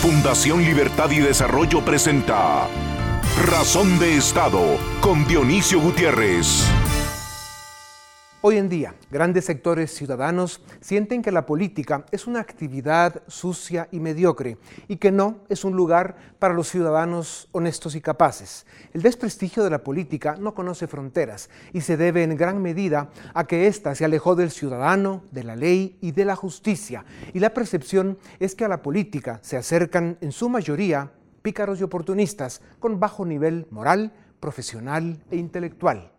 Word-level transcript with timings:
Fundación 0.00 0.64
Libertad 0.64 1.10
y 1.10 1.18
Desarrollo 1.18 1.84
presenta 1.84 2.66
Razón 3.44 3.98
de 3.98 4.16
Estado 4.16 4.78
con 5.02 5.26
Dionisio 5.26 5.78
Gutiérrez. 5.78 6.64
Hoy 8.42 8.56
en 8.56 8.70
día, 8.70 8.94
grandes 9.10 9.44
sectores 9.44 9.94
ciudadanos 9.94 10.62
sienten 10.80 11.20
que 11.20 11.30
la 11.30 11.44
política 11.44 12.06
es 12.10 12.26
una 12.26 12.40
actividad 12.40 13.22
sucia 13.26 13.86
y 13.92 14.00
mediocre 14.00 14.56
y 14.88 14.96
que 14.96 15.12
no 15.12 15.40
es 15.50 15.62
un 15.62 15.76
lugar 15.76 16.16
para 16.38 16.54
los 16.54 16.70
ciudadanos 16.70 17.50
honestos 17.52 17.94
y 17.96 18.00
capaces. 18.00 18.64
El 18.94 19.02
desprestigio 19.02 19.62
de 19.62 19.68
la 19.68 19.84
política 19.84 20.36
no 20.40 20.54
conoce 20.54 20.86
fronteras 20.86 21.50
y 21.74 21.82
se 21.82 21.98
debe 21.98 22.22
en 22.22 22.34
gran 22.34 22.62
medida 22.62 23.10
a 23.34 23.46
que 23.46 23.66
ésta 23.66 23.94
se 23.94 24.06
alejó 24.06 24.34
del 24.34 24.50
ciudadano, 24.50 25.22
de 25.32 25.44
la 25.44 25.54
ley 25.54 25.98
y 26.00 26.12
de 26.12 26.24
la 26.24 26.34
justicia. 26.34 27.04
Y 27.34 27.40
la 27.40 27.52
percepción 27.52 28.16
es 28.38 28.54
que 28.54 28.64
a 28.64 28.68
la 28.68 28.80
política 28.80 29.38
se 29.42 29.58
acercan 29.58 30.16
en 30.22 30.32
su 30.32 30.48
mayoría 30.48 31.12
pícaros 31.42 31.78
y 31.78 31.82
oportunistas 31.82 32.62
con 32.78 33.00
bajo 33.00 33.26
nivel 33.26 33.66
moral, 33.70 34.14
profesional 34.40 35.22
e 35.30 35.36
intelectual. 35.36 36.10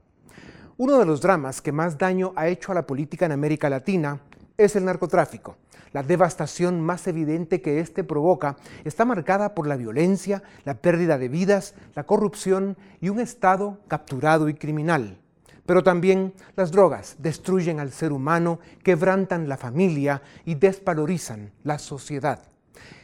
Uno 0.81 0.97
de 0.97 1.05
los 1.05 1.21
dramas 1.21 1.61
que 1.61 1.71
más 1.71 1.99
daño 1.99 2.33
ha 2.35 2.47
hecho 2.47 2.71
a 2.71 2.73
la 2.73 2.87
política 2.87 3.27
en 3.27 3.33
América 3.33 3.69
Latina 3.69 4.19
es 4.57 4.75
el 4.75 4.83
narcotráfico. 4.83 5.57
La 5.93 6.01
devastación 6.01 6.81
más 6.81 7.05
evidente 7.05 7.61
que 7.61 7.79
éste 7.79 8.03
provoca 8.03 8.57
está 8.83 9.05
marcada 9.05 9.53
por 9.53 9.67
la 9.67 9.75
violencia, 9.75 10.41
la 10.65 10.73
pérdida 10.73 11.19
de 11.19 11.29
vidas, 11.29 11.75
la 11.93 12.05
corrupción 12.05 12.77
y 12.99 13.09
un 13.09 13.19
Estado 13.19 13.77
capturado 13.87 14.49
y 14.49 14.55
criminal. 14.55 15.19
Pero 15.67 15.83
también 15.83 16.33
las 16.55 16.71
drogas 16.71 17.15
destruyen 17.19 17.79
al 17.79 17.91
ser 17.91 18.11
humano, 18.11 18.57
quebrantan 18.81 19.47
la 19.47 19.57
familia 19.57 20.23
y 20.45 20.55
desvalorizan 20.55 21.51
la 21.63 21.77
sociedad. 21.77 22.50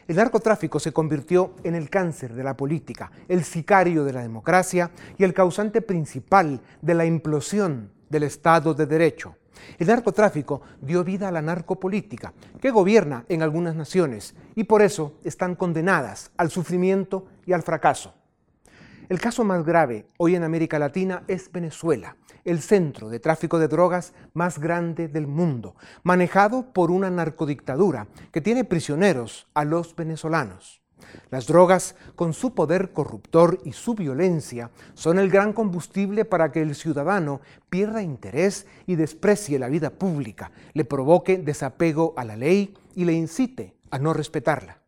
El 0.07 0.15
narcotráfico 0.15 0.79
se 0.79 0.93
convirtió 0.93 1.55
en 1.65 1.75
el 1.75 1.89
cáncer 1.89 2.33
de 2.33 2.43
la 2.43 2.55
política, 2.55 3.11
el 3.27 3.43
sicario 3.43 4.05
de 4.05 4.13
la 4.13 4.21
democracia 4.21 4.91
y 5.17 5.25
el 5.25 5.33
causante 5.33 5.81
principal 5.81 6.61
de 6.81 6.93
la 6.93 7.05
implosión 7.05 7.91
del 8.09 8.23
Estado 8.23 8.73
de 8.73 8.85
Derecho. 8.85 9.35
El 9.77 9.87
narcotráfico 9.87 10.61
dio 10.79 11.03
vida 11.03 11.27
a 11.27 11.31
la 11.31 11.41
narcopolítica, 11.41 12.31
que 12.61 12.71
gobierna 12.71 13.25
en 13.27 13.41
algunas 13.41 13.75
naciones 13.75 14.33
y 14.55 14.63
por 14.63 14.81
eso 14.81 15.15
están 15.25 15.55
condenadas 15.55 16.31
al 16.37 16.51
sufrimiento 16.51 17.25
y 17.45 17.51
al 17.51 17.63
fracaso. 17.63 18.13
El 19.09 19.19
caso 19.19 19.43
más 19.43 19.65
grave 19.65 20.07
hoy 20.17 20.35
en 20.35 20.43
América 20.45 20.79
Latina 20.79 21.23
es 21.27 21.51
Venezuela, 21.51 22.15
el 22.47 22.61
centro 22.61 23.09
de 23.09 23.19
tráfico 23.19 23.59
de 23.59 23.67
drogas 23.67 24.13
más 24.33 24.57
grande 24.57 25.09
del 25.09 25.27
mundo, 25.27 25.75
manejado 26.03 26.71
por 26.71 26.91
una 26.91 27.09
narcodictadura 27.09 28.07
que 28.31 28.41
tiene 28.41 28.63
prisioneros 28.63 29.47
a 29.53 29.65
los 29.65 29.95
venezolanos. 29.95 30.81
Las 31.29 31.45
drogas, 31.45 31.95
con 32.15 32.33
su 32.33 32.53
poder 32.53 32.91
corruptor 32.91 33.59
y 33.65 33.73
su 33.73 33.95
violencia, 33.95 34.71
son 34.93 35.19
el 35.19 35.29
gran 35.29 35.51
combustible 35.53 36.25
para 36.25 36.51
que 36.51 36.61
el 36.61 36.73
ciudadano 36.73 37.41
pierda 37.69 38.01
interés 38.01 38.65
y 38.85 38.95
desprecie 38.95 39.59
la 39.59 39.67
vida 39.67 39.89
pública, 39.89 40.51
le 40.73 40.85
provoque 40.85 41.37
desapego 41.37 42.13
a 42.17 42.23
la 42.23 42.37
ley 42.37 42.73
y 42.95 43.05
le 43.05 43.13
incite 43.13 43.75
a 43.91 43.99
no 43.99 44.13
respetarla. 44.13 44.79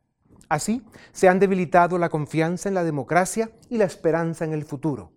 Así, 0.48 0.82
se 1.12 1.28
han 1.28 1.40
debilitado 1.40 1.98
la 2.00 2.10
confianza 2.10 2.70
en 2.70 2.76
la 2.76 2.84
democracia 2.84 3.52
y 3.70 3.78
la 3.78 3.86
esperanza 3.86 4.46
en 4.46 4.54
el 4.54 4.64
futuro. 4.64 5.12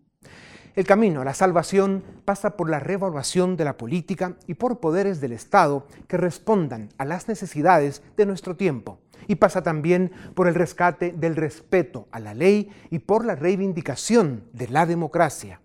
El 0.74 0.86
camino 0.86 1.20
a 1.20 1.24
la 1.26 1.34
salvación 1.34 2.02
pasa 2.24 2.56
por 2.56 2.70
la 2.70 2.80
revaluación 2.80 3.58
de 3.58 3.64
la 3.66 3.76
política 3.76 4.36
y 4.46 4.54
por 4.54 4.80
poderes 4.80 5.20
del 5.20 5.32
Estado 5.32 5.86
que 6.08 6.16
respondan 6.16 6.88
a 6.96 7.04
las 7.04 7.28
necesidades 7.28 8.02
de 8.16 8.24
nuestro 8.24 8.56
tiempo. 8.56 8.98
Y 9.28 9.34
pasa 9.34 9.62
también 9.62 10.12
por 10.34 10.48
el 10.48 10.54
rescate 10.54 11.12
del 11.12 11.36
respeto 11.36 12.08
a 12.10 12.20
la 12.20 12.32
ley 12.32 12.70
y 12.88 13.00
por 13.00 13.26
la 13.26 13.34
reivindicación 13.34 14.44
de 14.54 14.68
la 14.68 14.86
democracia. 14.86 15.60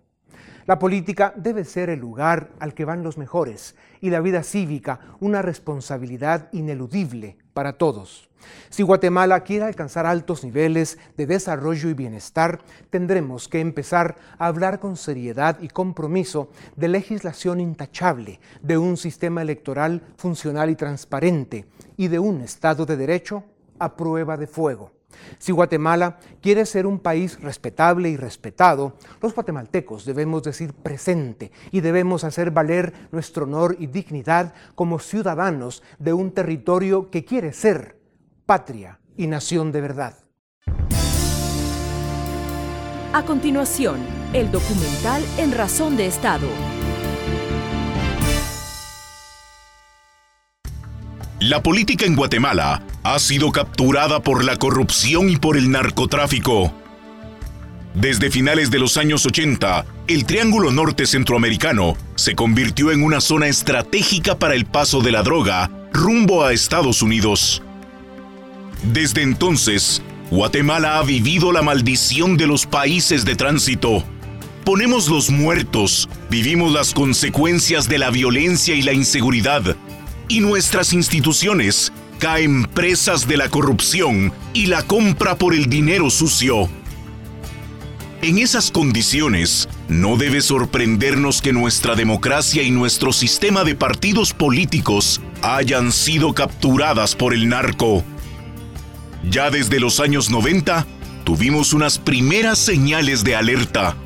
La 0.66 0.78
política 0.78 1.32
debe 1.34 1.64
ser 1.64 1.88
el 1.88 2.00
lugar 2.00 2.50
al 2.60 2.74
que 2.74 2.84
van 2.84 3.02
los 3.02 3.16
mejores 3.16 3.76
y 4.02 4.10
la 4.10 4.20
vida 4.20 4.42
cívica 4.42 5.00
una 5.20 5.40
responsabilidad 5.40 6.50
ineludible 6.52 7.38
para 7.58 7.72
todos. 7.72 8.28
Si 8.70 8.84
Guatemala 8.84 9.40
quiere 9.40 9.64
alcanzar 9.64 10.06
altos 10.06 10.44
niveles 10.44 10.96
de 11.16 11.26
desarrollo 11.26 11.88
y 11.88 11.92
bienestar, 11.92 12.60
tendremos 12.88 13.48
que 13.48 13.58
empezar 13.58 14.14
a 14.38 14.46
hablar 14.46 14.78
con 14.78 14.96
seriedad 14.96 15.58
y 15.60 15.66
compromiso 15.66 16.50
de 16.76 16.86
legislación 16.86 17.58
intachable, 17.58 18.38
de 18.62 18.78
un 18.78 18.96
sistema 18.96 19.42
electoral 19.42 20.02
funcional 20.16 20.70
y 20.70 20.76
transparente 20.76 21.66
y 21.96 22.06
de 22.06 22.20
un 22.20 22.42
Estado 22.42 22.86
de 22.86 22.96
Derecho 22.96 23.42
a 23.80 23.96
prueba 23.96 24.36
de 24.36 24.46
fuego. 24.46 24.92
Si 25.38 25.52
Guatemala 25.52 26.18
quiere 26.40 26.66
ser 26.66 26.86
un 26.86 26.98
país 26.98 27.40
respetable 27.40 28.08
y 28.08 28.16
respetado, 28.16 28.94
los 29.20 29.34
guatemaltecos 29.34 30.04
debemos 30.04 30.42
decir 30.42 30.74
presente 30.74 31.52
y 31.70 31.80
debemos 31.80 32.24
hacer 32.24 32.50
valer 32.50 32.92
nuestro 33.12 33.44
honor 33.44 33.76
y 33.78 33.86
dignidad 33.86 34.54
como 34.74 34.98
ciudadanos 34.98 35.82
de 35.98 36.12
un 36.12 36.32
territorio 36.32 37.10
que 37.10 37.24
quiere 37.24 37.52
ser 37.52 37.98
patria 38.46 39.00
y 39.16 39.26
nación 39.26 39.72
de 39.72 39.80
verdad. 39.80 40.14
A 43.12 43.24
continuación, 43.24 44.00
el 44.32 44.50
documental 44.52 45.22
En 45.38 45.52
Razón 45.52 45.96
de 45.96 46.06
Estado. 46.06 46.46
La 51.40 51.62
política 51.62 52.04
en 52.04 52.16
Guatemala 52.16 52.82
ha 53.04 53.18
sido 53.20 53.52
capturada 53.52 54.20
por 54.20 54.44
la 54.44 54.56
corrupción 54.56 55.30
y 55.30 55.36
por 55.36 55.56
el 55.56 55.70
narcotráfico. 55.70 56.74
Desde 57.94 58.32
finales 58.32 58.72
de 58.72 58.80
los 58.80 58.96
años 58.96 59.24
80, 59.24 59.86
el 60.08 60.24
Triángulo 60.24 60.72
Norte 60.72 61.06
Centroamericano 61.06 61.96
se 62.16 62.34
convirtió 62.34 62.90
en 62.90 63.04
una 63.04 63.20
zona 63.20 63.46
estratégica 63.46 64.36
para 64.36 64.56
el 64.56 64.66
paso 64.66 65.00
de 65.00 65.12
la 65.12 65.22
droga 65.22 65.70
rumbo 65.92 66.44
a 66.44 66.52
Estados 66.52 67.02
Unidos. 67.02 67.62
Desde 68.82 69.22
entonces, 69.22 70.02
Guatemala 70.32 70.98
ha 70.98 71.04
vivido 71.04 71.52
la 71.52 71.62
maldición 71.62 72.36
de 72.36 72.48
los 72.48 72.66
países 72.66 73.24
de 73.24 73.36
tránsito. 73.36 74.02
Ponemos 74.64 75.08
los 75.08 75.30
muertos, 75.30 76.08
vivimos 76.30 76.72
las 76.72 76.92
consecuencias 76.94 77.88
de 77.88 77.98
la 77.98 78.10
violencia 78.10 78.74
y 78.74 78.82
la 78.82 78.92
inseguridad, 78.92 79.76
y 80.28 80.40
nuestras 80.40 80.92
instituciones 80.92 81.92
caen 82.18 82.64
presas 82.64 83.26
de 83.26 83.36
la 83.36 83.48
corrupción 83.48 84.32
y 84.52 84.66
la 84.66 84.82
compra 84.82 85.36
por 85.36 85.54
el 85.54 85.66
dinero 85.66 86.10
sucio. 86.10 86.68
En 88.20 88.38
esas 88.38 88.72
condiciones, 88.72 89.68
no 89.88 90.16
debe 90.16 90.40
sorprendernos 90.40 91.40
que 91.40 91.52
nuestra 91.52 91.94
democracia 91.94 92.64
y 92.64 92.70
nuestro 92.72 93.12
sistema 93.12 93.62
de 93.62 93.76
partidos 93.76 94.34
políticos 94.34 95.20
hayan 95.40 95.92
sido 95.92 96.34
capturadas 96.34 97.14
por 97.14 97.32
el 97.32 97.48
narco. 97.48 98.04
Ya 99.30 99.50
desde 99.50 99.78
los 99.78 100.00
años 100.00 100.30
90, 100.30 100.84
tuvimos 101.22 101.72
unas 101.72 101.98
primeras 101.98 102.58
señales 102.58 103.22
de 103.22 103.36
alerta. 103.36 103.96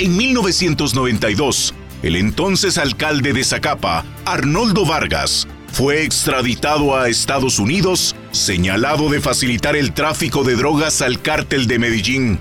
En 0.00 0.16
1992, 0.16 1.74
el 2.02 2.16
entonces 2.16 2.78
alcalde 2.78 3.32
de 3.32 3.44
Zacapa, 3.44 4.04
Arnoldo 4.24 4.84
Vargas, 4.84 5.46
fue 5.72 6.02
extraditado 6.02 6.96
a 6.96 7.08
Estados 7.08 7.58
Unidos, 7.58 8.14
señalado 8.30 9.08
de 9.08 9.20
facilitar 9.20 9.76
el 9.76 9.92
tráfico 9.92 10.44
de 10.44 10.56
drogas 10.56 11.00
al 11.00 11.22
cártel 11.22 11.66
de 11.66 11.78
Medellín. 11.78 12.40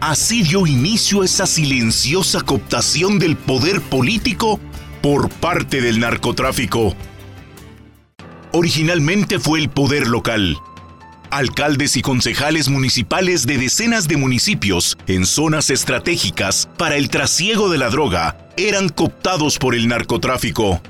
Así 0.00 0.42
dio 0.42 0.66
inicio 0.66 1.24
esa 1.24 1.46
silenciosa 1.46 2.40
cooptación 2.42 3.18
del 3.18 3.36
poder 3.36 3.80
político 3.80 4.60
por 5.02 5.28
parte 5.28 5.80
del 5.80 6.00
narcotráfico. 6.00 6.94
Originalmente 8.52 9.38
fue 9.38 9.58
el 9.58 9.68
poder 9.68 10.06
local, 10.06 10.56
alcaldes 11.30 11.96
y 11.96 12.02
concejales 12.02 12.68
municipales 12.68 13.46
de 13.46 13.58
decenas 13.58 14.08
de 14.08 14.16
municipios 14.16 14.96
en 15.06 15.26
zonas 15.26 15.70
estratégicas 15.70 16.68
para 16.76 16.96
el 16.96 17.08
trasiego 17.08 17.68
de 17.68 17.78
la 17.78 17.90
droga 17.90 18.36
eran 18.56 18.88
cooptados 18.88 19.58
por 19.58 19.74
el 19.74 19.88
narcotráfico. 19.88 20.80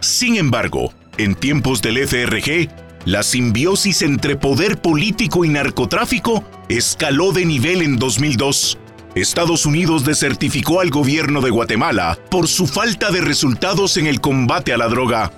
Sin 0.00 0.36
embargo, 0.36 0.92
en 1.18 1.34
tiempos 1.34 1.82
del 1.82 1.98
FRG, 2.06 2.68
la 3.04 3.22
simbiosis 3.22 4.02
entre 4.02 4.36
poder 4.36 4.80
político 4.80 5.44
y 5.44 5.48
narcotráfico 5.48 6.44
escaló 6.68 7.32
de 7.32 7.46
nivel 7.46 7.82
en 7.82 7.96
2002. 7.96 8.78
Estados 9.14 9.66
Unidos 9.66 10.04
desertificó 10.04 10.80
al 10.80 10.90
gobierno 10.90 11.40
de 11.40 11.50
Guatemala 11.50 12.18
por 12.30 12.46
su 12.46 12.66
falta 12.66 13.10
de 13.10 13.20
resultados 13.20 13.96
en 13.96 14.06
el 14.06 14.20
combate 14.20 14.72
a 14.72 14.76
la 14.76 14.88
droga. 14.88 15.32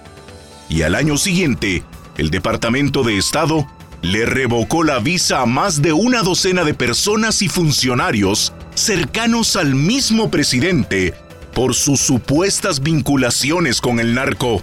Y 0.69 0.83
al 0.83 0.95
año 0.95 1.17
siguiente, 1.17 1.83
el 2.17 2.31
Departamento 2.31 3.03
de 3.03 3.17
Estado 3.17 3.67
le 4.03 4.27
revocó 4.27 4.83
la 4.83 4.99
visa 4.99 5.41
a 5.41 5.47
más 5.47 5.81
de 5.81 5.93
una 5.93 6.23
docena 6.23 6.65
de 6.65 6.75
personas 6.75 7.41
y 7.41 7.49
funcionarios 7.49 8.53
cercanos 8.75 9.57
al 9.57 9.75
mismo 9.75 10.31
presidente 10.31 11.15
por 11.55 11.75
sus 11.75 12.01
supuestas 12.01 12.83
vinculaciones 12.83 13.81
con 13.81 14.01
el 14.01 14.15
narco. 14.15 14.63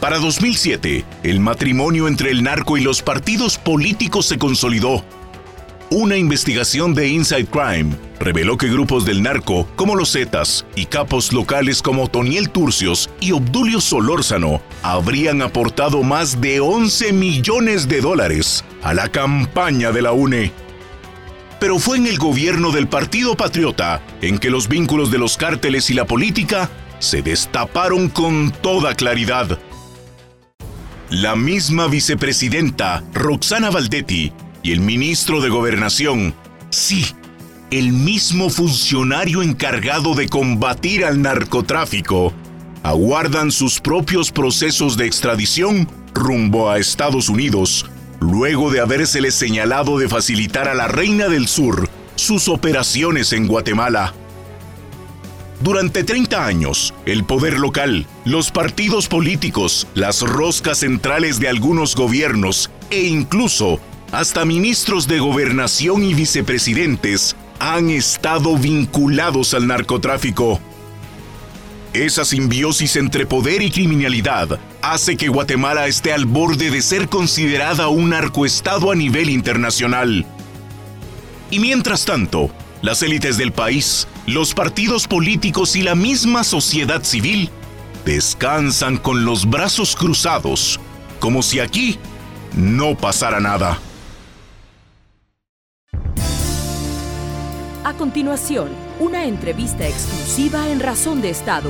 Para 0.00 0.18
2007, 0.18 1.04
el 1.24 1.40
matrimonio 1.40 2.06
entre 2.06 2.30
el 2.30 2.44
narco 2.44 2.76
y 2.78 2.82
los 2.82 3.02
partidos 3.02 3.58
políticos 3.58 4.26
se 4.26 4.38
consolidó. 4.38 5.04
Una 5.90 6.18
investigación 6.18 6.92
de 6.92 7.08
Inside 7.08 7.46
Crime 7.46 7.96
reveló 8.20 8.58
que 8.58 8.68
grupos 8.68 9.06
del 9.06 9.22
narco, 9.22 9.66
como 9.74 9.96
los 9.96 10.12
Zetas, 10.12 10.66
y 10.76 10.84
capos 10.84 11.32
locales 11.32 11.80
como 11.80 12.08
Toniel 12.08 12.50
Turcios 12.50 13.08
y 13.20 13.32
Obdulio 13.32 13.80
Solórzano, 13.80 14.60
habrían 14.82 15.40
aportado 15.40 16.02
más 16.02 16.42
de 16.42 16.60
11 16.60 17.14
millones 17.14 17.88
de 17.88 18.02
dólares 18.02 18.66
a 18.82 18.92
la 18.92 19.08
campaña 19.08 19.90
de 19.90 20.02
la 20.02 20.12
UNE. 20.12 20.52
Pero 21.58 21.78
fue 21.78 21.96
en 21.96 22.06
el 22.06 22.18
gobierno 22.18 22.70
del 22.70 22.86
Partido 22.86 23.34
Patriota 23.34 24.02
en 24.20 24.38
que 24.38 24.50
los 24.50 24.68
vínculos 24.68 25.10
de 25.10 25.16
los 25.16 25.38
cárteles 25.38 25.88
y 25.88 25.94
la 25.94 26.04
política 26.04 26.68
se 26.98 27.22
destaparon 27.22 28.10
con 28.10 28.50
toda 28.60 28.94
claridad. 28.94 29.58
La 31.08 31.34
misma 31.34 31.86
vicepresidenta 31.86 33.02
Roxana 33.14 33.70
Valdetti 33.70 34.34
y 34.62 34.72
el 34.72 34.80
ministro 34.80 35.40
de 35.40 35.48
Gobernación, 35.48 36.34
sí, 36.70 37.06
el 37.70 37.92
mismo 37.92 38.50
funcionario 38.50 39.42
encargado 39.42 40.14
de 40.14 40.28
combatir 40.28 41.04
al 41.04 41.22
narcotráfico, 41.22 42.32
aguardan 42.82 43.50
sus 43.50 43.80
propios 43.80 44.32
procesos 44.32 44.96
de 44.96 45.06
extradición 45.06 45.88
rumbo 46.14 46.70
a 46.70 46.78
Estados 46.78 47.28
Unidos, 47.28 47.86
luego 48.20 48.70
de 48.70 48.80
habérseles 48.80 49.34
señalado 49.34 49.98
de 49.98 50.08
facilitar 50.08 50.68
a 50.68 50.74
la 50.74 50.88
Reina 50.88 51.28
del 51.28 51.48
Sur 51.48 51.88
sus 52.16 52.48
operaciones 52.48 53.32
en 53.32 53.46
Guatemala. 53.46 54.12
Durante 55.60 56.04
30 56.04 56.46
años, 56.46 56.94
el 57.04 57.24
poder 57.24 57.58
local, 57.58 58.06
los 58.24 58.50
partidos 58.50 59.08
políticos, 59.08 59.86
las 59.94 60.22
roscas 60.22 60.78
centrales 60.78 61.40
de 61.40 61.48
algunos 61.48 61.96
gobiernos 61.96 62.70
e 62.90 63.02
incluso 63.02 63.80
hasta 64.12 64.44
ministros 64.44 65.06
de 65.06 65.18
gobernación 65.18 66.02
y 66.02 66.14
vicepresidentes 66.14 67.36
han 67.58 67.90
estado 67.90 68.56
vinculados 68.56 69.54
al 69.54 69.66
narcotráfico. 69.66 70.60
Esa 71.92 72.24
simbiosis 72.24 72.96
entre 72.96 73.26
poder 73.26 73.62
y 73.62 73.70
criminalidad 73.70 74.60
hace 74.82 75.16
que 75.16 75.28
Guatemala 75.28 75.86
esté 75.86 76.12
al 76.12 76.26
borde 76.26 76.70
de 76.70 76.82
ser 76.82 77.08
considerada 77.08 77.88
un 77.88 78.10
narcoestado 78.10 78.92
a 78.92 78.94
nivel 78.94 79.30
internacional. 79.30 80.24
Y 81.50 81.58
mientras 81.58 82.04
tanto, 82.04 82.50
las 82.82 83.02
élites 83.02 83.36
del 83.38 83.52
país, 83.52 84.06
los 84.26 84.54
partidos 84.54 85.08
políticos 85.08 85.76
y 85.76 85.82
la 85.82 85.94
misma 85.94 86.44
sociedad 86.44 87.02
civil 87.02 87.50
descansan 88.04 88.98
con 88.98 89.24
los 89.24 89.48
brazos 89.48 89.96
cruzados, 89.96 90.78
como 91.18 91.42
si 91.42 91.58
aquí 91.58 91.98
no 92.54 92.96
pasara 92.96 93.40
nada. 93.40 93.80
Continuación, 97.98 98.68
una 99.00 99.26
entrevista 99.26 99.86
exclusiva 99.86 100.68
en 100.70 100.78
Razón 100.78 101.20
de 101.20 101.30
Estado. 101.30 101.68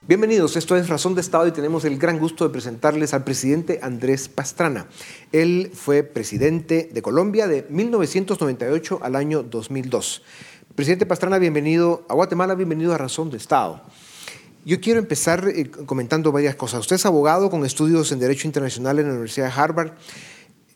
Bienvenidos, 0.00 0.56
esto 0.56 0.74
es 0.76 0.88
Razón 0.88 1.14
de 1.14 1.20
Estado 1.20 1.46
y 1.46 1.52
tenemos 1.52 1.84
el 1.84 1.98
gran 1.98 2.18
gusto 2.18 2.44
de 2.44 2.50
presentarles 2.50 3.12
al 3.12 3.22
presidente 3.22 3.80
Andrés 3.82 4.30
Pastrana. 4.30 4.86
Él 5.30 5.72
fue 5.74 6.02
presidente 6.04 6.88
de 6.90 7.02
Colombia 7.02 7.46
de 7.46 7.66
1998 7.68 9.00
al 9.02 9.14
año 9.14 9.42
2002. 9.42 10.22
Presidente 10.74 11.04
Pastrana, 11.04 11.38
bienvenido 11.38 12.06
a 12.08 12.14
Guatemala, 12.14 12.54
bienvenido 12.54 12.94
a 12.94 12.98
Razón 12.98 13.30
de 13.30 13.36
Estado. 13.36 13.82
Yo 14.64 14.80
quiero 14.80 15.00
empezar 15.00 15.48
eh, 15.48 15.70
comentando 15.70 16.32
varias 16.32 16.54
cosas. 16.54 16.80
Usted 16.80 16.96
es 16.96 17.04
abogado 17.04 17.50
con 17.50 17.66
estudios 17.66 18.10
en 18.10 18.20
Derecho 18.20 18.46
Internacional 18.46 18.98
en 18.98 19.06
la 19.06 19.12
Universidad 19.12 19.48
de 19.48 19.60
Harvard. 19.60 19.92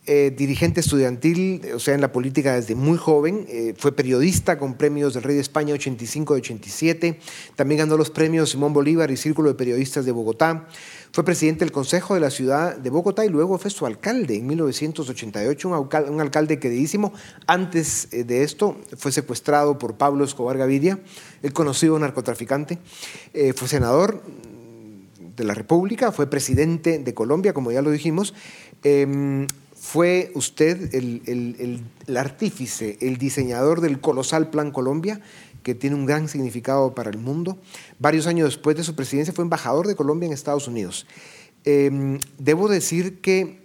Eh, 0.09 0.33
dirigente 0.37 0.79
estudiantil, 0.79 1.63
o 1.75 1.81
sea, 1.81 1.95
en 1.95 2.01
la 2.01 2.13
política 2.13 2.55
desde 2.55 2.77
muy 2.77 2.97
joven. 2.97 3.45
Eh, 3.49 3.75
fue 3.77 3.91
periodista 3.91 4.57
con 4.57 4.75
premios 4.75 5.15
del 5.15 5.25
Rey 5.25 5.35
de 5.35 5.41
España 5.41 5.75
85 5.75 6.37
y 6.37 6.39
87. 6.39 7.19
También 7.57 7.81
ganó 7.81 7.97
los 7.97 8.11
premios 8.11 8.51
Simón 8.51 8.73
Bolívar 8.73 9.11
y 9.11 9.17
Círculo 9.17 9.49
de 9.49 9.57
Periodistas 9.57 10.05
de 10.05 10.13
Bogotá. 10.13 10.69
Fue 11.11 11.25
presidente 11.25 11.65
del 11.65 11.73
Consejo 11.73 12.15
de 12.15 12.21
la 12.21 12.31
Ciudad 12.31 12.77
de 12.77 12.89
Bogotá 12.89 13.25
y 13.27 13.31
luego 13.31 13.59
fue 13.59 13.69
su 13.69 13.85
alcalde 13.85 14.37
en 14.37 14.47
1988, 14.47 15.69
un, 15.69 16.21
alcalde, 16.21 16.61
queridísimo. 16.61 17.13
Antes 17.49 18.07
eh, 18.13 18.23
de 18.23 18.45
esto 18.45 18.77
fue 18.97 19.11
secuestrado 19.11 19.77
por 19.77 19.97
Pablo 19.97 20.25
Escobar 20.25 20.57
Gaviria, 20.57 21.01
el 21.43 21.53
conocido 21.53 21.99
narcotraficante. 21.99 22.79
fue 23.57 23.67
senador 23.67 24.23
de 25.37 25.43
la 25.43 25.55
República, 25.55 26.13
fue 26.13 26.31
presidente 26.31 27.01
de 27.01 27.13
Colombia, 27.13 27.53
como 27.53 27.73
ya 27.73 27.83
lo 27.83 27.91
dijimos. 27.91 28.35
Fue 29.87 30.33
usted 30.35 30.93
el, 30.97 31.81
artífice, 32.17 32.99
el 33.01 33.19
diseñador 33.19 33.81
del 33.81 34.01
colosal 34.01 34.51
Plan 34.51 34.73
Colombia, 34.73 35.21
que 35.63 35.77
tiene 35.77 35.95
un 35.95 36.07
gran 36.07 36.27
significado 36.27 36.93
para 36.93 37.09
el 37.09 37.19
mundo. 37.19 37.57
Varios 38.01 38.27
años 38.27 38.49
después 38.49 38.77
de 38.77 38.83
su 38.83 38.97
presidencia 38.97 39.33
fue 39.33 39.45
embajador 39.45 39.87
de 39.87 39.95
Colombia 39.95 40.27
en 40.27 40.33
Estados 40.33 40.67
Unidos. 40.67 41.07
Em, 41.65 42.19
debo 42.37 42.67
decir 42.67 43.21
que 43.21 43.61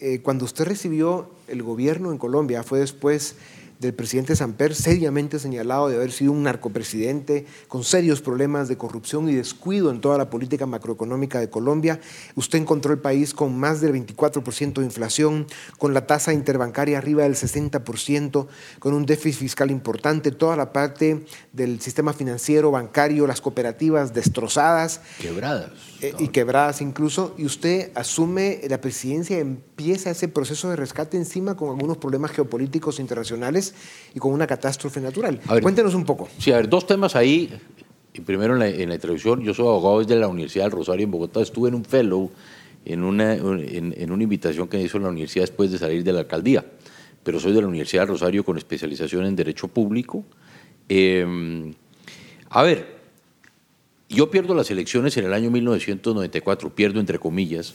eh, 0.00 0.20
cuando 0.20 0.44
usted 0.44 0.66
recibió 0.66 1.30
el 1.48 1.62
gobierno 1.62 2.12
en 2.12 2.18
Colombia, 2.18 2.62
fue 2.62 2.80
después 2.80 3.36
del 3.78 3.94
presidente 3.94 4.36
Samper, 4.36 4.74
seriamente 4.74 5.38
señalado 5.38 5.88
de 5.88 5.96
haber 5.96 6.12
sido 6.12 6.32
un 6.32 6.42
narcopresidente 6.42 7.46
con 7.68 7.84
serios 7.84 8.20
problemas 8.20 8.68
de 8.68 8.76
corrupción 8.76 9.28
y 9.28 9.34
descuido 9.34 9.90
en 9.90 10.00
toda 10.00 10.18
la 10.18 10.30
política 10.30 10.66
macroeconómica 10.66 11.40
de 11.40 11.50
Colombia. 11.50 12.00
Usted 12.34 12.58
encontró 12.58 12.92
el 12.92 12.98
país 12.98 13.34
con 13.34 13.58
más 13.58 13.80
del 13.80 13.92
24% 13.92 14.74
de 14.74 14.84
inflación, 14.84 15.46
con 15.78 15.94
la 15.94 16.06
tasa 16.06 16.32
interbancaria 16.32 16.98
arriba 16.98 17.24
del 17.24 17.34
60%, 17.34 18.46
con 18.78 18.94
un 18.94 19.06
déficit 19.06 19.40
fiscal 19.40 19.70
importante, 19.70 20.30
toda 20.30 20.56
la 20.56 20.72
parte 20.72 21.24
del 21.52 21.80
sistema 21.80 22.12
financiero, 22.12 22.70
bancario, 22.70 23.26
las 23.26 23.40
cooperativas 23.40 24.14
destrozadas. 24.14 25.00
Quebradas. 25.20 25.70
Eh, 26.00 26.14
y 26.18 26.28
quebradas 26.28 26.80
incluso. 26.80 27.34
Y 27.38 27.44
usted 27.44 27.90
asume 27.94 28.60
la 28.68 28.80
presidencia, 28.80 29.38
empieza 29.38 30.10
ese 30.10 30.28
proceso 30.28 30.70
de 30.70 30.76
rescate 30.76 31.16
encima 31.16 31.56
con 31.56 31.70
algunos 31.70 31.96
problemas 31.96 32.32
geopolíticos 32.32 32.98
internacionales 33.00 33.73
y 34.14 34.18
con 34.18 34.32
una 34.32 34.46
catástrofe 34.46 35.00
natural. 35.00 35.40
Cuéntenos 35.62 35.94
un 35.94 36.04
poco. 36.04 36.28
Sí, 36.38 36.52
a 36.52 36.56
ver, 36.56 36.68
dos 36.68 36.86
temas 36.86 37.16
ahí. 37.16 37.50
Primero 38.24 38.54
en 38.54 38.60
la, 38.60 38.68
en 38.68 38.88
la 38.88 38.94
introducción, 38.94 39.42
yo 39.42 39.52
soy 39.54 39.66
abogado 39.66 39.98
desde 39.98 40.14
la 40.14 40.28
Universidad 40.28 40.64
del 40.64 40.72
Rosario 40.72 41.04
en 41.04 41.10
Bogotá, 41.10 41.40
estuve 41.40 41.68
en 41.68 41.74
un 41.74 41.84
fellow, 41.84 42.30
en 42.84 43.02
una, 43.02 43.34
en, 43.34 44.12
una 44.12 44.22
invitación 44.22 44.68
que 44.68 44.76
me 44.76 44.84
hizo 44.84 45.00
la 45.00 45.08
universidad 45.08 45.44
después 45.44 45.72
de 45.72 45.78
salir 45.78 46.04
de 46.04 46.12
la 46.12 46.20
alcaldía, 46.20 46.64
pero 47.24 47.40
soy 47.40 47.52
de 47.52 47.60
la 47.60 47.66
Universidad 47.66 48.02
del 48.02 48.10
Rosario 48.10 48.44
con 48.44 48.56
especialización 48.56 49.26
en 49.26 49.34
Derecho 49.34 49.66
Público. 49.66 50.24
Em, 50.88 51.74
a 52.50 52.62
ver, 52.62 53.03
yo 54.14 54.30
pierdo 54.30 54.54
las 54.54 54.70
elecciones 54.70 55.16
en 55.16 55.26
el 55.26 55.34
año 55.34 55.50
1994, 55.50 56.74
pierdo 56.74 57.00
entre 57.00 57.18
comillas, 57.18 57.74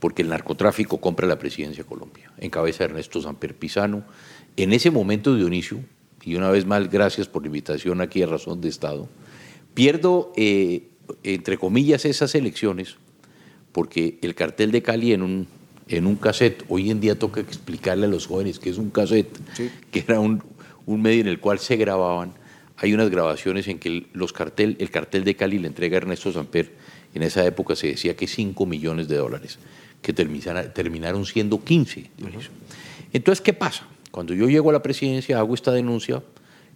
porque 0.00 0.22
el 0.22 0.28
narcotráfico 0.28 1.00
compra 1.00 1.26
la 1.26 1.38
presidencia 1.38 1.84
de 1.84 1.88
Colombia, 1.88 2.32
en 2.38 2.50
cabeza 2.50 2.84
de 2.84 2.90
Ernesto 2.90 3.20
Samper 3.20 3.54
Pizano, 3.54 4.04
en 4.56 4.72
ese 4.72 4.90
momento, 4.90 5.34
Dionisio, 5.34 5.80
y 6.22 6.36
una 6.36 6.50
vez 6.50 6.66
más, 6.66 6.88
gracias 6.90 7.28
por 7.28 7.42
la 7.42 7.48
invitación 7.48 8.00
aquí 8.00 8.22
a 8.22 8.26
Razón 8.26 8.60
de 8.60 8.68
Estado, 8.68 9.08
pierdo, 9.74 10.32
eh, 10.36 10.88
entre 11.24 11.58
comillas, 11.58 12.04
esas 12.04 12.34
elecciones 12.34 12.96
porque 13.72 14.18
el 14.22 14.34
cartel 14.34 14.70
de 14.70 14.82
Cali 14.82 15.12
en 15.12 15.22
un, 15.22 15.46
en 15.88 16.06
un 16.06 16.16
cassette, 16.16 16.64
hoy 16.68 16.90
en 16.90 17.00
día 17.00 17.18
toca 17.18 17.40
explicarle 17.40 18.06
a 18.06 18.08
los 18.08 18.26
jóvenes 18.26 18.58
que 18.58 18.70
es 18.70 18.78
un 18.78 18.90
cassette, 18.90 19.36
que 19.90 20.04
era 20.06 20.20
un, 20.20 20.42
medio 20.86 21.22
en 21.22 21.28
el 21.28 21.40
cual 21.40 21.58
se 21.58 21.76
grababan, 21.76 22.32
hay 22.82 22.92
unas 22.92 23.10
grabaciones 23.10 23.68
en 23.68 23.78
que 23.78 24.06
los 24.12 24.32
cartel, 24.32 24.76
el 24.80 24.90
cartel 24.90 25.22
de 25.22 25.36
Cali 25.36 25.60
le 25.60 25.68
entrega 25.68 25.96
a 25.96 25.98
Ernesto 25.98 26.32
Samper, 26.32 26.72
en 27.14 27.22
esa 27.22 27.46
época 27.46 27.76
se 27.76 27.86
decía 27.86 28.16
que 28.16 28.26
5 28.26 28.66
millones 28.66 29.06
de 29.06 29.16
dólares, 29.16 29.60
que 30.02 30.12
terminaron 30.12 31.24
siendo 31.24 31.62
15. 31.62 32.10
Entonces, 33.12 33.40
¿qué 33.40 33.52
pasa? 33.52 33.86
Cuando 34.10 34.34
yo 34.34 34.48
llego 34.48 34.70
a 34.70 34.72
la 34.72 34.82
presidencia, 34.82 35.38
hago 35.38 35.54
esta 35.54 35.70
denuncia, 35.70 36.24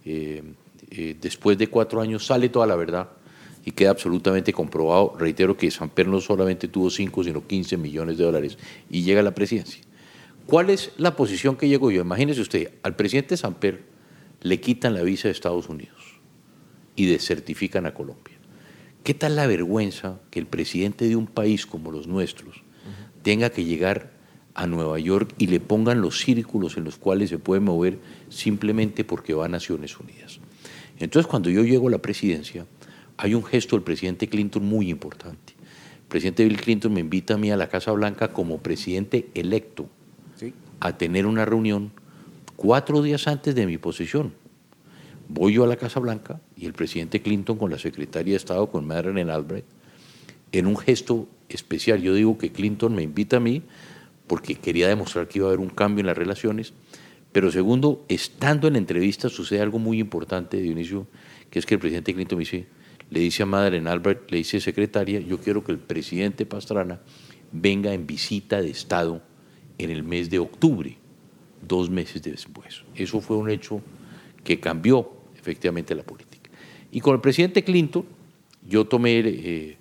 eh, 0.05 0.43
eh, 0.91 1.17
después 1.19 1.57
de 1.57 1.67
cuatro 1.67 1.99
años 1.99 2.25
sale 2.25 2.47
toda 2.47 2.65
la 2.65 2.77
verdad 2.77 3.09
y 3.65 3.71
queda 3.71 3.89
absolutamente 3.89 4.53
comprobado. 4.53 5.13
Reitero 5.19 5.57
que 5.57 5.69
Samper 5.69 6.07
no 6.07 6.21
solamente 6.21 6.69
tuvo 6.69 6.89
5, 6.89 7.25
sino 7.25 7.45
15 7.45 7.75
millones 7.75 8.17
de 8.17 8.23
dólares 8.23 8.57
y 8.89 9.03
llega 9.03 9.19
a 9.19 9.23
la 9.23 9.35
presidencia. 9.35 9.83
¿Cuál 10.45 10.69
es 10.69 10.93
la 10.95 11.17
posición 11.17 11.57
que 11.57 11.67
llego 11.67 11.91
yo? 11.91 12.01
Imagínese 12.01 12.39
usted, 12.39 12.71
al 12.81 12.95
presidente 12.95 13.35
Samper 13.35 13.81
le 14.41 14.61
quitan 14.61 14.93
la 14.93 15.01
visa 15.01 15.27
de 15.27 15.33
Estados 15.33 15.67
Unidos 15.67 15.96
y 16.97 17.05
desertifican 17.05 17.85
a 17.85 17.93
Colombia. 17.93 18.35
¿Qué 19.05 19.13
tal 19.13 19.37
la 19.37 19.47
vergüenza 19.47 20.19
que 20.31 20.39
el 20.39 20.47
presidente 20.47 21.07
de 21.07 21.15
un 21.15 21.27
país 21.27 21.65
como 21.65 21.91
los 21.91 22.07
nuestros 22.07 22.63
tenga 23.23 23.49
que 23.51 23.63
llegar 23.63 24.11
a 24.53 24.67
Nueva 24.67 24.99
York 24.99 25.33
y 25.37 25.47
le 25.47 25.59
pongan 25.59 26.01
los 26.01 26.19
círculos 26.19 26.75
en 26.75 26.83
los 26.83 26.97
cuales 26.97 27.29
se 27.29 27.37
puede 27.37 27.61
mover 27.61 27.99
simplemente 28.29 29.05
porque 29.05 29.33
va 29.33 29.45
a 29.45 29.49
Naciones 29.49 29.97
Unidas. 29.99 30.39
Entonces, 30.99 31.27
cuando 31.27 31.49
yo 31.49 31.63
llego 31.63 31.87
a 31.87 31.91
la 31.91 32.01
presidencia, 32.01 32.65
hay 33.17 33.35
un 33.35 33.45
gesto 33.45 33.75
del 33.75 33.83
presidente 33.83 34.27
Clinton 34.27 34.65
muy 34.65 34.89
importante. 34.89 35.53
El 36.01 36.07
presidente 36.07 36.43
Bill 36.43 36.59
Clinton 36.59 36.93
me 36.93 37.01
invita 37.01 37.35
a 37.35 37.37
mí 37.37 37.51
a 37.51 37.57
la 37.57 37.69
Casa 37.69 37.91
Blanca 37.91 38.29
como 38.29 38.57
presidente 38.57 39.29
electo 39.35 39.87
a 40.79 40.97
tener 40.97 41.25
una 41.25 41.45
reunión 41.45 41.91
cuatro 42.55 43.01
días 43.01 43.27
antes 43.27 43.53
de 43.55 43.65
mi 43.65 43.77
posesión. 43.77 44.33
Voy 45.29 45.53
yo 45.53 45.65
a 45.65 45.67
la 45.67 45.75
Casa 45.75 45.99
Blanca 45.99 46.39
y 46.55 46.65
el 46.65 46.73
presidente 46.73 47.21
Clinton 47.21 47.57
con 47.57 47.69
la 47.69 47.77
secretaria 47.77 48.33
de 48.33 48.37
Estado, 48.37 48.69
con 48.71 48.87
Madeleine 48.87 49.29
Albright, 49.29 49.65
en 50.53 50.67
un 50.67 50.77
gesto 50.77 51.27
especial. 51.49 52.01
Yo 52.01 52.13
digo 52.13 52.37
que 52.37 52.51
Clinton 52.51 52.95
me 52.95 53.03
invita 53.03 53.37
a 53.37 53.39
mí 53.41 53.61
porque 54.27 54.55
quería 54.55 54.87
demostrar 54.87 55.27
que 55.27 55.39
iba 55.39 55.47
a 55.47 55.49
haber 55.49 55.59
un 55.59 55.69
cambio 55.69 56.01
en 56.01 56.07
las 56.07 56.17
relaciones. 56.17 56.73
Pero 57.33 57.51
segundo, 57.51 58.05
estando 58.07 58.67
en 58.67 58.73
la 58.73 58.79
entrevista 58.79 59.27
sucede 59.29 59.61
algo 59.61 59.79
muy 59.79 59.99
importante, 59.99 60.57
Dionisio, 60.57 61.07
que 61.49 61.59
es 61.59 61.65
que 61.65 61.75
el 61.75 61.79
presidente 61.79 62.13
Clinton 62.13 62.39
me 62.39 62.65
le 63.09 63.19
dice 63.19 63.43
a 63.43 63.45
Madeleine 63.45 63.89
Albright, 63.89 64.29
le 64.29 64.37
dice 64.37 64.59
secretaria, 64.59 65.19
yo 65.19 65.39
quiero 65.39 65.63
que 65.63 65.71
el 65.71 65.77
presidente 65.77 66.45
Pastrana 66.45 67.01
venga 67.51 67.93
en 67.93 68.07
visita 68.07 68.61
de 68.61 68.69
Estado 68.69 69.21
en 69.77 69.91
el 69.91 70.03
mes 70.03 70.29
de 70.29 70.39
octubre, 70.39 70.97
dos 71.65 71.89
meses 71.89 72.21
después. 72.21 72.83
Eso 72.95 73.21
fue 73.21 73.37
un 73.37 73.49
hecho 73.49 73.81
que 74.43 74.59
cambió 74.59 75.16
efectivamente 75.47 75.95
la 75.95 76.03
política. 76.03 76.49
Y 76.91 76.99
con 76.99 77.15
el 77.15 77.21
presidente 77.21 77.63
Clinton, 77.63 78.05
yo 78.67 78.85
tomé 78.85 79.19
eh, 79.19 79.77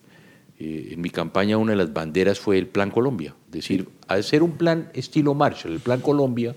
eh, 0.59 0.89
en 0.93 1.01
mi 1.01 1.11
campaña 1.11 1.59
una 1.59 1.73
de 1.73 1.79
las 1.79 1.93
banderas 1.93 2.39
fue 2.39 2.59
el 2.59 2.69
Plan 2.69 2.91
Colombia, 2.91 3.35
es 3.47 3.53
decir, 3.53 3.89
ser 4.23 4.43
un 4.43 4.53
plan 4.53 4.91
estilo 4.95 5.35
Marshall, 5.35 5.75
el 5.75 5.81
Plan 5.81 6.01
Colombia, 6.01 6.55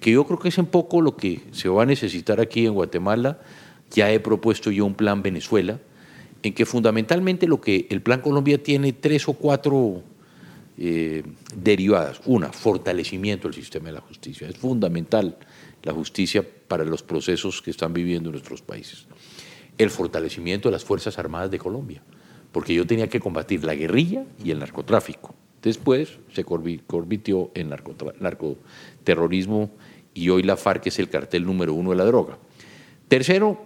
que 0.00 0.12
yo 0.12 0.24
creo 0.24 0.38
que 0.38 0.48
es 0.48 0.58
un 0.58 0.66
poco 0.66 1.02
lo 1.02 1.16
que 1.16 1.42
se 1.52 1.68
va 1.68 1.82
a 1.82 1.86
necesitar 1.86 2.40
aquí 2.40 2.64
en 2.64 2.72
Guatemala, 2.72 3.38
ya 3.90 4.10
he 4.10 4.20
propuesto 4.20 4.70
yo 4.70 4.86
un 4.86 4.94
plan 4.94 5.22
Venezuela, 5.22 5.78
en 6.42 6.54
que 6.54 6.64
fundamentalmente 6.64 7.46
lo 7.46 7.60
que 7.60 7.86
el 7.90 8.00
Plan 8.00 8.20
Colombia 8.20 8.62
tiene 8.62 8.92
tres 8.92 9.28
o 9.28 9.34
cuatro 9.34 10.02
eh, 10.78 11.22
derivadas. 11.54 12.20
Una, 12.26 12.52
fortalecimiento 12.52 13.48
del 13.48 13.54
sistema 13.54 13.86
de 13.86 13.94
la 13.94 14.00
justicia. 14.00 14.48
Es 14.48 14.56
fundamental 14.56 15.36
la 15.88 15.94
justicia 15.94 16.46
para 16.68 16.84
los 16.84 17.02
procesos 17.02 17.62
que 17.62 17.70
están 17.70 17.94
viviendo 17.94 18.30
nuestros 18.30 18.60
países. 18.60 19.06
El 19.78 19.88
fortalecimiento 19.88 20.68
de 20.68 20.72
las 20.72 20.84
Fuerzas 20.84 21.18
Armadas 21.18 21.50
de 21.50 21.58
Colombia, 21.58 22.02
porque 22.52 22.74
yo 22.74 22.86
tenía 22.86 23.08
que 23.08 23.20
combatir 23.20 23.64
la 23.64 23.74
guerrilla 23.74 24.26
y 24.44 24.50
el 24.50 24.58
narcotráfico. 24.58 25.34
Después 25.62 26.18
se 26.34 26.44
convirtió 26.44 27.50
en 27.54 27.70
narcoterrorismo 27.70 29.70
y 30.12 30.28
hoy 30.28 30.42
la 30.42 30.58
FARC 30.58 30.88
es 30.88 30.98
el 30.98 31.08
cartel 31.08 31.46
número 31.46 31.72
uno 31.72 31.90
de 31.90 31.96
la 31.96 32.04
droga. 32.04 32.36
Tercero, 33.08 33.64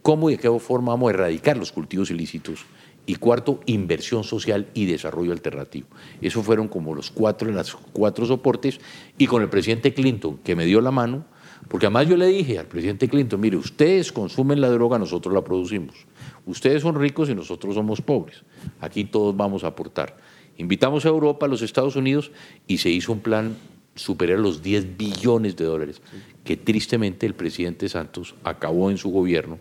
cómo 0.00 0.30
y 0.30 0.36
de 0.36 0.38
qué 0.38 0.58
forma 0.58 0.92
vamos 0.92 1.10
a 1.10 1.14
erradicar 1.14 1.58
los 1.58 1.70
cultivos 1.70 2.10
ilícitos. 2.10 2.64
Y 3.04 3.16
cuarto, 3.16 3.60
inversión 3.66 4.24
social 4.24 4.68
y 4.74 4.86
desarrollo 4.86 5.32
alternativo. 5.32 5.88
Esos 6.22 6.46
fueron 6.46 6.68
como 6.68 6.94
los 6.94 7.10
cuatro, 7.10 7.50
los 7.50 7.76
cuatro 7.92 8.24
soportes. 8.24 8.80
Y 9.18 9.26
con 9.26 9.42
el 9.42 9.48
presidente 9.48 9.92
Clinton, 9.92 10.38
que 10.38 10.54
me 10.54 10.64
dio 10.64 10.80
la 10.80 10.92
mano, 10.92 11.26
porque 11.68 11.86
además 11.86 12.08
yo 12.08 12.16
le 12.16 12.26
dije 12.26 12.58
al 12.58 12.66
presidente 12.66 13.08
Clinton, 13.08 13.40
mire, 13.40 13.56
ustedes 13.56 14.12
consumen 14.12 14.60
la 14.60 14.68
droga, 14.68 14.98
nosotros 14.98 15.34
la 15.34 15.42
producimos. 15.42 16.06
Ustedes 16.46 16.82
son 16.82 16.96
ricos 16.96 17.28
y 17.30 17.34
nosotros 17.34 17.74
somos 17.74 18.00
pobres. 18.00 18.42
Aquí 18.80 19.04
todos 19.04 19.36
vamos 19.36 19.64
a 19.64 19.68
aportar. 19.68 20.16
Invitamos 20.58 21.06
a 21.06 21.08
Europa, 21.08 21.46
a 21.46 21.48
los 21.48 21.62
Estados 21.62 21.96
Unidos, 21.96 22.30
y 22.66 22.78
se 22.78 22.90
hizo 22.90 23.12
un 23.12 23.20
plan 23.20 23.56
superior 23.94 24.38
a 24.38 24.42
los 24.42 24.62
10 24.62 24.96
billones 24.96 25.56
de 25.56 25.64
dólares, 25.64 26.02
que 26.44 26.56
tristemente 26.56 27.26
el 27.26 27.34
presidente 27.34 27.88
Santos 27.88 28.34
acabó 28.44 28.90
en 28.90 28.98
su 28.98 29.10
gobierno 29.10 29.58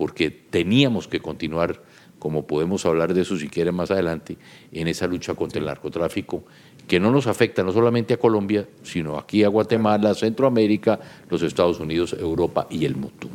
porque 0.00 0.30
teníamos 0.30 1.08
que 1.08 1.20
continuar, 1.20 1.82
como 2.18 2.46
podemos 2.46 2.86
hablar 2.86 3.12
de 3.12 3.20
eso 3.20 3.36
si 3.36 3.50
quiere 3.50 3.70
más 3.70 3.90
adelante, 3.90 4.38
en 4.72 4.88
esa 4.88 5.06
lucha 5.06 5.34
contra 5.34 5.60
el 5.60 5.66
narcotráfico, 5.66 6.42
que 6.86 7.00
no 7.00 7.10
nos 7.10 7.26
afecta 7.26 7.62
no 7.62 7.72
solamente 7.72 8.14
a 8.14 8.16
Colombia, 8.18 8.68
sino 8.82 9.18
aquí 9.18 9.44
a 9.44 9.48
Guatemala, 9.48 10.14
Centroamérica, 10.14 11.00
los 11.28 11.42
Estados 11.42 11.80
Unidos, 11.80 12.16
Europa 12.18 12.66
y 12.70 12.84
el 12.84 12.96
mundo. 12.96 13.28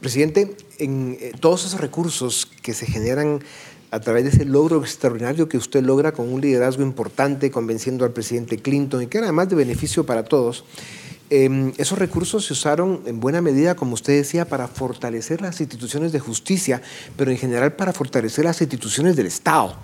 Presidente, 0.00 0.56
en 0.78 1.18
eh, 1.20 1.32
todos 1.38 1.66
esos 1.66 1.80
recursos 1.80 2.46
que 2.62 2.72
se 2.72 2.86
generan 2.86 3.40
a 3.90 4.00
través 4.00 4.24
de 4.24 4.30
ese 4.30 4.44
logro 4.44 4.80
extraordinario 4.80 5.48
que 5.48 5.56
usted 5.56 5.82
logra 5.82 6.12
con 6.12 6.32
un 6.32 6.40
liderazgo 6.40 6.82
importante, 6.82 7.50
convenciendo 7.50 8.04
al 8.04 8.12
presidente 8.12 8.58
Clinton 8.58 9.02
y 9.02 9.06
que 9.08 9.18
era 9.18 9.26
además 9.26 9.48
de 9.48 9.56
beneficio 9.56 10.06
para 10.06 10.24
todos, 10.24 10.64
Em, 11.32 11.72
esos 11.78 11.96
recursos 11.96 12.44
se 12.44 12.52
usaron 12.54 13.02
en 13.06 13.20
buena 13.20 13.40
medida, 13.40 13.76
como 13.76 13.94
usted 13.94 14.14
decía, 14.16 14.48
para 14.48 14.66
fortalecer 14.66 15.40
las 15.40 15.60
instituciones 15.60 16.10
de 16.10 16.18
justicia, 16.18 16.82
pero 17.16 17.30
en 17.30 17.38
general 17.38 17.74
para 17.74 17.92
fortalecer 17.92 18.44
las 18.44 18.60
instituciones 18.60 19.14
del 19.14 19.26
Estado. 19.26 19.76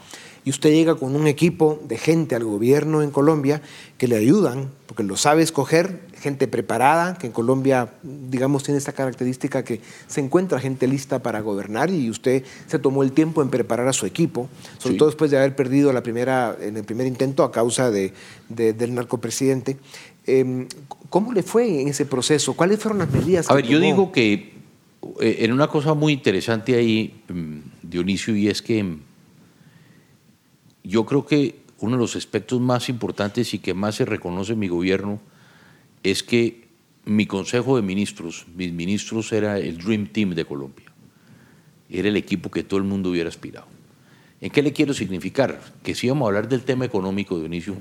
Y 0.47 0.51
usted 0.51 0.71
llega 0.71 0.95
con 0.95 1.17
un 1.17 1.27
equipo 1.27 1.81
de 1.89 1.99
gente 1.99 2.37
al 2.37 2.45
gobierno 2.45 3.03
en 3.03 3.11
Colombia 3.11 3.63
que 3.99 4.07
le 4.07 4.15
ayudan, 4.15 4.71
porque 4.87 5.03
lo 5.03 5.17
sabe 5.17 5.43
escoger, 5.43 6.03
gente 6.21 6.47
preparada, 6.47 7.19
que 7.19 7.27
en 7.27 7.33
Colombia, 7.33 7.95
digamos, 8.05 8.63
tiene 8.63 8.79
esta 8.79 8.93
característica 8.93 9.65
que 9.65 9.81
se 10.07 10.21
encuentra 10.21 10.61
gente 10.61 10.87
lista 10.87 11.21
para 11.21 11.41
gobernar 11.41 11.91
y 11.91 12.09
usted 12.11 12.45
se 12.69 12.79
tomó 12.79 13.03
el 13.03 13.11
tiempo 13.11 13.43
en 13.43 13.51
preparar 13.51 13.89
a 13.89 13.93
su 13.93 14.07
equipo, 14.07 14.49
sobre 14.79 14.97
todo 14.97 15.09
después 15.09 15.33
de 15.33 15.39
haber 15.39 15.57
perdido 15.57 15.93
la 15.93 16.05
primera, 16.05 16.57
en 16.61 16.77
el 16.77 16.85
primer 16.85 17.09
intento 17.09 17.43
a 17.43 17.51
causa 17.51 17.91
de, 17.91 18.13
del 18.49 18.95
narcopresidente. 18.95 19.79
Em, 20.27 20.69
¿Cómo 21.11 21.33
le 21.33 21.43
fue 21.43 21.81
en 21.81 21.89
ese 21.89 22.07
proceso? 22.07 22.55
¿Cuáles 22.55 22.79
fueron 22.79 22.99
las 22.99 23.11
medidas? 23.11 23.51
A 23.51 23.55
ver, 23.55 23.67
yo 23.67 23.81
digo 23.81 24.13
que 24.13 24.55
eh, 25.21 25.39
en 25.41 25.53
una 25.53 25.67
cosa 25.67 25.95
muy 25.95 26.13
interesante 26.13 26.77
ahí, 26.77 27.21
em, 27.29 27.63
Dionisio, 27.83 28.37
y 28.37 28.47
es 28.47 28.63
que 28.63 28.79
em, 28.79 29.01
yo 30.87 31.07
creo 31.07 31.27
que 31.27 31.61
uno 31.79 31.97
de 31.97 32.01
los 32.01 32.17
aspectos 32.17 32.61
más 32.61 32.89
importantes 32.89 33.53
y 33.55 33.59
que 33.59 33.75
más 33.75 33.97
se 33.97 34.05
reconoce 34.05 34.53
en 34.53 34.59
mi 34.59 34.69
gobierno 34.69 35.21
es 36.03 36.23
que 36.23 36.69
mi 37.05 37.27
consejo 37.27 37.77
de 37.77 37.83
ministros, 37.83 38.47
mis 38.55 38.73
ministros 38.73 39.33
era 39.33 39.59
el 39.59 39.79
Dream 39.79 40.07
Team 40.07 40.35
de 40.35 40.45
Colombia. 40.45 40.87
Era 41.89 42.09
el 42.09 42.17
equipo 42.17 42.51
que 42.51 42.65
todo 42.65 42.79
el 42.79 42.85
mundo 42.85 43.11
hubiera 43.11 43.29
aspirado. 43.29 43.67
¿En 44.41 44.51
qué 44.51 44.63
le 44.63 44.73
quiero 44.73 44.93
significar? 44.93 45.61
Que 45.83 45.95
si 45.95 46.07
íbamos 46.07 46.27
a 46.27 46.29
hablar 46.29 46.49
del 46.49 46.63
tema 46.63 46.85
económico, 46.85 47.39
Dionisio, 47.39 47.77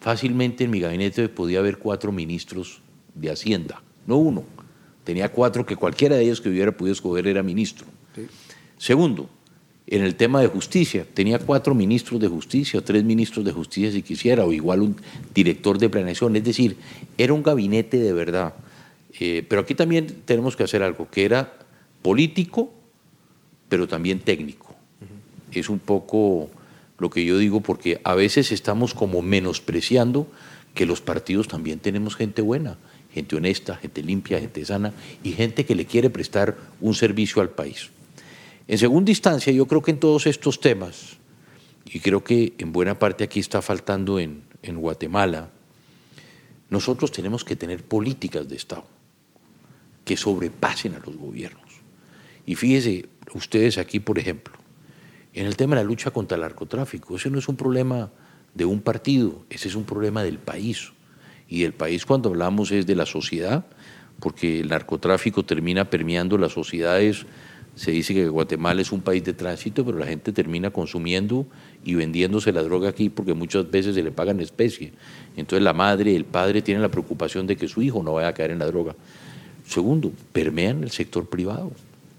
Fácilmente 0.00 0.64
en 0.64 0.70
mi 0.70 0.80
gabinete 0.80 1.28
podía 1.28 1.58
haber 1.58 1.78
cuatro 1.78 2.12
ministros 2.12 2.80
de 3.14 3.30
Hacienda, 3.30 3.82
no 4.06 4.16
uno. 4.16 4.44
Tenía 5.04 5.32
cuatro 5.32 5.64
que 5.64 5.76
cualquiera 5.76 6.16
de 6.16 6.22
ellos 6.22 6.40
que 6.40 6.48
hubiera 6.48 6.76
podido 6.76 6.92
escoger 6.92 7.26
era 7.26 7.42
ministro. 7.42 7.86
Segundo, 8.78 9.28
en 9.86 10.02
el 10.02 10.16
tema 10.16 10.40
de 10.40 10.48
justicia, 10.48 11.06
tenía 11.14 11.38
cuatro 11.38 11.74
ministros 11.74 12.20
de 12.20 12.26
justicia, 12.26 12.80
o 12.80 12.82
tres 12.82 13.04
ministros 13.04 13.44
de 13.44 13.52
justicia 13.52 13.92
si 13.92 14.02
quisiera, 14.02 14.44
o 14.44 14.52
igual 14.52 14.82
un 14.82 14.96
director 15.32 15.78
de 15.78 15.88
planeación. 15.88 16.34
Es 16.34 16.44
decir, 16.44 16.76
era 17.16 17.32
un 17.32 17.42
gabinete 17.42 17.98
de 17.98 18.12
verdad. 18.12 18.54
Eh, 19.18 19.44
pero 19.48 19.62
aquí 19.62 19.74
también 19.74 20.06
tenemos 20.24 20.56
que 20.56 20.64
hacer 20.64 20.82
algo, 20.82 21.08
que 21.08 21.24
era 21.24 21.54
político, 22.02 22.72
pero 23.68 23.86
también 23.86 24.18
técnico. 24.20 24.74
Es 25.52 25.68
un 25.68 25.78
poco 25.78 26.50
lo 26.98 27.08
que 27.08 27.24
yo 27.24 27.38
digo, 27.38 27.60
porque 27.60 28.00
a 28.02 28.14
veces 28.14 28.52
estamos 28.52 28.92
como 28.92 29.22
menospreciando 29.22 30.26
que 30.74 30.84
los 30.84 31.00
partidos 31.00 31.48
también 31.48 31.78
tenemos 31.78 32.16
gente 32.16 32.42
buena, 32.42 32.76
gente 33.12 33.36
honesta, 33.36 33.76
gente 33.76 34.02
limpia, 34.02 34.40
gente 34.40 34.64
sana 34.64 34.92
y 35.22 35.32
gente 35.32 35.64
que 35.64 35.74
le 35.74 35.86
quiere 35.86 36.10
prestar 36.10 36.56
un 36.80 36.94
servicio 36.94 37.40
al 37.40 37.50
país. 37.50 37.90
En 38.68 38.78
segunda 38.78 39.10
instancia, 39.10 39.52
yo 39.52 39.66
creo 39.66 39.82
que 39.82 39.92
en 39.92 40.00
todos 40.00 40.26
estos 40.26 40.60
temas, 40.60 41.18
y 41.84 42.00
creo 42.00 42.24
que 42.24 42.54
en 42.58 42.72
buena 42.72 42.98
parte 42.98 43.22
aquí 43.24 43.40
está 43.40 43.62
faltando 43.62 44.18
en, 44.18 44.44
Guatemala, 44.62 45.50
nosotros 46.70 47.12
tenemos 47.12 47.44
que 47.44 47.54
tener 47.54 47.84
políticas 47.84 48.48
de 48.48 48.56
Estado 48.56 48.84
que 50.04 50.16
sobrepasen 50.16 50.96
a 50.96 50.98
los 50.98 51.16
gobiernos. 51.16 51.62
Y 52.44 52.56
fíjese, 52.56 53.08
ustedes 53.34 53.78
aquí, 53.78 54.00
por 54.00 54.18
ejemplo, 54.18 54.54
en 55.32 55.46
el 55.46 55.56
tema 55.56 55.76
de 55.76 55.82
la 55.82 55.86
lucha 55.86 56.10
contra 56.10 56.34
el 56.34 56.40
narcotráfico. 56.40 57.14
Ese 57.14 57.30
no 57.30 57.38
es 57.38 57.46
un 57.48 57.56
problema 57.56 58.10
de 58.54 58.64
un 58.64 58.80
partido, 58.80 59.44
ese 59.50 59.68
es 59.68 59.76
un 59.76 59.84
problema 59.84 60.24
del 60.24 60.38
país. 60.38 60.92
Y 61.48 61.62
del 61.62 61.74
país 61.74 62.04
cuando 62.06 62.30
hablamos 62.30 62.72
es 62.72 62.86
de 62.86 62.96
la 62.96 63.06
sociedad, 63.06 63.66
porque 64.18 64.60
el 64.60 64.68
narcotráfico 64.68 65.44
termina 65.44 65.90
permeando 65.90 66.38
las 66.38 66.52
sociedades. 66.52 67.26
Se 67.76 67.90
dice 67.90 68.14
que 68.14 68.26
Guatemala 68.28 68.80
es 68.80 68.90
un 68.90 69.02
país 69.02 69.22
de 69.22 69.34
tránsito, 69.34 69.84
pero 69.84 69.98
la 69.98 70.06
gente 70.06 70.32
termina 70.32 70.70
consumiendo 70.70 71.46
y 71.84 71.94
vendiéndose 71.94 72.50
la 72.50 72.62
droga 72.62 72.88
aquí 72.88 73.10
porque 73.10 73.34
muchas 73.34 73.70
veces 73.70 73.94
se 73.94 74.02
le 74.02 74.10
pagan 74.10 74.40
especie. 74.40 74.92
Entonces 75.36 75.62
la 75.62 75.74
madre, 75.74 76.16
el 76.16 76.24
padre 76.24 76.62
tienen 76.62 76.80
la 76.82 76.90
preocupación 76.90 77.46
de 77.46 77.56
que 77.56 77.68
su 77.68 77.82
hijo 77.82 78.02
no 78.02 78.14
vaya 78.14 78.28
a 78.28 78.34
caer 78.34 78.50
en 78.50 78.60
la 78.60 78.66
droga. 78.66 78.96
Segundo, 79.66 80.10
permean 80.32 80.82
el 80.82 80.90
sector 80.90 81.28
privado. 81.28 81.70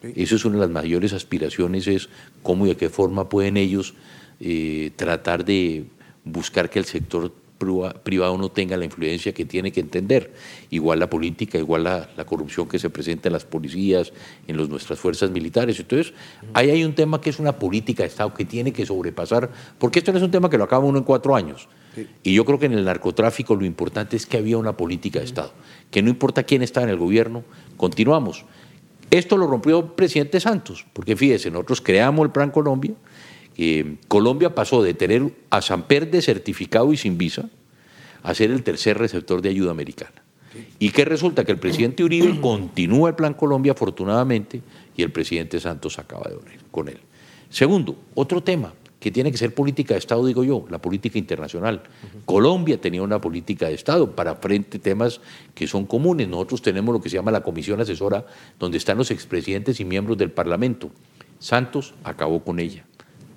Eso 0.04 0.36
es 0.36 0.46
una 0.46 0.56
de 0.56 0.62
las 0.62 0.70
mayores 0.70 1.14
aspiraciones, 1.14 1.88
es 1.88 2.08
cómo 2.44 2.66
y 2.68 2.70
de 2.70 2.78
qué 2.78 2.90
forma 2.90 3.28
pueden 3.28 3.58
ellos 3.58 3.96
eh, 4.40 4.92
tratar 4.96 5.44
de 5.44 5.86
buscar 6.24 6.70
que 6.70 6.78
el 6.78 6.86
sector 6.86 7.34
privado 7.58 8.38
no 8.38 8.50
tenga 8.50 8.78
la 8.78 8.86
influencia 8.86 9.34
que 9.34 9.46
tiene 9.46 9.72
que 9.72 9.80
entender. 9.80 10.34
Igual 10.70 11.00
la 11.00 11.10
política, 11.10 11.58
igual 11.58 11.84
la, 11.84 12.26
corrupción 12.26 12.68
que 12.68 12.80
se 12.80 12.90
presenta 12.90 13.30
en 13.30 13.34
las 13.34 13.46
policías, 13.46 14.14
en 14.48 14.58
los, 14.58 14.70
nuestras 14.70 15.00
fuerzas 15.00 15.32
militares. 15.32 15.80
Entonces, 15.80 16.14
ahí 16.54 16.70
hay 16.70 16.84
un 16.84 16.94
tema 16.94 17.20
que 17.20 17.30
es 17.30 17.40
una 17.40 17.58
política 17.58 18.04
de 18.04 18.10
Estado 18.10 18.34
que 18.34 18.46
tiene 18.46 18.72
que 18.72 18.86
sobrepasar, 18.86 19.50
porque 19.80 20.00
esto 20.00 20.12
no 20.12 20.18
es 20.18 20.24
un 20.24 20.32
tema 20.32 20.50
que 20.50 20.58
lo 20.58 20.64
acaba 20.64 20.86
uno 20.86 20.98
en 20.98 21.04
cuatro 21.04 21.36
años. 21.36 21.68
Y 22.24 22.34
yo 22.34 22.46
creo 22.46 22.60
que 22.60 22.68
en 22.68 22.74
el 22.74 22.86
narcotráfico 22.86 23.56
lo 23.56 23.66
importante 23.66 24.16
es 24.18 24.26
que 24.26 24.38
había 24.38 24.58
una 24.58 24.78
política 24.78 25.20
de 25.20 25.26
Estado, 25.26 25.52
que 25.90 26.02
no 26.02 26.10
importa 26.10 26.44
quién 26.44 26.62
está 26.62 26.84
en 26.84 26.90
el 26.90 26.98
gobierno, 26.98 27.44
continuamos. 27.76 28.46
Esto 29.10 29.38
lo 29.38 29.48
rompió 29.48 29.80
el 29.80 29.86
presidente 29.86 30.40
Santos, 30.40 30.86
porque 30.94 31.16
fíjese, 31.16 31.50
nosotros 31.50 31.82
creamos 31.82 32.26
el 32.26 32.32
Plan 32.32 32.52
Colombia, 32.52 32.94
Colombia 34.08 34.54
pasó 34.54 34.84
de 34.84 34.94
tener 34.94 35.34
a 35.50 35.62
Samper 35.62 36.22
certificado 36.22 36.94
y 36.94 36.98
sin 36.98 37.18
visa 37.18 37.50
a 38.24 38.34
ser 38.34 38.52
el 38.52 38.64
tercer 38.64 38.98
receptor 38.98 39.42
de 39.42 39.50
ayuda 39.50 39.72
americana. 39.72 40.24
¿Y 40.80 40.90
qué 40.92 41.06
resulta? 41.06 41.44
Que 41.44 41.52
el 41.52 41.60
presidente 41.60 42.04
Uribe 42.04 42.40
continúa 42.40 43.10
el 43.10 43.16
Plan 43.16 43.34
Colombia, 43.34 43.74
afortunadamente, 43.74 44.62
y 44.96 45.04
el 45.04 45.12
presidente 45.12 45.60
Santos 45.60 46.00
acaba 46.00 46.30
de 46.30 46.36
unir 46.36 46.60
con 46.72 46.88
él. 46.88 47.00
Segundo, 47.50 47.96
otro 48.16 48.42
tema 48.42 48.74
que 49.00 49.12
tiene 49.12 49.32
que 49.32 49.38
ser 49.38 49.54
política 49.54 49.94
de 49.94 50.00
Estado, 50.00 50.26
digo 50.26 50.44
yo, 50.44 50.66
la 50.70 50.80
política 50.80 51.20
internacional. 51.20 51.84
Colombia 52.26 52.82
tenía 52.82 53.04
una 53.04 53.22
política 53.22 53.68
de 53.68 53.76
Estado 53.76 54.16
para 54.16 54.36
frente 54.36 54.78
a 54.78 54.82
temas 54.82 55.22
que 55.54 55.68
son 55.68 55.86
comunes. 55.86 56.28
Nosotros 56.28 56.62
tenemos 56.62 56.94
lo 56.94 57.02
que 57.02 57.10
se 57.10 57.16
llama 57.16 57.32
la 57.32 57.44
Comisión 57.44 57.80
Asesora, 57.80 58.26
donde 58.60 58.78
están 58.78 58.98
los 58.98 59.12
expresidentes 59.12 59.80
y 59.80 59.86
miembros 59.86 60.18
del 60.18 60.32
Parlamento. 60.32 60.90
Santos 61.40 61.94
acabó 62.04 62.44
con 62.44 62.60
ella. 62.60 62.86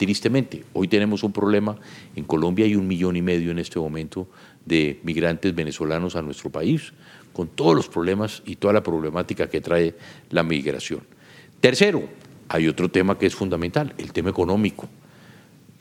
Tristemente, 0.01 0.65
hoy 0.73 0.89
tenemos 0.89 1.23
un 1.25 1.33
problema. 1.33 1.77
En 2.17 2.25
Colombia 2.25 2.65
hay 2.65 2.75
un 2.75 2.89
millón 2.89 3.17
y 3.17 3.23
medio 3.23 3.51
en 3.51 3.59
este 3.59 3.79
momento 3.79 4.29
de 4.65 4.99
migrantes 5.03 5.55
venezolanos 5.55 6.17
a 6.17 6.23
nuestro 6.23 6.49
país, 6.49 6.95
con 7.35 7.49
todos 7.49 7.75
los 7.77 7.87
problemas 7.87 8.43
y 8.47 8.57
toda 8.57 8.73
la 8.73 8.83
problemática 8.83 9.51
que 9.51 9.61
trae 9.61 9.95
la 10.31 10.43
migración. 10.43 11.03
Tercero, 11.61 12.03
hay 12.49 12.67
otro 12.67 12.91
tema 12.91 13.19
que 13.19 13.27
es 13.27 13.35
fundamental, 13.35 13.93
el 13.99 14.11
tema 14.15 14.31
económico. 14.31 14.89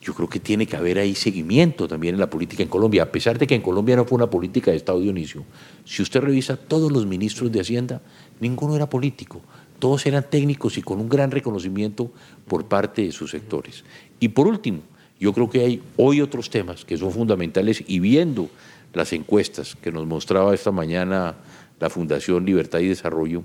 Yo 0.01 0.13
creo 0.13 0.27
que 0.27 0.41
tiene 0.41 0.65
que 0.65 0.75
haber 0.75 0.97
ahí 0.97 1.15
seguimiento 1.15 1.87
también 1.87 2.15
en 2.15 2.19
la 2.19 2.29
política 2.29 2.61
en 2.61 2.67
Colombia, 2.67 3.03
a 3.03 3.11
pesar 3.13 3.39
de 3.39 3.47
que 3.47 3.55
en 3.55 3.61
Colombia 3.61 3.95
no 3.95 4.03
fue 4.03 4.17
una 4.17 4.29
política 4.29 4.71
de 4.71 4.75
Estado 4.75 4.99
Dionisio. 4.99 5.45
Si 5.85 6.01
usted 6.01 6.19
revisa 6.19 6.57
todos 6.57 6.91
los 6.91 7.05
ministros 7.05 7.53
de 7.53 7.61
Hacienda, 7.61 8.01
ninguno 8.41 8.75
era 8.75 8.89
político, 8.89 9.41
todos 9.79 10.05
eran 10.05 10.29
técnicos 10.29 10.77
y 10.77 10.81
con 10.81 10.99
un 10.99 11.07
gran 11.07 11.31
reconocimiento 11.31 12.11
por 12.47 12.65
parte 12.65 13.03
de 13.03 13.11
sus 13.13 13.31
sectores. 13.31 13.85
Y 14.19 14.29
por 14.29 14.47
último, 14.47 14.81
yo 15.19 15.33
creo 15.33 15.49
que 15.49 15.61
hay 15.61 15.81
hoy 15.97 16.21
otros 16.21 16.49
temas 16.49 16.85
que 16.85 16.97
son 16.97 17.11
fundamentales 17.11 17.83
y 17.87 17.99
viendo 17.99 18.49
las 18.93 19.13
encuestas 19.13 19.75
que 19.75 19.91
nos 19.91 20.05
mostraba 20.05 20.53
esta 20.53 20.71
mañana 20.71 21.35
la 21.79 21.89
Fundación 21.89 22.45
Libertad 22.45 22.79
y 22.79 22.87
Desarrollo, 22.87 23.43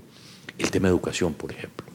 el 0.57 0.71
tema 0.71 0.87
de 0.87 0.93
educación, 0.93 1.33
por 1.33 1.51
ejemplo. 1.51 1.85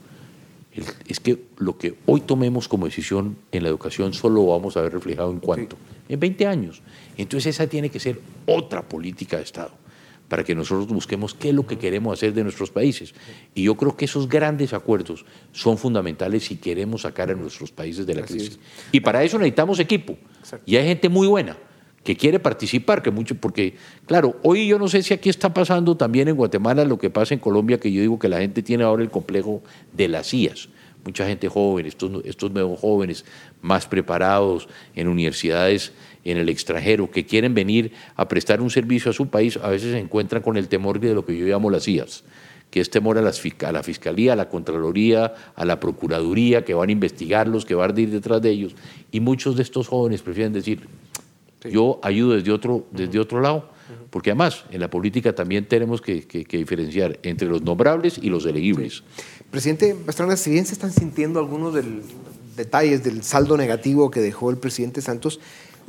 Es 1.07 1.21
que 1.21 1.43
lo 1.59 1.77
que 1.77 1.97
hoy 2.07 2.21
tomemos 2.21 2.69
como 2.69 2.87
decisión 2.87 3.37
en 3.53 3.65
la 3.65 3.69
educación 3.69 4.15
solo 4.15 4.37
lo 4.37 4.47
vamos 4.47 4.77
a 4.77 4.83
ver 4.83 4.93
reflejado 4.93 5.31
en 5.31 5.41
cuánto, 5.41 5.77
en 6.09 6.21
20 6.21 6.47
años. 6.47 6.81
Entonces 7.17 7.55
esa 7.55 7.67
tiene 7.67 7.91
que 7.91 8.01
ser 8.01 8.21
otra 8.47 8.83
política 8.83 9.37
de 9.37 9.43
Estado 9.43 9.73
para 10.31 10.45
que 10.45 10.55
nosotros 10.55 10.87
busquemos 10.87 11.35
qué 11.35 11.49
es 11.49 11.55
lo 11.55 11.67
que 11.67 11.77
queremos 11.77 12.17
hacer 12.17 12.33
de 12.33 12.45
nuestros 12.45 12.71
países. 12.71 13.13
Y 13.53 13.65
yo 13.65 13.75
creo 13.75 13.97
que 13.97 14.05
esos 14.05 14.29
grandes 14.29 14.73
acuerdos 14.73 15.27
son 15.51 15.77
fundamentales 15.77 16.45
si 16.45 16.55
queremos 16.55 17.03
sacar 17.03 17.33
a 17.33 17.35
nuestros 17.35 17.73
países 17.73 18.07
de 18.07 18.15
la 18.15 18.23
crisis. 18.23 18.61
Y 18.93 19.01
para 19.01 19.25
eso 19.25 19.39
necesitamos 19.39 19.81
equipo. 19.81 20.17
Y 20.65 20.77
hay 20.77 20.87
gente 20.87 21.09
muy 21.09 21.27
buena 21.27 21.59
que 22.05 22.17
quiere 22.17 22.39
participar, 22.39 23.03
que 23.03 23.11
mucho, 23.11 23.35
porque, 23.35 23.75
claro, 24.07 24.37
hoy 24.45 24.69
yo 24.69 24.79
no 24.79 24.87
sé 24.87 25.03
si 25.03 25.13
aquí 25.13 25.29
está 25.29 25.53
pasando 25.53 25.97
también 25.97 26.29
en 26.29 26.37
Guatemala 26.37 26.85
lo 26.85 26.97
que 26.97 27.11
pasa 27.11 27.35
en 27.35 27.41
Colombia, 27.41 27.81
que 27.81 27.91
yo 27.91 28.01
digo 28.01 28.17
que 28.21 28.29
la 28.29 28.39
gente 28.39 28.63
tiene 28.63 28.85
ahora 28.85 29.03
el 29.03 29.11
complejo 29.11 29.63
de 29.93 30.07
las 30.07 30.33
IAS. 30.33 30.69
Mucha 31.05 31.27
gente 31.27 31.49
joven, 31.49 31.87
estos, 31.87 32.25
estos 32.25 32.53
nuevos 32.53 32.79
jóvenes 32.79 33.25
más 33.63 33.89
preparados 33.89 34.69
en 34.95 35.09
universidades 35.09 35.93
en 36.25 36.37
el 36.37 36.49
extranjero 36.49 37.11
que 37.11 37.25
quieren 37.25 37.55
venir 37.55 37.93
a 38.17 38.29
prestar 38.29 38.61
un 38.61 38.71
servicio 38.71 39.11
a 39.11 39.15
su 39.15 39.29
país, 39.29 39.57
a 39.57 39.69
veces 39.69 39.93
se 39.93 39.99
encuentran 39.99 40.43
con 40.43 40.57
el 40.57 40.69
temor 40.69 41.01
de 41.01 41.15
lo 41.15 41.25
que 41.25 41.37
yo 41.37 41.47
llamo 41.47 41.71
las 41.71 41.89
IAS, 41.89 42.25
que 42.71 42.81
es 42.81 42.91
temor 42.91 43.19
a, 43.19 43.23
la 43.23 43.33
Fiscalía, 43.83 44.35
a 44.35 44.37
la 44.37 44.49
Contraloría, 44.49 45.35
a 45.55 45.65
la 45.65 45.81
Procuraduría, 45.81 46.65
que 46.65 46.75
van 46.75 46.89
a 46.89 46.93
investigarlos, 46.93 47.65
que 47.65 47.75
van 47.75 47.97
a 47.97 48.01
ir 48.01 48.11
detrás 48.11 48.41
de 48.43 48.51
ellos. 48.51 48.75
Y 49.11 49.21
muchos 49.21 49.57
de 49.57 49.63
estos 49.63 49.89
jóvenes 49.89 50.23
prefieren 50.23 50.53
decir, 50.53 50.87
yo 51.69 51.99
ayudo 52.03 52.35
desde 52.35 52.53
otro, 52.53 52.87
desde 52.93 53.19
otro 53.19 53.41
lado, 53.41 53.71
porque 54.11 54.31
además 54.31 54.65
en 54.71 54.81
la 54.81 54.89
política 54.89 55.35
también 55.35 55.67
tenemos 55.67 56.01
que, 56.01 56.27
diferenciar 56.51 57.19
entre 57.23 57.49
los 57.49 57.63
nombrables 57.63 58.19
y 58.19 58.31
los 58.31 58.47
elegibles. 58.47 59.03
Presidente 59.51 59.95
Pastrana, 59.95 60.37
si 60.37 60.51
bien 60.51 60.65
se 60.65 60.75
están 60.75 60.93
sintiendo 60.93 61.41
algunos 61.41 61.75
del, 61.75 62.03
detalles 62.57 63.03
del 63.03 63.23
saldo 63.23 63.57
negativo 63.57 64.11
que 64.11 64.21
dejó 64.21 64.51
el 64.51 64.59
presidente 64.59 65.01
Santos, 65.01 65.41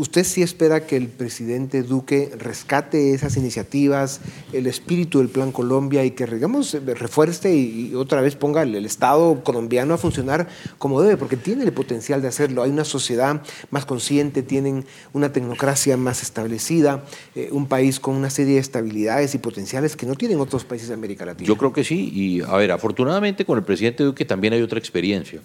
¿Usted 0.01 0.23
sí 0.23 0.41
espera 0.41 0.87
que 0.87 0.97
el 0.97 1.09
presidente 1.09 1.83
Duque 1.83 2.31
rescate 2.35 3.13
esas 3.13 3.37
iniciativas, 3.37 4.19
el 4.51 4.65
espíritu 4.65 5.19
del 5.19 5.29
Plan 5.29 5.51
Colombia 5.51 6.03
y 6.03 6.09
que, 6.09 6.25
digamos, 6.25 6.73
refuerce 6.73 7.55
y, 7.55 7.93
otra 7.93 8.19
vez 8.19 8.35
ponga 8.35 8.63
el, 8.63 8.83
Estado 8.83 9.43
colombiano 9.43 9.93
a 9.93 9.99
funcionar 9.99 10.47
como 10.79 11.03
debe? 11.03 11.17
Porque 11.17 11.37
tiene 11.37 11.65
el 11.65 11.71
potencial 11.71 12.19
de 12.23 12.29
hacerlo. 12.29 12.63
Hay 12.63 12.71
una 12.71 12.83
sociedad 12.83 13.43
más 13.69 13.85
consciente, 13.85 14.41
tienen 14.41 14.85
una 15.13 15.31
tecnocracia 15.31 15.97
más 15.97 16.23
establecida, 16.23 17.05
eh, 17.35 17.49
un 17.51 17.67
país 17.67 17.99
con 17.99 18.15
una 18.15 18.31
serie 18.31 18.55
de 18.55 18.59
estabilidades 18.59 19.35
y 19.35 19.37
potenciales 19.37 19.95
que 19.95 20.07
no 20.07 20.15
tienen 20.15 20.39
otros 20.39 20.65
países 20.65 20.87
de 20.87 20.95
América 20.95 21.27
Latina. 21.27 21.47
Yo 21.47 21.57
creo 21.57 21.73
que 21.73 21.83
sí. 21.83 22.11
Y, 22.11 22.41
a 22.41 22.55
ver, 22.55 22.71
afortunadamente 22.71 23.45
con 23.45 23.59
el 23.59 23.63
presidente 23.63 24.03
Duque 24.03 24.25
también 24.25 24.53
hay 24.53 24.63
otra 24.63 24.79
experiencia. 24.79 25.41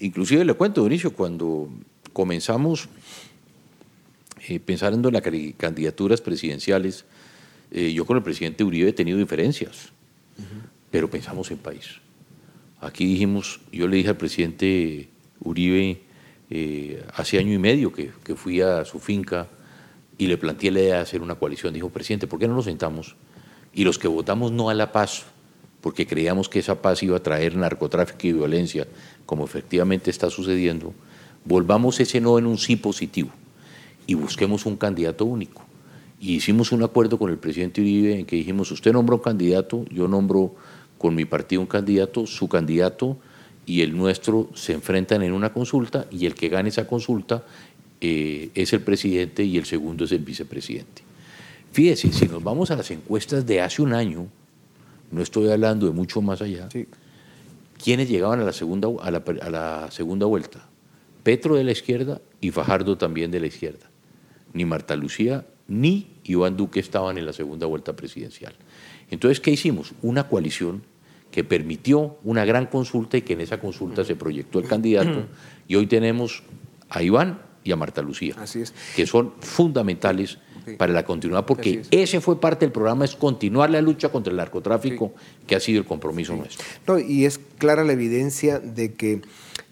Inclusive 0.00 0.44
le 0.44 0.52
cuento, 0.52 0.82
Dionisio, 0.82 1.14
cuando 1.14 1.70
comenzamos 2.12 2.88
eh, 4.46 4.60
pensando 4.60 5.08
en 5.08 5.14
las 5.14 5.22
candidaturas 5.56 6.20
presidenciales, 6.20 7.04
eh, 7.70 7.92
yo 7.92 8.04
con 8.04 8.16
el 8.16 8.22
presidente 8.22 8.62
Uribe 8.62 8.90
he 8.90 8.92
tenido 8.92 9.16
diferencias, 9.18 9.90
pero 10.90 11.08
pensamos 11.08 11.50
en 11.50 11.58
país. 11.58 12.00
Aquí 12.80 13.06
dijimos, 13.06 13.60
yo 13.72 13.88
le 13.88 13.96
dije 13.96 14.10
al 14.10 14.16
presidente 14.16 15.08
Uribe 15.40 16.02
eh, 16.50 17.02
hace 17.14 17.38
año 17.38 17.54
y 17.54 17.58
medio 17.58 17.92
que, 17.92 18.10
que, 18.22 18.34
fui 18.34 18.60
a 18.60 18.84
su 18.84 18.98
finca 18.98 19.48
y 20.18 20.26
le 20.26 20.36
planteé 20.36 20.70
la 20.70 20.80
idea 20.80 20.96
de 20.96 21.00
hacer 21.00 21.22
una 21.22 21.36
coalición. 21.36 21.72
Dijo, 21.72 21.88
presidente, 21.88 22.26
¿por 22.26 22.38
qué 22.38 22.46
no 22.46 22.54
nos 22.54 22.66
sentamos? 22.66 23.16
Y 23.72 23.84
los 23.84 23.98
que 23.98 24.08
votamos 24.08 24.52
no 24.52 24.68
a 24.68 24.74
la 24.74 24.92
paz, 24.92 25.24
porque 25.80 26.06
creíamos 26.06 26.50
que 26.50 26.58
esa 26.58 26.82
paz 26.82 27.02
iba 27.02 27.16
a 27.16 27.22
traer 27.22 27.56
narcotráfico 27.56 28.26
y 28.26 28.32
violencia, 28.34 28.86
como 29.24 29.44
efectivamente 29.44 30.10
está 30.10 30.28
sucediendo, 30.28 30.92
volvamos 31.44 31.98
ese 31.98 32.20
no 32.20 32.38
en 32.38 32.46
un 32.46 32.58
sí 32.58 32.76
positivo 32.76 33.30
y 34.06 34.14
busquemos 34.14 34.66
un 34.66 34.76
candidato 34.76 35.24
único. 35.24 35.62
Y 36.20 36.36
hicimos 36.36 36.72
un 36.72 36.82
acuerdo 36.82 37.18
con 37.18 37.30
el 37.30 37.38
presidente 37.38 37.80
Uribe 37.80 38.18
en 38.18 38.26
que 38.26 38.36
dijimos, 38.36 38.70
usted 38.70 38.92
nombra 38.92 39.16
un 39.16 39.22
candidato, 39.22 39.84
yo 39.90 40.08
nombro 40.08 40.54
con 40.98 41.14
mi 41.14 41.24
partido 41.24 41.60
un 41.60 41.66
candidato, 41.66 42.26
su 42.26 42.48
candidato 42.48 43.18
y 43.66 43.82
el 43.82 43.96
nuestro 43.96 44.48
se 44.54 44.72
enfrentan 44.72 45.22
en 45.22 45.32
una 45.32 45.52
consulta 45.52 46.06
y 46.10 46.26
el 46.26 46.34
que 46.34 46.48
gane 46.48 46.68
esa 46.68 46.86
consulta 46.86 47.44
eh, 48.00 48.50
es 48.54 48.72
el 48.72 48.80
presidente 48.80 49.44
y 49.44 49.58
el 49.58 49.64
segundo 49.64 50.04
es 50.04 50.12
el 50.12 50.20
vicepresidente. 50.20 51.02
Fíjese, 51.72 52.12
si 52.12 52.26
nos 52.28 52.42
vamos 52.42 52.70
a 52.70 52.76
las 52.76 52.90
encuestas 52.90 53.44
de 53.46 53.60
hace 53.60 53.82
un 53.82 53.92
año, 53.92 54.28
no 55.10 55.22
estoy 55.22 55.50
hablando 55.50 55.86
de 55.86 55.92
mucho 55.92 56.22
más 56.22 56.40
allá, 56.40 56.68
¿quiénes 57.82 58.08
llegaban 58.08 58.40
a 58.40 58.44
la, 58.44 58.52
segunda, 58.52 58.88
a 59.02 59.50
la 59.50 59.90
segunda 59.90 60.26
vuelta? 60.26 60.66
Petro 61.22 61.56
de 61.56 61.64
la 61.64 61.72
izquierda 61.72 62.20
y 62.40 62.50
Fajardo 62.50 62.96
también 62.96 63.30
de 63.30 63.40
la 63.40 63.46
izquierda 63.46 63.90
ni 64.54 64.64
Marta 64.64 64.96
Lucía 64.96 65.44
ni 65.68 66.08
Iván 66.24 66.56
Duque 66.56 66.80
estaban 66.80 67.18
en 67.18 67.26
la 67.26 67.32
segunda 67.32 67.66
vuelta 67.66 67.94
presidencial. 67.94 68.54
Entonces, 69.10 69.40
¿qué 69.40 69.50
hicimos? 69.50 69.92
Una 70.02 70.28
coalición 70.28 70.82
que 71.30 71.44
permitió 71.44 72.16
una 72.22 72.44
gran 72.44 72.66
consulta 72.66 73.16
y 73.16 73.22
que 73.22 73.32
en 73.32 73.40
esa 73.40 73.58
consulta 73.58 74.04
se 74.04 74.14
proyectó 74.14 74.58
el 74.58 74.68
candidato 74.68 75.26
y 75.68 75.74
hoy 75.74 75.86
tenemos 75.86 76.42
a 76.88 77.02
Iván 77.02 77.40
y 77.64 77.72
a 77.72 77.76
Marta 77.76 78.02
Lucía, 78.02 78.36
que 78.94 79.06
son 79.06 79.32
fundamentales 79.40 80.38
para 80.78 80.92
la 80.92 81.04
continuidad, 81.04 81.44
porque 81.44 81.82
ese 81.90 82.20
fue 82.20 82.40
parte 82.40 82.64
del 82.64 82.72
programa, 82.72 83.04
es 83.04 83.16
continuar 83.16 83.70
la 83.70 83.80
lucha 83.80 84.10
contra 84.10 84.30
el 84.30 84.36
narcotráfico, 84.36 85.12
que 85.46 85.56
ha 85.56 85.60
sido 85.60 85.80
el 85.80 85.86
compromiso 85.86 86.34
nuestro. 86.36 86.64
No, 86.86 86.98
y 86.98 87.24
es 87.24 87.38
clara 87.58 87.84
la 87.84 87.92
evidencia 87.92 88.60
de 88.60 88.94
que 88.94 89.22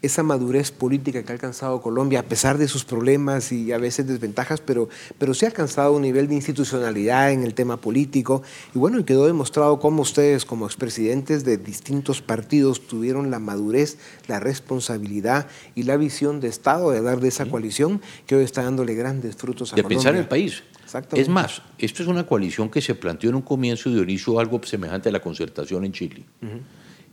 esa 0.03 0.21
madurez 0.21 0.71
política 0.71 1.23
que 1.23 1.31
ha 1.31 1.35
alcanzado 1.35 1.81
Colombia, 1.81 2.19
a 2.19 2.23
pesar 2.23 2.57
de 2.57 2.67
sus 2.67 2.83
problemas 2.83 3.53
y 3.53 3.71
a 3.71 3.77
veces 3.77 4.05
desventajas, 4.05 4.59
pero, 4.59 4.89
pero 5.17 5.33
sí 5.33 5.45
ha 5.45 5.47
alcanzado 5.47 5.93
un 5.93 6.01
nivel 6.01 6.27
de 6.27 6.35
institucionalidad 6.35 7.31
en 7.31 7.43
el 7.43 7.53
tema 7.53 7.77
político. 7.77 8.43
Y 8.75 8.79
bueno, 8.79 8.99
y 8.99 9.05
quedó 9.05 9.25
demostrado 9.25 9.79
cómo 9.79 10.01
ustedes, 10.01 10.43
como 10.43 10.65
expresidentes 10.65 11.45
de 11.45 11.57
distintos 11.57 12.21
partidos, 12.21 12.85
tuvieron 12.85 13.31
la 13.31 13.39
madurez, 13.39 13.97
la 14.27 14.41
responsabilidad 14.41 15.47
y 15.73 15.83
la 15.83 15.95
visión 15.95 16.41
de 16.41 16.49
Estado 16.49 16.91
de 16.91 17.01
dar 17.01 17.21
de 17.21 17.29
esa 17.29 17.45
coalición 17.45 18.01
que 18.27 18.35
hoy 18.35 18.43
está 18.43 18.61
dándole 18.61 18.95
grandes 18.95 19.37
frutos 19.37 19.71
a 19.71 19.77
de 19.77 19.83
Colombia. 19.83 19.97
pensar 19.97 20.15
en 20.15 20.21
el 20.21 20.27
país. 20.27 20.63
Es 21.13 21.29
más, 21.29 21.61
esto 21.77 22.03
es 22.03 22.09
una 22.09 22.27
coalición 22.27 22.69
que 22.69 22.81
se 22.81 22.93
planteó 22.93 23.29
en 23.29 23.37
un 23.37 23.41
comienzo 23.41 23.89
de 23.89 23.95
Dionisio 23.95 24.37
algo 24.37 24.61
semejante 24.63 25.09
a 25.09 25.11
la 25.13 25.21
concertación 25.21 25.85
en 25.85 25.93
Chile. 25.93 26.23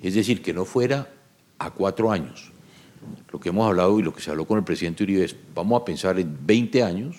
Es 0.03 0.15
decir, 0.15 0.43
que 0.43 0.53
no 0.53 0.65
fuera 0.65 1.09
a 1.59 1.71
cuatro 1.71 2.11
años. 2.11 2.50
Lo 3.33 3.41
que 3.41 3.51
hemos 3.51 3.67
hablado 3.67 3.99
y 3.99 4.03
lo 4.03 4.15
que 4.15 4.21
se 4.21 4.31
habló 4.31 4.45
con 4.45 4.59
el 4.59 4.65
presidente 4.65 5.05
Uribe 5.05 5.25
es, 5.25 5.37
vamos 5.55 5.81
a 5.81 5.85
pensar 5.85 6.19
en 6.19 6.37
20 6.47 6.83
años 6.83 7.17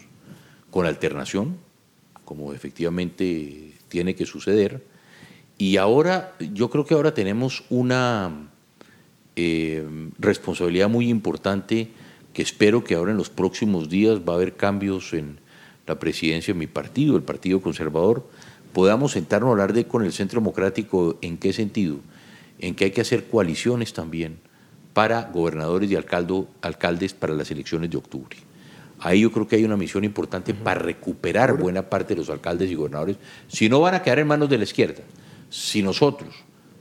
con 0.70 0.86
alternación, 0.86 1.58
como 2.26 2.54
efectivamente 2.54 3.74
tiene 3.88 4.15
que 4.15 4.26
suceder. 4.26 4.86
Y 5.58 5.78
ahora, 5.78 6.36
yo 6.39 6.70
creo 6.70 6.86
que 6.86 6.94
ahora 6.94 7.13
tenemos 7.13 7.63
una 7.70 8.50
eh, 9.36 9.86
responsabilidad 10.17 10.89
muy 10.89 11.10
importante 11.10 11.89
que 12.34 12.41
espero 12.41 12.84
que 12.84 12.96
ahora 12.96 13.12
en 13.12 13.17
los 13.17 13.30
próximos 13.30 13.89
días 13.89 14.20
va 14.20 14.34
a 14.34 14.36
haber 14.38 14.56
cambios 14.56 15.13
en 15.13 15.39
la 15.88 16.00
presidencia 16.00 16.54
de 16.54 16.60
mi 16.60 16.67
partido, 16.67 17.17
el 17.17 17.24
Partido 17.24 17.62
Conservador, 17.62 18.30
podamos 18.74 19.12
sentarnos 19.13 19.50
a 19.50 19.52
hablar 19.52 19.74
de, 19.74 19.86
con 19.86 20.06
el 20.06 20.13
Centro 20.13 20.39
Democrático 20.39 21.17
en 21.22 21.38
qué 21.38 21.52
sentido, 21.52 21.98
en 22.60 22.76
que 22.76 22.86
hay 22.86 22.91
que 22.91 23.02
hacer 23.02 23.26
coaliciones 23.26 23.94
también 23.94 24.38
para 24.93 25.23
gobernadores 25.32 25.89
y 25.89 25.95
alcaldes 25.95 27.13
para 27.13 27.34
las 27.34 27.49
elecciones 27.51 27.89
de 27.89 27.97
octubre. 27.97 28.38
Ahí 28.99 29.21
yo 29.21 29.32
creo 29.32 29.47
que 29.47 29.56
hay 29.56 29.63
una 29.63 29.77
misión 29.77 30.04
importante 30.04 30.54
para 30.54 30.80
recuperar 30.80 31.58
buena 31.58 31.89
parte 31.89 32.13
de 32.13 32.19
los 32.19 32.30
alcaldes 32.30 32.69
y 32.69 32.75
gobernadores, 32.75 33.17
si 33.47 33.67
no 33.67 33.80
van 33.80 33.95
a 33.95 34.04
quedar 34.04 34.19
en 34.19 34.27
manos 34.27 34.49
de 34.49 34.60
la 34.60 34.63
izquierda. 34.63 35.01
Si 35.49 35.82
nosotros 35.82 36.36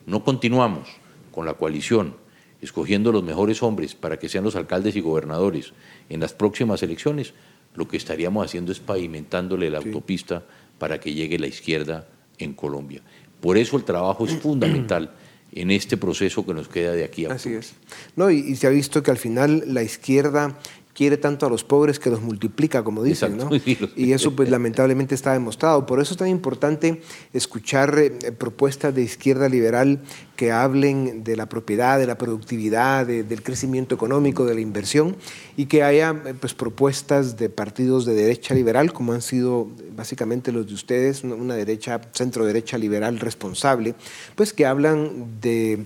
no 0.07 0.23
continuamos 0.23 0.89
con 1.33 1.47
la 1.47 1.55
coalición, 1.55 2.15
escogiendo 2.61 3.11
los 3.11 3.23
mejores 3.23 3.63
hombres 3.63 3.95
para 3.95 4.19
que 4.19 4.29
sean 4.29 4.45
los 4.45 4.55
alcaldes 4.55 4.97
y 4.97 5.01
gobernadores 5.01 5.73
en 6.11 6.21
las 6.21 6.35
próximas 6.35 6.83
elecciones, 6.83 7.33
lo 7.75 7.89
que 7.89 7.97
estaríamos 7.97 8.45
haciendo 8.45 8.73
es 8.73 8.81
pavimentándole 8.81 9.71
la 9.71 9.79
autopista 9.79 10.43
para 10.79 11.01
que 11.01 11.15
llegue 11.15 11.39
la 11.39 11.47
izquierda 11.47 12.07
en 12.39 12.53
Colombia. 12.53 13.01
Por 13.41 13.57
eso 13.57 13.77
el 13.77 13.85
trabajo 13.85 14.27
es 14.27 14.35
fundamental 14.43 15.11
en 15.53 15.71
este 15.71 15.97
proceso 15.97 16.47
que 16.47 16.55
nos 16.55 16.69
queda 16.69 16.93
de 16.93 17.05
aquí 17.05 17.27
a 17.27 17.33
Así 17.33 17.55
es. 17.55 17.73
No, 18.17 18.31
y, 18.31 18.55
se 18.57 18.67
ha 18.67 18.71
visto 18.71 19.03
que 19.03 19.11
al 19.11 19.19
final 19.19 19.65
la 19.67 19.83
izquierda 19.83 20.59
quiere 20.95 21.17
tanto 21.17 21.47
a 21.47 21.51
los 21.51 21.65
pobres 21.65 21.99
que 21.99 22.11
los 22.11 22.21
multiplica, 22.21 22.83
como 22.83 23.03
dicen, 23.03 23.37
¿no? 23.37 23.49
Y 23.97 24.13
eso 24.13 24.35
pues 24.35 24.51
lamentablemente 24.51 25.15
está 25.15 25.33
demostrado. 25.33 25.87
Por 25.87 26.01
eso 26.01 26.15
es 26.15 26.19
tan 26.19 26.29
importante 26.29 27.01
escuchar 27.33 27.97
eh, 27.99 28.11
propuestas 28.33 28.95
de 28.95 29.03
izquierda 29.03 29.49
liberal 29.49 30.01
que 30.37 30.53
hablen 30.53 31.23
de 31.23 31.37
la 31.37 31.51
propiedad, 31.51 31.99
de 31.99 32.07
la 32.07 32.17
productividad, 32.17 33.07
del 33.07 33.43
crecimiento 33.43 33.95
económico, 33.95 34.47
de 34.47 34.55
la 34.55 34.61
inversión 34.61 35.17
y 35.57 35.67
que 35.67 35.83
haya 35.83 36.15
eh, 36.25 36.35
pues, 36.39 36.55
propuestas 36.55 37.37
de 37.37 37.51
partidos 37.51 38.05
de 38.07 38.15
derecha 38.15 38.55
liberal, 38.55 38.93
como 38.93 39.13
han 39.13 39.23
sido 39.23 39.69
básicamente 39.95 40.51
los 40.51 40.67
de 40.67 40.75
ustedes, 40.75 41.25
una 41.25 41.55
derecha, 41.55 42.01
centro 42.13 42.47
derecha 42.47 42.79
liberal 42.79 43.21
responsable, 43.21 43.95
pues 44.35 44.53
que 44.53 44.67
hablan 44.67 45.41
de, 45.41 45.85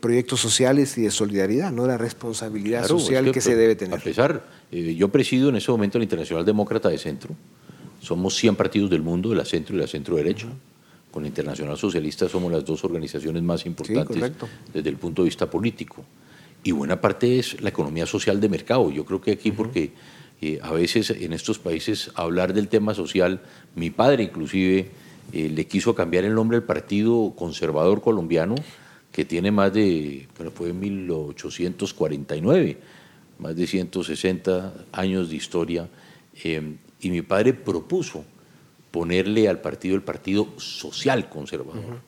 proyectos 0.00 0.40
sociales 0.40 0.96
y 0.98 1.02
de 1.02 1.10
solidaridad, 1.10 1.72
no 1.72 1.86
la 1.86 1.98
responsabilidad 1.98 2.86
social 2.86 3.30
que, 3.30 3.40
se 3.40 3.54
debe 3.54 3.76
tener. 3.76 3.98
A 3.98 4.02
pesar, 4.02 4.44
eh, 4.72 4.94
yo 4.94 5.08
presido 5.08 5.48
en 5.48 5.56
ese 5.56 5.70
momento 5.70 5.98
la 5.98 6.04
Internacional 6.04 6.44
Demócrata 6.44 6.88
de 6.88 6.98
Centro, 6.98 7.34
somos 8.00 8.34
100 8.36 8.56
partidos 8.56 8.90
del 8.90 9.02
mundo, 9.02 9.30
de 9.30 9.36
la 9.36 9.44
centro 9.44 9.76
y 9.76 9.78
la 9.78 9.86
centro 9.86 10.16
derecha 10.16 10.48
con 11.16 11.22
la 11.22 11.28
Internacional 11.28 11.78
Socialista 11.78 12.28
somos 12.28 12.52
las 12.52 12.62
dos 12.62 12.84
organizaciones 12.84 13.42
más 13.42 13.64
importantes 13.64 14.32
desde 14.74 14.90
el 14.90 14.96
punto 14.96 15.22
de 15.22 15.30
vista 15.30 15.48
político. 15.48 16.04
Y 16.62 16.72
buena 16.72 17.00
parte 17.00 17.38
es 17.38 17.58
la 17.62 17.70
economía 17.70 18.04
social 18.04 18.38
de 18.38 18.50
mercado. 18.50 18.90
Yo 18.90 19.06
creo 19.06 19.22
que 19.22 19.30
aquí, 19.30 19.50
porque 19.50 19.92
eh, 20.42 20.58
a 20.62 20.72
veces 20.72 21.08
en 21.08 21.32
estos 21.32 21.58
países 21.58 22.10
hablar 22.16 22.52
del 22.52 22.68
tema 22.68 22.92
social, 22.92 23.40
mi 23.74 23.88
padre 23.88 24.24
inclusive 24.24 24.90
eh, 25.32 25.48
le 25.48 25.66
quiso 25.66 25.94
cambiar 25.94 26.24
el 26.24 26.34
nombre 26.34 26.58
al 26.58 26.64
Partido 26.64 27.32
Conservador 27.34 28.02
Colombiano, 28.02 28.54
que 29.16 29.24
tiene 29.24 29.50
más 29.50 29.72
de, 29.72 30.28
bueno, 30.36 30.50
fue 30.50 30.68
en 30.68 30.78
1849, 30.78 32.76
más 33.38 33.56
de 33.56 33.66
160 33.66 34.74
años 34.92 35.30
de 35.30 35.36
historia, 35.36 35.88
eh, 36.44 36.76
y 37.00 37.10
mi 37.10 37.22
padre 37.22 37.54
propuso 37.54 38.26
ponerle 38.90 39.48
al 39.48 39.62
partido 39.62 39.96
el 39.96 40.02
Partido 40.02 40.48
Social 40.58 41.30
Conservador. 41.30 42.02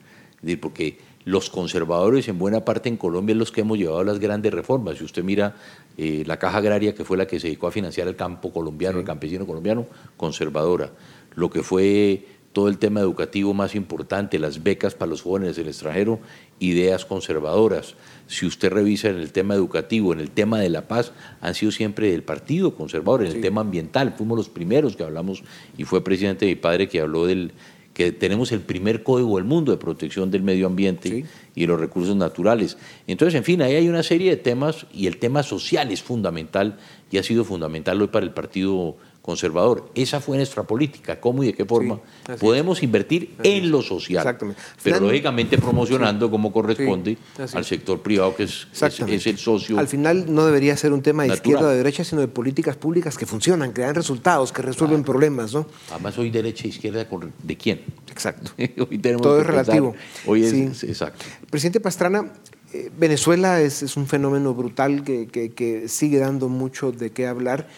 porque 0.60 0.98
los 1.24 1.48
conservadores 1.48 2.28
en 2.28 2.38
buena 2.38 2.66
parte 2.66 2.90
en 2.90 2.98
Colombia 2.98 3.32
es 3.32 3.38
los 3.38 3.52
que 3.52 3.62
hemos 3.62 3.78
llevado 3.78 4.04
las 4.04 4.18
grandes 4.18 4.52
reformas. 4.52 4.98
Si 4.98 5.04
usted 5.04 5.24
mira 5.24 5.56
eh, 5.96 6.24
la 6.26 6.38
caja 6.38 6.58
agraria 6.58 6.94
que 6.94 7.06
fue 7.06 7.16
la 7.16 7.26
que 7.26 7.40
se 7.40 7.46
dedicó 7.46 7.68
a 7.68 7.72
financiar 7.72 8.06
el 8.06 8.16
campo 8.16 8.52
colombiano, 8.52 8.98
el 8.98 9.06
campesino 9.06 9.46
colombiano, 9.46 9.86
conservadora. 10.18 10.90
Lo 11.36 11.48
que 11.48 11.62
fue 11.62 12.26
todo 12.58 12.66
el 12.66 12.78
tema 12.78 12.98
educativo 12.98 13.54
más 13.54 13.76
importante, 13.76 14.36
las 14.40 14.64
becas 14.64 14.96
para 14.96 15.10
los 15.10 15.22
jóvenes 15.22 15.54
del 15.54 15.68
extranjero, 15.68 16.18
ideas 16.58 17.04
conservadoras. 17.04 17.94
Si 18.26 18.46
usted 18.46 18.72
revisa 18.72 19.10
en 19.10 19.18
el 19.18 19.30
tema 19.30 19.54
educativo, 19.54 20.12
en 20.12 20.18
el 20.18 20.32
tema 20.32 20.58
de 20.58 20.68
la 20.68 20.88
paz, 20.88 21.12
han 21.40 21.54
sido 21.54 21.70
siempre 21.70 22.10
del 22.10 22.24
Partido 22.24 22.74
Conservador, 22.74 23.24
en 23.24 23.30
el 23.30 23.40
tema 23.40 23.60
ambiental, 23.60 24.12
fuimos 24.18 24.38
los 24.38 24.48
primeros 24.48 24.96
que 24.96 25.04
hablamos, 25.04 25.44
y 25.76 25.84
fue 25.84 26.02
presidente 26.02 26.46
de 26.46 26.50
mi 26.50 26.56
padre 26.56 26.88
que 26.88 27.00
habló 27.00 27.26
del 27.26 27.52
que 27.94 28.10
tenemos 28.10 28.50
el 28.50 28.60
primer 28.60 29.04
código 29.04 29.36
del 29.36 29.44
mundo 29.44 29.70
de 29.70 29.78
protección 29.78 30.32
del 30.32 30.42
medio 30.42 30.66
ambiente 30.66 31.26
y 31.54 31.66
los 31.66 31.78
recursos 31.78 32.16
naturales. 32.16 32.76
Entonces, 33.06 33.36
en 33.36 33.44
fin, 33.44 33.62
ahí 33.62 33.76
hay 33.76 33.88
una 33.88 34.02
serie 34.02 34.30
de 34.30 34.36
temas 34.36 34.86
y 34.92 35.06
el 35.06 35.18
tema 35.18 35.44
social 35.44 35.92
es 35.92 36.02
fundamental 36.02 36.76
y 37.10 37.18
ha 37.18 37.22
sido 37.22 37.44
fundamental 37.44 38.02
hoy 38.02 38.08
para 38.08 38.26
el 38.26 38.32
Partido 38.32 38.96
conservador. 39.22 39.90
Esa 39.94 40.20
fue 40.20 40.36
nuestra 40.36 40.62
política. 40.62 41.20
¿Cómo 41.20 41.42
y 41.42 41.48
de 41.48 41.54
qué 41.54 41.64
forma 41.64 42.00
podemos 42.40 42.82
invertir 42.82 43.34
en 43.42 43.70
lo 43.70 43.82
social? 43.82 44.22
Exactamente. 44.22 44.60
Pero 44.82 45.00
lógicamente 45.00 45.58
promocionando 45.58 46.30
como 46.30 46.52
corresponde 46.52 47.18
al 47.52 47.64
sector 47.64 48.00
privado, 48.00 48.34
que 48.34 48.44
es, 48.44 48.66
es, 48.72 49.26
el 49.26 49.38
socio. 49.38 49.78
Al 49.78 49.86
final 49.86 50.32
no 50.32 50.46
debería 50.46 50.76
ser 50.76 50.92
un 50.92 51.02
tema 51.02 51.24
de 51.24 51.34
izquierda 51.34 51.66
o 51.66 51.68
de 51.68 51.76
derecha, 51.76 52.04
sino 52.04 52.20
de 52.22 52.28
políticas 52.28 52.76
públicas 52.76 53.18
que 53.18 53.26
funcionan, 53.26 53.72
que 53.72 53.82
dan 53.82 53.94
resultados, 53.94 54.52
que 54.52 54.62
resuelven 54.62 55.04
problemas. 55.04 55.52
¿no? 55.52 55.66
Además, 55.90 56.16
hoy 56.18 56.30
derecha 56.30 56.64
e 56.64 56.68
izquierda, 56.68 57.06
¿de 57.42 57.56
quién? 57.56 57.82
Exacto. 58.10 58.52
Todo 59.20 59.40
es 59.40 59.46
relativo. 59.46 59.94
Hoy 60.26 60.44
es, 60.44 60.84
exacto. 60.84 61.24
Presidente 61.50 61.80
Pastrana, 61.80 62.32
eh, 62.72 62.90
Venezuela 62.96 63.60
es, 63.60 63.96
un 63.96 64.06
fenómeno 64.06 64.54
brutal 64.54 65.04
que, 65.04 65.26
que 65.28 65.88
sigue 65.88 66.18
dando 66.18 66.48
mucho 66.48 66.92
de 66.92 67.10
qué 67.10 67.26
hablar. 67.26 67.68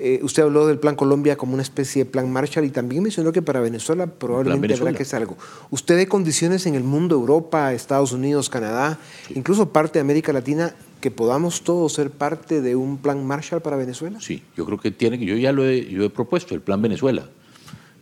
Eh, 0.00 0.20
usted 0.22 0.44
habló 0.44 0.68
del 0.68 0.78
Plan 0.78 0.94
Colombia 0.94 1.36
como 1.36 1.54
una 1.54 1.62
especie 1.62 2.04
de 2.04 2.10
plan 2.10 2.32
Marshall 2.32 2.64
y 2.64 2.70
también 2.70 3.02
mencionó 3.02 3.32
que 3.32 3.42
para 3.42 3.58
Venezuela 3.58 4.06
probablemente 4.06 4.74
habrá 4.74 4.92
que 4.92 5.02
hacer 5.02 5.22
algo. 5.22 5.36
¿Usted 5.70 5.96
ve 5.96 6.06
condiciones 6.06 6.66
en 6.66 6.76
el 6.76 6.84
mundo, 6.84 7.16
Europa, 7.16 7.74
Estados 7.74 8.12
Unidos, 8.12 8.48
Canadá, 8.48 9.00
incluso 9.34 9.70
parte 9.72 9.94
de 9.98 10.02
América 10.02 10.32
Latina, 10.32 10.72
que 11.00 11.10
podamos 11.10 11.62
todos 11.62 11.94
ser 11.94 12.10
parte 12.12 12.60
de 12.60 12.76
un 12.76 12.98
plan 12.98 13.26
Marshall 13.26 13.60
para 13.60 13.76
Venezuela? 13.76 14.20
Sí, 14.20 14.44
yo 14.56 14.64
creo 14.66 14.78
que 14.78 14.92
tiene, 14.92 15.18
yo 15.18 15.36
ya 15.36 15.50
lo 15.50 15.66
he, 15.66 15.84
yo 15.90 16.04
he 16.04 16.10
propuesto, 16.10 16.54
el 16.54 16.60
plan 16.60 16.80
Venezuela, 16.80 17.28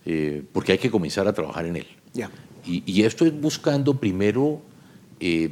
eh, 0.05 0.43
porque 0.53 0.73
hay 0.73 0.77
que 0.77 0.91
comenzar 0.91 1.27
a 1.27 1.33
trabajar 1.33 1.65
en 1.65 1.77
él. 1.77 1.87
Ya. 2.13 2.29
Y, 2.63 3.01
esto 3.03 3.25
es 3.25 3.39
buscando 3.39 3.93
primero... 3.95 4.61
Eh, 5.19 5.51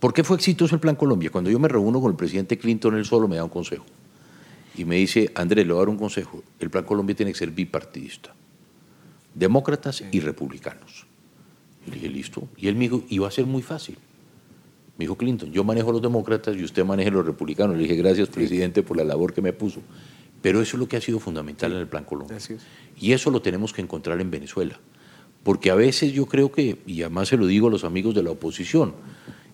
¿Por 0.00 0.12
qué 0.12 0.22
fue 0.22 0.36
exitoso 0.36 0.76
el 0.76 0.80
Plan 0.80 0.94
Colombia? 0.94 1.30
Cuando 1.30 1.50
yo 1.50 1.58
me 1.58 1.66
reúno 1.66 2.00
con 2.00 2.10
el 2.10 2.16
presidente 2.16 2.56
Clinton, 2.56 2.96
él 2.96 3.04
solo 3.04 3.26
me 3.26 3.34
da 3.34 3.42
un 3.42 3.50
consejo 3.50 3.84
y 4.78 4.84
me 4.84 4.94
dice, 4.94 5.32
Andrés, 5.34 5.66
le 5.66 5.72
voy 5.72 5.80
a 5.80 5.82
dar 5.82 5.88
un 5.88 5.98
consejo, 5.98 6.42
el 6.60 6.70
Plan 6.70 6.84
Colombia 6.84 7.16
tiene 7.16 7.32
que 7.32 7.38
ser 7.38 7.50
bipartidista, 7.50 8.32
demócratas 9.34 10.04
y 10.12 10.20
republicanos. 10.20 11.04
Y 11.84 11.90
le 11.90 11.96
dije, 11.96 12.08
listo. 12.08 12.48
Y 12.56 12.68
él 12.68 12.76
me 12.76 12.82
dijo, 12.82 13.02
y 13.08 13.18
va 13.18 13.26
a 13.26 13.32
ser 13.32 13.44
muy 13.44 13.62
fácil. 13.62 13.98
Me 14.96 15.04
dijo 15.04 15.16
Clinton, 15.16 15.50
yo 15.52 15.64
manejo 15.64 15.90
los 15.90 16.00
demócratas 16.00 16.56
y 16.56 16.62
usted 16.62 16.84
maneja 16.84 17.10
los 17.10 17.26
republicanos. 17.26 17.76
Le 17.76 17.82
dije, 17.82 17.96
gracias, 17.96 18.28
presidente, 18.28 18.82
por 18.82 18.96
la 18.96 19.04
labor 19.04 19.32
que 19.32 19.42
me 19.42 19.52
puso. 19.52 19.80
Pero 20.42 20.62
eso 20.62 20.76
es 20.76 20.80
lo 20.80 20.88
que 20.88 20.96
ha 20.96 21.00
sido 21.00 21.18
fundamental 21.18 21.72
en 21.72 21.78
el 21.78 21.88
Plan 21.88 22.04
Colombia. 22.04 22.38
Y 23.00 23.12
eso 23.12 23.30
lo 23.30 23.42
tenemos 23.42 23.72
que 23.72 23.82
encontrar 23.82 24.20
en 24.20 24.30
Venezuela. 24.30 24.78
Porque 25.42 25.70
a 25.70 25.74
veces 25.74 26.12
yo 26.12 26.26
creo 26.26 26.52
que, 26.52 26.78
y 26.86 27.02
además 27.02 27.28
se 27.28 27.36
lo 27.36 27.46
digo 27.46 27.68
a 27.68 27.70
los 27.70 27.82
amigos 27.84 28.14
de 28.14 28.22
la 28.22 28.30
oposición, 28.30 28.94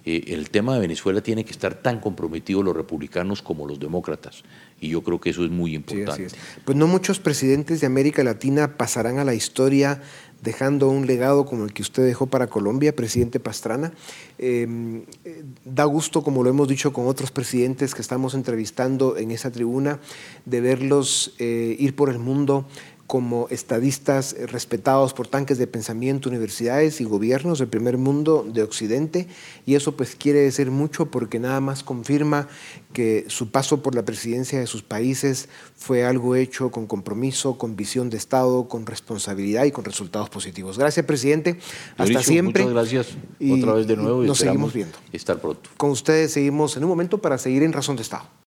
eh, 0.04 0.24
el 0.28 0.50
tema 0.50 0.74
de 0.74 0.80
Venezuela 0.80 1.22
tiene 1.22 1.44
que 1.44 1.52
estar 1.52 1.74
tan 1.74 2.00
comprometido 2.00 2.62
los 2.62 2.76
republicanos 2.76 3.42
como 3.42 3.66
los 3.66 3.80
demócratas. 3.80 4.42
Y 4.80 4.88
yo 4.88 5.02
creo 5.02 5.20
que 5.20 5.30
eso 5.30 5.44
es 5.44 5.50
muy 5.50 5.74
importante. 5.74 6.28
Pues 6.64 6.76
no 6.76 6.87
muchos 6.87 7.18
presidentes 7.18 7.80
de 7.80 7.87
América 7.87 8.22
Latina 8.22 8.76
pasarán 8.76 9.18
a 9.18 9.24
la 9.24 9.34
historia 9.34 10.02
dejando 10.44 10.90
un 10.90 11.06
legado 11.06 11.46
como 11.46 11.64
el 11.64 11.72
que 11.72 11.80
usted 11.80 12.04
dejó 12.04 12.26
para 12.26 12.48
Colombia, 12.48 12.94
presidente 12.94 13.40
Pastrana. 13.40 13.92
Em, 14.38 15.04
eh, 15.24 15.42
da 15.64 15.84
gusto, 15.84 16.22
como 16.22 16.42
lo 16.42 16.50
hemos 16.50 16.68
dicho 16.68 16.92
con 16.92 17.06
otros 17.06 17.30
presidentes 17.30 17.94
que 17.94 18.02
estamos 18.02 18.34
entrevistando 18.34 19.16
en 19.16 19.30
esa 19.30 19.50
tribuna, 19.50 20.00
de 20.44 20.60
verlos 20.60 21.34
eh, 21.38 21.76
ir 21.78 21.96
por 21.96 22.10
el 22.10 22.18
mundo 22.18 22.66
como 23.07 23.49
estadistas 23.51 24.33
eh, 24.33 24.47
respetados 24.47 25.12
por 25.12 25.29
tanques 25.29 25.59
de 25.59 25.67
pensamiento, 25.67 26.29
universidades 26.29 27.01
y 27.01 27.05
gobiernos 27.05 27.59
del 27.59 27.69
primer 27.69 27.99
mundo 27.99 28.47
de 28.49 28.62
Occidente. 28.62 29.29
Y 29.67 29.75
eso 29.75 29.97
pues 29.97 30.17
quiere 30.17 30.40
decir 30.40 30.71
mucho 30.71 31.07
porque 31.07 31.38
nada 31.38 31.61
más 31.61 31.83
confirma 31.83 32.49
que 32.93 33.25
su 33.29 33.51
paso 33.51 33.83
por 33.83 33.95
la 33.95 34.05
presidencia 34.05 34.59
de 34.59 34.67
sus 34.67 34.83
países 34.83 35.49
fue 35.77 36.05
algo 36.05 36.37
hecho 36.37 36.71
con 36.71 36.87
compromiso, 36.87 37.59
con 37.59 37.77
visión 37.77 38.09
de 38.09 38.17
Estado, 38.17 38.69
con 38.69 38.87
responsabilidad 38.87 39.64
y 39.64 39.73
con 39.73 39.85
resultados 39.85 40.31
positivos. 40.31 40.79
Gracias, 40.79 41.05
presidente. 41.05 41.59
Hasta 41.99 42.23
siempre. 42.23 42.62
Muchas 42.62 42.75
gracias. 42.75 43.19
Otra 43.51 43.75
vez 43.75 43.87
de 43.87 43.97
nuevo. 43.97 44.25
Y 44.25 44.27
nos 44.27 44.38
seguimos 44.38 44.73
viendo. 44.73 44.97
Estar 45.12 45.40
pronto. 45.40 45.71
Con 45.77 45.90
ustedes 45.90 46.33
seguimos 46.33 46.77
en 46.77 46.85
un 46.85 46.90
momento 46.90 47.19
para 47.19 47.37
seguir 47.38 47.62
en 47.62 47.73
Razón 47.73 47.97
de 47.97 48.03
Estado. 48.03 48.43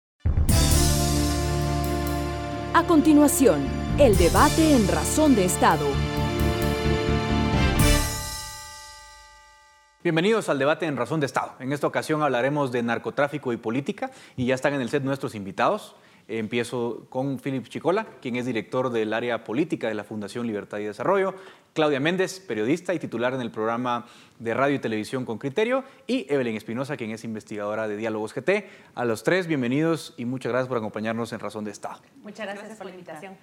A 2.75 2.87
continuación, 2.87 3.67
el 3.99 4.17
debate 4.17 4.75
en 4.75 4.87
Razón 4.87 5.35
de 5.35 5.45
Estado. 5.45 5.85
Bienvenidos 10.03 10.49
al 10.49 10.57
debate 10.57 10.87
en 10.87 10.97
Razón 10.97 11.19
de 11.19 11.27
Estado. 11.27 11.51
En 11.59 11.71
esta 11.71 11.85
ocasión 11.85 12.23
hablaremos 12.23 12.71
de 12.71 12.81
narcotráfico 12.81 13.53
y 13.53 13.57
política 13.57 14.09
y 14.35 14.47
ya 14.47 14.55
están 14.55 14.73
en 14.73 14.81
el 14.81 14.89
set 14.89 15.03
nuestros 15.03 15.35
invitados. 15.35 15.95
Empiezo 16.27 17.05
con 17.09 17.37
Philip 17.37 17.67
Chicola, 17.67 18.07
quien 18.21 18.37
es 18.37 18.45
director 18.45 18.89
del 18.89 19.13
área 19.13 19.43
política 19.43 19.89
de 19.89 19.93
la 19.93 20.03
Fundación 20.03 20.47
Libertad 20.47 20.79
y 20.79 20.85
Desarrollo, 20.85 21.35
Claudia 21.73 21.99
Méndez, 21.99 22.39
periodista 22.39 22.93
y 22.93 22.99
titular 22.99 23.33
en 23.33 23.41
el 23.41 23.51
programa 23.51 24.05
de 24.39 24.53
radio 24.53 24.75
y 24.75 24.79
televisión 24.79 25.25
con 25.25 25.37
criterio, 25.37 25.83
y 26.07 26.25
Evelyn 26.31 26.55
Espinosa, 26.55 26.95
quien 26.97 27.11
es 27.11 27.23
investigadora 27.23 27.87
de 27.87 27.97
Diálogos 27.97 28.33
GT. 28.33 28.69
A 28.95 29.05
los 29.05 29.23
tres, 29.23 29.47
bienvenidos 29.47 30.13
y 30.15 30.25
muchas 30.25 30.51
gracias 30.51 30.69
por 30.69 30.77
acompañarnos 30.77 31.33
en 31.33 31.39
Razón 31.39 31.65
de 31.65 31.71
Estado. 31.71 31.99
Muchas 32.23 32.45
gracias, 32.45 32.77
por 32.77 32.85
la 32.85 32.91
invitación. 32.91 33.33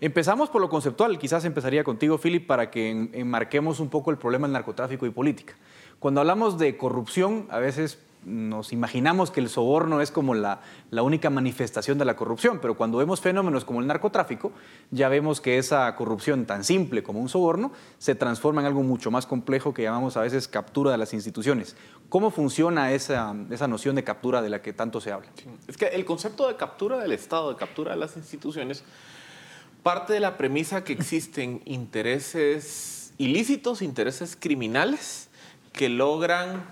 Empezamos 0.00 0.48
por 0.50 0.60
lo 0.60 0.68
conceptual. 0.68 1.18
Quizás 1.18 1.44
empezaría 1.44 1.82
contigo, 1.82 2.18
Philip, 2.18 2.46
para 2.46 2.70
que 2.70 2.90
enmarquemos 3.14 3.80
un 3.80 3.88
poco 3.88 4.10
el 4.10 4.18
problema 4.18 4.46
del 4.46 4.52
narcotráfico 4.52 5.06
y 5.06 5.10
política. 5.10 5.54
Cuando 5.98 6.20
hablamos 6.20 6.58
de 6.58 6.76
corrupción, 6.76 7.48
a 7.50 7.58
veces 7.58 7.98
nos 8.24 8.72
imaginamos 8.72 9.30
que 9.30 9.40
el 9.40 9.48
soborno 9.48 10.00
es 10.00 10.10
como 10.10 10.34
la, 10.34 10.60
única 10.90 11.30
manifestación 11.30 11.98
de 11.98 12.04
la 12.04 12.16
corrupción, 12.16 12.58
pero 12.60 12.76
cuando 12.76 12.98
vemos 12.98 13.20
fenómenos 13.20 13.64
como 13.64 13.80
el 13.80 13.86
narcotráfico, 13.86 14.52
ya 14.90 15.08
vemos 15.08 15.40
que 15.40 15.58
esa 15.58 15.94
corrupción 15.96 16.46
tan 16.46 16.64
simple 16.64 17.02
como 17.02 17.20
un 17.20 17.28
soborno 17.28 17.72
se 17.98 18.14
transforma 18.14 18.60
en 18.60 18.66
algo 18.66 18.82
mucho 18.82 19.10
más 19.10 19.26
complejo 19.26 19.72
que 19.72 19.82
llamamos 19.82 20.16
a 20.16 20.22
veces 20.22 20.48
captura 20.48 20.90
de 20.90 20.98
las 20.98 21.14
instituciones. 21.14 21.76
¿Cómo 22.08 22.30
funciona 22.30 22.92
esa, 22.92 23.34
esa 23.50 23.68
noción 23.68 23.96
de 23.96 24.04
captura 24.04 24.42
de 24.42 24.50
la 24.50 24.62
que 24.62 24.72
tanto 24.72 25.00
se 25.00 25.12
habla? 25.12 25.28
Es 25.66 25.76
que 25.76 25.86
el 25.86 26.04
concepto 26.04 26.48
de 26.48 26.56
captura 26.56 26.98
del 26.98 27.12
Estado, 27.12 27.50
de 27.50 27.56
captura 27.56 27.92
de 27.92 27.98
las 27.98 28.16
instituciones, 28.16 28.84
parte 29.82 30.12
de 30.12 30.20
la 30.20 30.36
premisa 30.36 30.84
que 30.84 30.92
existen 30.92 31.62
intereses 31.64 33.12
ilícitos, 33.18 33.82
intereses 33.82 34.36
criminales, 34.38 35.28
que 35.72 35.88
logran 35.88 36.64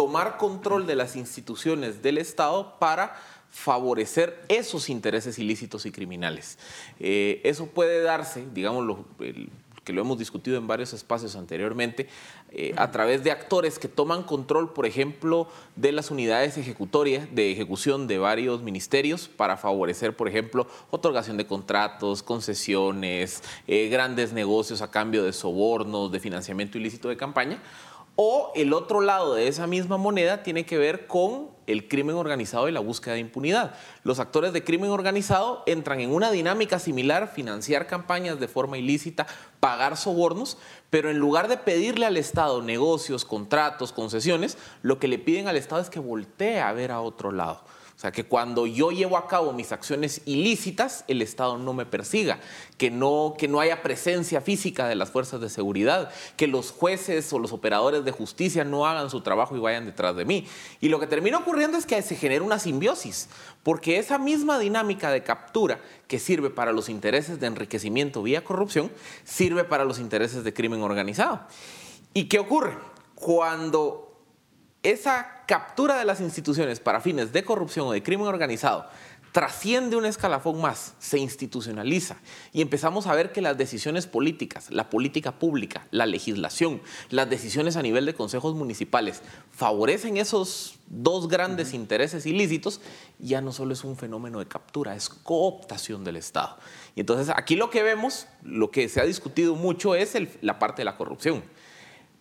tomar 0.00 0.38
control 0.38 0.86
de 0.86 0.94
las 0.94 1.14
instituciones 1.14 2.00
del 2.00 2.16
Estado 2.16 2.78
para 2.78 3.20
favorecer 3.50 4.42
esos 4.48 4.88
intereses 4.88 5.38
ilícitos 5.38 5.84
y 5.84 5.92
criminales. 5.92 6.58
Eh, 6.98 7.42
eso 7.44 7.66
puede 7.66 8.00
darse, 8.00 8.46
digamos, 8.54 8.96
que 9.84 9.92
lo 9.92 10.00
hemos 10.00 10.18
discutido 10.18 10.56
en 10.56 10.66
varios 10.66 10.94
espacios 10.94 11.36
anteriormente, 11.36 12.08
eh, 12.50 12.72
a 12.78 12.90
través 12.90 13.22
de 13.24 13.30
actores 13.30 13.78
que 13.78 13.88
toman 13.88 14.22
control, 14.22 14.72
por 14.72 14.86
ejemplo, 14.86 15.48
de 15.76 15.92
las 15.92 16.10
unidades 16.10 16.56
ejecutorias, 16.56 17.28
de 17.34 17.52
ejecución 17.52 18.06
de 18.06 18.16
varios 18.16 18.62
ministerios 18.62 19.28
para 19.28 19.58
favorecer, 19.58 20.16
por 20.16 20.28
ejemplo, 20.28 20.66
otorgación 20.90 21.36
de 21.36 21.46
contratos, 21.46 22.22
concesiones, 22.22 23.42
eh, 23.66 23.90
grandes 23.90 24.32
negocios 24.32 24.80
a 24.80 24.90
cambio 24.90 25.24
de 25.24 25.34
sobornos, 25.34 26.10
de 26.10 26.20
financiamiento 26.20 26.78
ilícito 26.78 27.10
de 27.10 27.18
campaña 27.18 27.60
o 28.22 28.52
el 28.54 28.74
otro 28.74 29.00
lado 29.00 29.34
de 29.34 29.48
esa 29.48 29.66
misma 29.66 29.96
moneda 29.96 30.42
tiene 30.42 30.66
que 30.66 30.76
ver 30.76 31.06
con 31.06 31.48
el 31.66 31.88
crimen 31.88 32.16
organizado 32.16 32.68
y 32.68 32.72
la 32.72 32.80
búsqueda 32.80 33.14
de 33.14 33.20
impunidad. 33.20 33.74
Los 34.04 34.20
actores 34.20 34.52
de 34.52 34.62
crimen 34.62 34.90
organizado 34.90 35.62
entran 35.64 36.00
en 36.00 36.12
una 36.12 36.30
dinámica 36.30 36.78
similar, 36.78 37.32
financiar 37.34 37.86
campañas 37.86 38.38
de 38.38 38.46
forma 38.46 38.76
ilícita, 38.76 39.26
pagar 39.58 39.96
sobornos, 39.96 40.58
pero 40.90 41.08
en 41.08 41.16
lugar 41.16 41.48
de 41.48 41.56
pedirle 41.56 42.04
al 42.04 42.18
Estado 42.18 42.60
negocios, 42.60 43.24
contratos, 43.24 43.90
concesiones, 43.90 44.58
lo 44.82 44.98
que 44.98 45.08
le 45.08 45.18
piden 45.18 45.48
al 45.48 45.56
Estado 45.56 45.80
es 45.80 45.88
que 45.88 45.98
voltee 45.98 46.60
a 46.60 46.74
ver 46.74 46.92
a 46.92 47.00
otro 47.00 47.32
lado. 47.32 47.64
O 48.00 48.02
sea, 48.02 48.12
que 48.12 48.24
cuando 48.24 48.66
yo 48.66 48.92
llevo 48.92 49.18
a 49.18 49.28
cabo 49.28 49.52
mis 49.52 49.72
acciones 49.72 50.22
ilícitas, 50.24 51.04
el 51.06 51.20
Estado 51.20 51.58
no 51.58 51.74
me 51.74 51.84
persiga, 51.84 52.40
que 52.78 52.90
no, 52.90 53.34
que 53.36 53.46
no 53.46 53.60
haya 53.60 53.82
presencia 53.82 54.40
física 54.40 54.88
de 54.88 54.94
las 54.94 55.10
fuerzas 55.10 55.38
de 55.42 55.50
seguridad, 55.50 56.10
que 56.38 56.46
los 56.46 56.70
jueces 56.70 57.30
o 57.34 57.38
los 57.38 57.52
operadores 57.52 58.02
de 58.06 58.10
justicia 58.10 58.64
no 58.64 58.86
hagan 58.86 59.10
su 59.10 59.20
trabajo 59.20 59.54
y 59.54 59.60
vayan 59.60 59.84
detrás 59.84 60.16
de 60.16 60.24
mí. 60.24 60.46
Y 60.80 60.88
lo 60.88 60.98
que 60.98 61.06
termina 61.06 61.36
ocurriendo 61.36 61.76
es 61.76 61.84
que 61.84 62.00
se 62.00 62.16
genera 62.16 62.42
una 62.42 62.58
simbiosis, 62.58 63.28
porque 63.62 63.98
esa 63.98 64.16
misma 64.16 64.58
dinámica 64.58 65.10
de 65.10 65.22
captura 65.22 65.78
que 66.08 66.18
sirve 66.18 66.48
para 66.48 66.72
los 66.72 66.88
intereses 66.88 67.38
de 67.38 67.48
enriquecimiento 67.48 68.22
vía 68.22 68.42
corrupción, 68.42 68.90
sirve 69.24 69.64
para 69.64 69.84
los 69.84 69.98
intereses 69.98 70.42
de 70.42 70.54
crimen 70.54 70.80
organizado. 70.80 71.42
¿Y 72.14 72.30
qué 72.30 72.38
ocurre? 72.38 72.78
Cuando 73.14 74.10
esa 74.82 75.39
captura 75.50 75.98
de 75.98 76.04
las 76.04 76.20
instituciones 76.20 76.78
para 76.78 77.00
fines 77.00 77.32
de 77.32 77.42
corrupción 77.42 77.88
o 77.88 77.90
de 77.90 78.04
crimen 78.04 78.28
organizado 78.28 78.86
trasciende 79.32 79.96
un 79.96 80.06
escalafón 80.06 80.60
más, 80.60 80.94
se 81.00 81.18
institucionaliza 81.18 82.18
y 82.52 82.62
empezamos 82.62 83.08
a 83.08 83.16
ver 83.16 83.32
que 83.32 83.40
las 83.40 83.58
decisiones 83.58 84.06
políticas, 84.06 84.70
la 84.70 84.88
política 84.88 85.40
pública, 85.40 85.88
la 85.90 86.06
legislación, 86.06 86.80
las 87.08 87.28
decisiones 87.28 87.74
a 87.74 87.82
nivel 87.82 88.06
de 88.06 88.14
consejos 88.14 88.54
municipales 88.54 89.22
favorecen 89.50 90.18
esos 90.18 90.76
dos 90.86 91.26
grandes 91.26 91.74
intereses 91.74 92.26
ilícitos, 92.26 92.80
ya 93.18 93.40
no 93.40 93.50
solo 93.50 93.72
es 93.72 93.82
un 93.82 93.96
fenómeno 93.96 94.38
de 94.38 94.46
captura, 94.46 94.94
es 94.94 95.08
cooptación 95.08 96.04
del 96.04 96.14
Estado. 96.14 96.58
Y 96.94 97.00
entonces 97.00 97.34
aquí 97.36 97.56
lo 97.56 97.70
que 97.70 97.82
vemos, 97.82 98.28
lo 98.44 98.70
que 98.70 98.88
se 98.88 99.00
ha 99.00 99.04
discutido 99.04 99.56
mucho 99.56 99.96
es 99.96 100.16
la 100.42 100.60
parte 100.60 100.82
de 100.82 100.84
la 100.84 100.96
corrupción. 100.96 101.42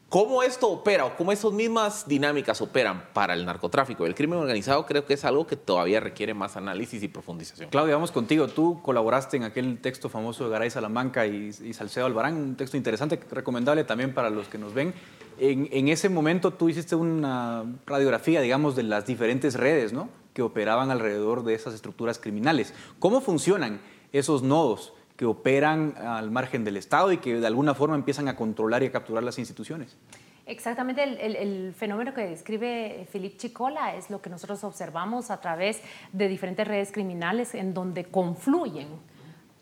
¿Cómo 0.09 0.41
esto 0.41 0.67
opera 0.67 1.05
o 1.05 1.15
cómo 1.15 1.31
esas 1.31 1.51
mismas 1.51 2.07
dinámicas 2.07 2.59
operan 2.61 3.03
para 3.13 3.35
el 3.35 3.45
narcotráfico 3.45 4.05
y 4.05 4.09
el 4.09 4.15
crimen 4.15 4.39
organizado? 4.39 4.83
Creo 4.87 5.05
que 5.05 5.13
es 5.13 5.23
algo 5.23 5.45
que 5.45 5.55
todavía 5.55 5.99
requiere 5.99 6.33
más 6.33 6.57
análisis 6.57 7.03
y 7.03 7.07
profundización. 7.07 7.69
Claudia, 7.69 7.93
vamos 7.93 8.11
contigo. 8.11 8.47
Tú 8.47 8.81
colaboraste 8.81 9.37
en 9.37 9.43
aquel 9.43 9.77
texto 9.77 10.09
famoso 10.09 10.45
de 10.45 10.49
Garay 10.49 10.71
Salamanca 10.71 11.27
y, 11.27 11.53
Salcedo 11.73 12.07
Albarán, 12.07 12.37
un 12.37 12.55
texto 12.55 12.75
interesante, 12.75 13.19
recomendable 13.29 13.83
también 13.83 14.15
para 14.15 14.31
los 14.31 14.47
que 14.47 14.57
nos 14.57 14.73
ven. 14.73 14.95
En, 15.37 15.69
en, 15.71 15.89
ese 15.89 16.09
momento 16.09 16.53
tú 16.53 16.69
hiciste 16.69 16.95
una 16.95 17.65
radiografía, 17.85 18.41
digamos, 18.41 18.75
de 18.75 18.81
las 18.81 19.05
diferentes 19.05 19.53
redes 19.53 19.93
¿no? 19.93 20.09
que 20.33 20.41
operaban 20.41 20.89
alrededor 20.89 21.43
de 21.43 21.53
esas 21.53 21.75
estructuras 21.75 22.17
criminales. 22.17 22.73
¿Cómo 22.97 23.21
funcionan 23.21 23.79
esos 24.11 24.41
nodos? 24.41 24.91
Que 25.19 25.25
operan 25.25 25.95
al 25.97 26.31
margen 26.31 26.63
del 26.63 26.77
Estado 26.77 27.11
y 27.11 27.17
que 27.17 27.41
de 27.41 27.45
alguna 27.45 27.73
forma 27.73 27.93
empiezan 27.93 28.29
a 28.29 28.37
controlar 28.37 28.83
y 28.83 28.85
a 28.85 28.91
capturar 28.93 29.21
las 29.21 29.37
instituciones. 29.37 29.97
Exactamente, 30.45 31.03
el, 31.03 31.73
fenómeno 31.73 32.13
que 32.13 32.21
describe 32.21 33.05
Philippe 33.11 33.35
Chicola 33.35 33.95
es 33.97 34.09
lo 34.09 34.21
que 34.21 34.29
nosotros 34.29 34.63
observamos 34.63 35.29
a 35.29 35.41
través 35.41 35.81
de 36.13 36.29
diferentes 36.29 36.65
redes 36.65 36.93
criminales 36.93 37.53
en 37.53 37.73
donde 37.73 38.05
confluyen 38.05 38.87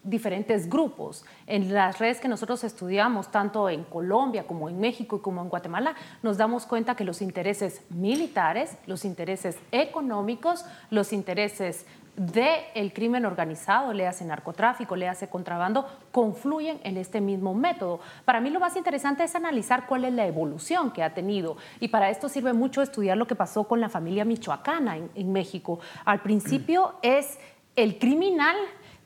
diferentes 0.03 0.69
grupos. 0.69 1.25
En 1.47 1.73
las 1.73 1.97
redes 1.97 2.19
que 2.19 2.27
nosotros 2.27 2.63
estudiamos, 2.63 3.31
tanto 3.31 3.67
en 3.67 3.83
Colombia 3.83 4.45
como 4.45 4.69
en 4.69 4.79
México 4.79 5.17
y 5.17 5.21
como 5.21 5.41
en 5.41 5.49
Guatemala, 5.49 5.95
nos 6.21 6.37
damos 6.37 6.67
cuenta 6.67 6.95
que 6.95 7.03
los 7.03 7.21
intereses 7.21 7.81
militares, 7.89 8.77
los 8.85 9.05
intereses 9.05 9.57
económicos, 9.71 10.65
los 10.91 11.13
intereses 11.13 11.87
del 12.17 12.93
crimen 12.93 13.27
organizado, 13.27 13.93
le 13.93 14.07
hace 14.07 14.25
narcotráfico, 14.25 14.95
le 14.95 15.07
hace 15.07 15.29
contrabando, 15.29 15.85
confluyen 16.11 16.79
en 16.83 16.97
este 16.97 17.21
mismo 17.21 17.53
método. 17.53 17.99
Para 18.25 18.41
mí 18.41 18.49
lo 18.49 18.59
más 18.59 18.75
interesante 18.75 19.23
es 19.23 19.35
analizar 19.35 19.85
cuál 19.85 20.03
es 20.03 20.13
la 20.13 20.25
evolución 20.25 20.89
que 20.89 21.03
ha 21.03 21.13
tenido 21.13 21.57
y 21.79 21.89
para 21.89 22.09
esto 22.09 22.27
sirve 22.27 22.53
mucho 22.53 22.81
estudiar 22.81 23.17
lo 23.17 23.27
que 23.27 23.35
pasó 23.35 23.65
con 23.65 23.79
la 23.79 23.87
familia 23.87 24.25
michoacana 24.25 24.97
en, 24.97 25.31
México. 25.31 25.79
Al 26.05 26.21
principio 26.21 26.95
es 27.03 27.37
el 27.75 27.99
criminal 27.99 28.55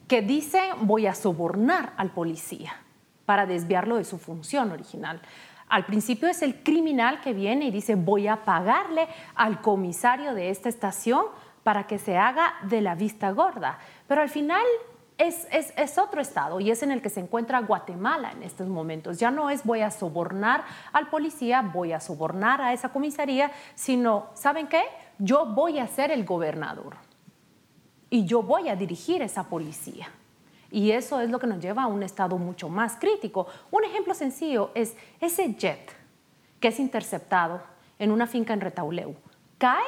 que 0.07 0.21
dice 0.21 0.61
voy 0.79 1.05
a 1.05 1.13
sobornar 1.13 1.91
al 1.97 2.11
policía 2.11 2.71
para 3.25 3.45
desviarlo 3.45 3.97
de 3.97 4.05
su 4.05 4.19
función 4.19 4.71
original. 4.71 5.19
Al 5.67 5.85
principio 5.85 6.29
es 6.29 6.41
el 6.41 6.63
criminal 6.63 7.19
que 7.19 7.33
viene 7.33 7.65
y 7.65 7.71
dice 7.71 7.95
voy 7.95 8.29
a 8.29 8.45
pagarle 8.45 9.09
al 9.35 9.59
comisario 9.59 10.33
de 10.33 10.49
esta 10.49 10.69
estación 10.69 11.25
para 11.63 11.87
que 11.87 11.97
se 11.99 12.17
haga 12.17 12.55
de 12.63 12.81
la 12.81 12.95
vista 12.95 13.31
gorda. 13.31 13.77
Pero 14.07 14.21
al 14.21 14.29
final 14.29 14.65
es, 15.17 15.97
otro 15.97 16.21
estado 16.21 16.59
y 16.59 16.71
es 16.71 16.81
en 16.83 16.91
el 16.91 17.01
que 17.01 17.09
se 17.09 17.19
encuentra 17.19 17.59
Guatemala 17.59 18.31
en 18.31 18.43
estos 18.43 18.67
momentos. 18.67 19.19
Ya 19.19 19.31
no 19.31 19.49
es 19.49 19.63
voy 19.63 19.81
a 19.81 19.91
sobornar 19.91 20.63
al 20.93 21.09
policía, 21.09 21.61
voy 21.61 21.93
a 21.93 21.99
sobornar 21.99 22.61
a 22.61 22.73
esa 22.73 22.89
comisaría, 22.89 23.51
sino, 23.75 24.27
¿saben 24.33 24.67
qué? 24.67 24.83
Yo 25.19 25.45
voy 25.45 25.79
a 25.79 25.87
ser 25.87 26.11
el 26.11 26.25
gobernador 26.25 26.95
y 28.09 28.25
yo 28.25 28.41
voy 28.41 28.69
a 28.69 28.75
dirigir 28.75 29.21
esa 29.21 29.43
policía. 29.43 30.07
Y 30.71 30.91
eso 30.91 31.19
es 31.19 31.29
lo 31.29 31.37
que 31.37 31.47
nos 31.47 31.59
lleva 31.59 31.83
a 31.83 31.87
un 31.87 32.01
estado 32.01 32.37
mucho 32.37 32.69
más 32.69 32.95
crítico. 32.95 33.45
Un 33.71 33.83
ejemplo 33.83 34.13
sencillo 34.13 34.71
es 34.73 34.95
ese 35.19 35.53
jet 35.53 35.93
que 36.59 36.69
es 36.69 36.79
interceptado 36.79 37.61
en 37.99 38.11
una 38.11 38.25
finca 38.25 38.53
en 38.53 38.61
Retauleu. 38.61 39.15
Cae 39.57 39.83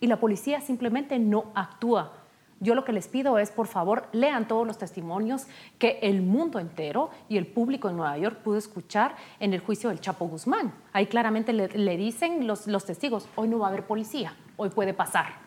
y 0.00 0.06
la 0.06 0.18
policía 0.18 0.60
simplemente 0.60 1.18
no 1.18 1.52
actúa. 1.54 2.12
Yo 2.60 2.74
lo 2.74 2.84
que 2.84 2.92
les 2.92 3.06
pido 3.06 3.38
es, 3.38 3.50
por 3.50 3.68
favor, 3.68 4.08
lean 4.12 4.48
todos 4.48 4.66
los 4.66 4.78
testimonios 4.78 5.46
que 5.78 6.00
el 6.02 6.22
mundo 6.22 6.58
entero 6.58 7.10
y 7.28 7.36
el 7.36 7.46
público 7.46 7.88
en 7.88 7.96
Nueva 7.96 8.18
York 8.18 8.38
pudo 8.38 8.58
escuchar 8.58 9.14
en 9.38 9.54
el 9.54 9.60
juicio 9.60 9.90
del 9.90 10.00
Chapo 10.00 10.26
Guzmán. 10.26 10.72
Ahí 10.92 11.06
claramente 11.06 11.52
le, 11.52 11.96
dicen 11.96 12.48
los, 12.48 12.84
testigos, 12.84 13.28
hoy 13.36 13.48
no 13.48 13.60
va 13.60 13.66
a 13.66 13.68
haber 13.70 13.86
policía, 13.86 14.34
hoy 14.56 14.70
puede 14.70 14.92
pasar. 14.92 15.46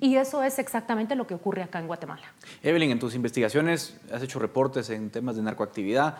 Y 0.00 0.16
eso 0.16 0.42
es 0.42 0.58
exactamente 0.58 1.14
lo 1.14 1.26
que 1.26 1.34
ocurre 1.34 1.62
acá 1.62 1.78
en 1.78 1.86
Guatemala. 1.86 2.32
Evelyn, 2.62 2.90
en 2.90 2.98
tus 2.98 3.14
investigaciones 3.14 3.98
has 4.12 4.22
hecho 4.22 4.38
reportes 4.38 4.90
en 4.90 5.10
temas 5.10 5.36
de 5.36 5.42
narcoactividad. 5.42 6.18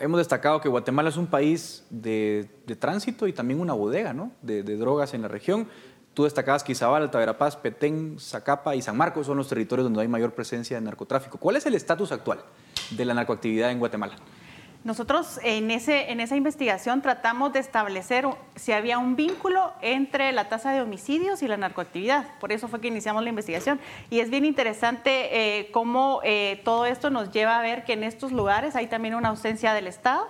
Hemos 0.00 0.18
destacado 0.18 0.60
que 0.60 0.68
Guatemala 0.68 1.08
es 1.08 1.16
un 1.16 1.26
país 1.26 1.84
de, 1.90 2.48
tránsito 2.78 3.26
y 3.26 3.32
también 3.32 3.60
una 3.60 3.72
bodega 3.72 4.12
¿no? 4.12 4.32
de 4.42 4.62
drogas 4.62 5.14
en 5.14 5.22
la 5.22 5.28
región. 5.28 5.68
Tú 6.16 6.24
destacabas 6.24 6.64
que 6.64 6.72
Izabal, 6.72 7.02
Alta 7.02 7.18
Verapaz, 7.18 7.56
Petén, 7.56 8.16
Zacapa 8.18 8.74
y 8.74 8.80
San 8.80 8.96
Marcos 8.96 9.26
son 9.26 9.36
los 9.36 9.48
territorios 9.48 9.84
donde 9.84 10.00
hay 10.00 10.08
mayor 10.08 10.32
presencia 10.32 10.78
de 10.78 10.80
narcotráfico. 10.82 11.36
¿Cuál 11.36 11.56
es 11.56 11.66
el 11.66 11.74
estatus 11.74 12.10
actual 12.10 12.38
de 12.88 13.04
la 13.04 13.12
narcoactividad 13.12 13.70
en 13.70 13.78
Guatemala? 13.78 14.16
Nosotros 14.82 15.38
en, 15.42 15.70
ese, 15.70 16.10
en 16.10 16.20
esa 16.20 16.34
investigación 16.34 17.02
tratamos 17.02 17.52
de 17.52 17.58
establecer 17.58 18.26
si 18.54 18.72
había 18.72 18.96
un 18.96 19.14
vínculo 19.14 19.74
entre 19.82 20.32
la 20.32 20.48
tasa 20.48 20.72
de 20.72 20.80
homicidios 20.80 21.42
y 21.42 21.48
la 21.48 21.58
narcoactividad. 21.58 22.38
Por 22.38 22.50
eso 22.50 22.66
fue 22.66 22.80
que 22.80 22.88
iniciamos 22.88 23.22
la 23.22 23.28
investigación. 23.28 23.78
Y 24.08 24.20
es 24.20 24.30
bien 24.30 24.46
interesante 24.46 25.58
eh, 25.58 25.70
cómo 25.70 26.22
eh, 26.24 26.62
todo 26.64 26.86
esto 26.86 27.10
nos 27.10 27.30
lleva 27.30 27.58
a 27.58 27.62
ver 27.62 27.84
que 27.84 27.92
en 27.92 28.04
estos 28.04 28.32
lugares 28.32 28.74
hay 28.74 28.86
también 28.86 29.16
una 29.16 29.28
ausencia 29.28 29.74
del 29.74 29.86
Estado 29.86 30.26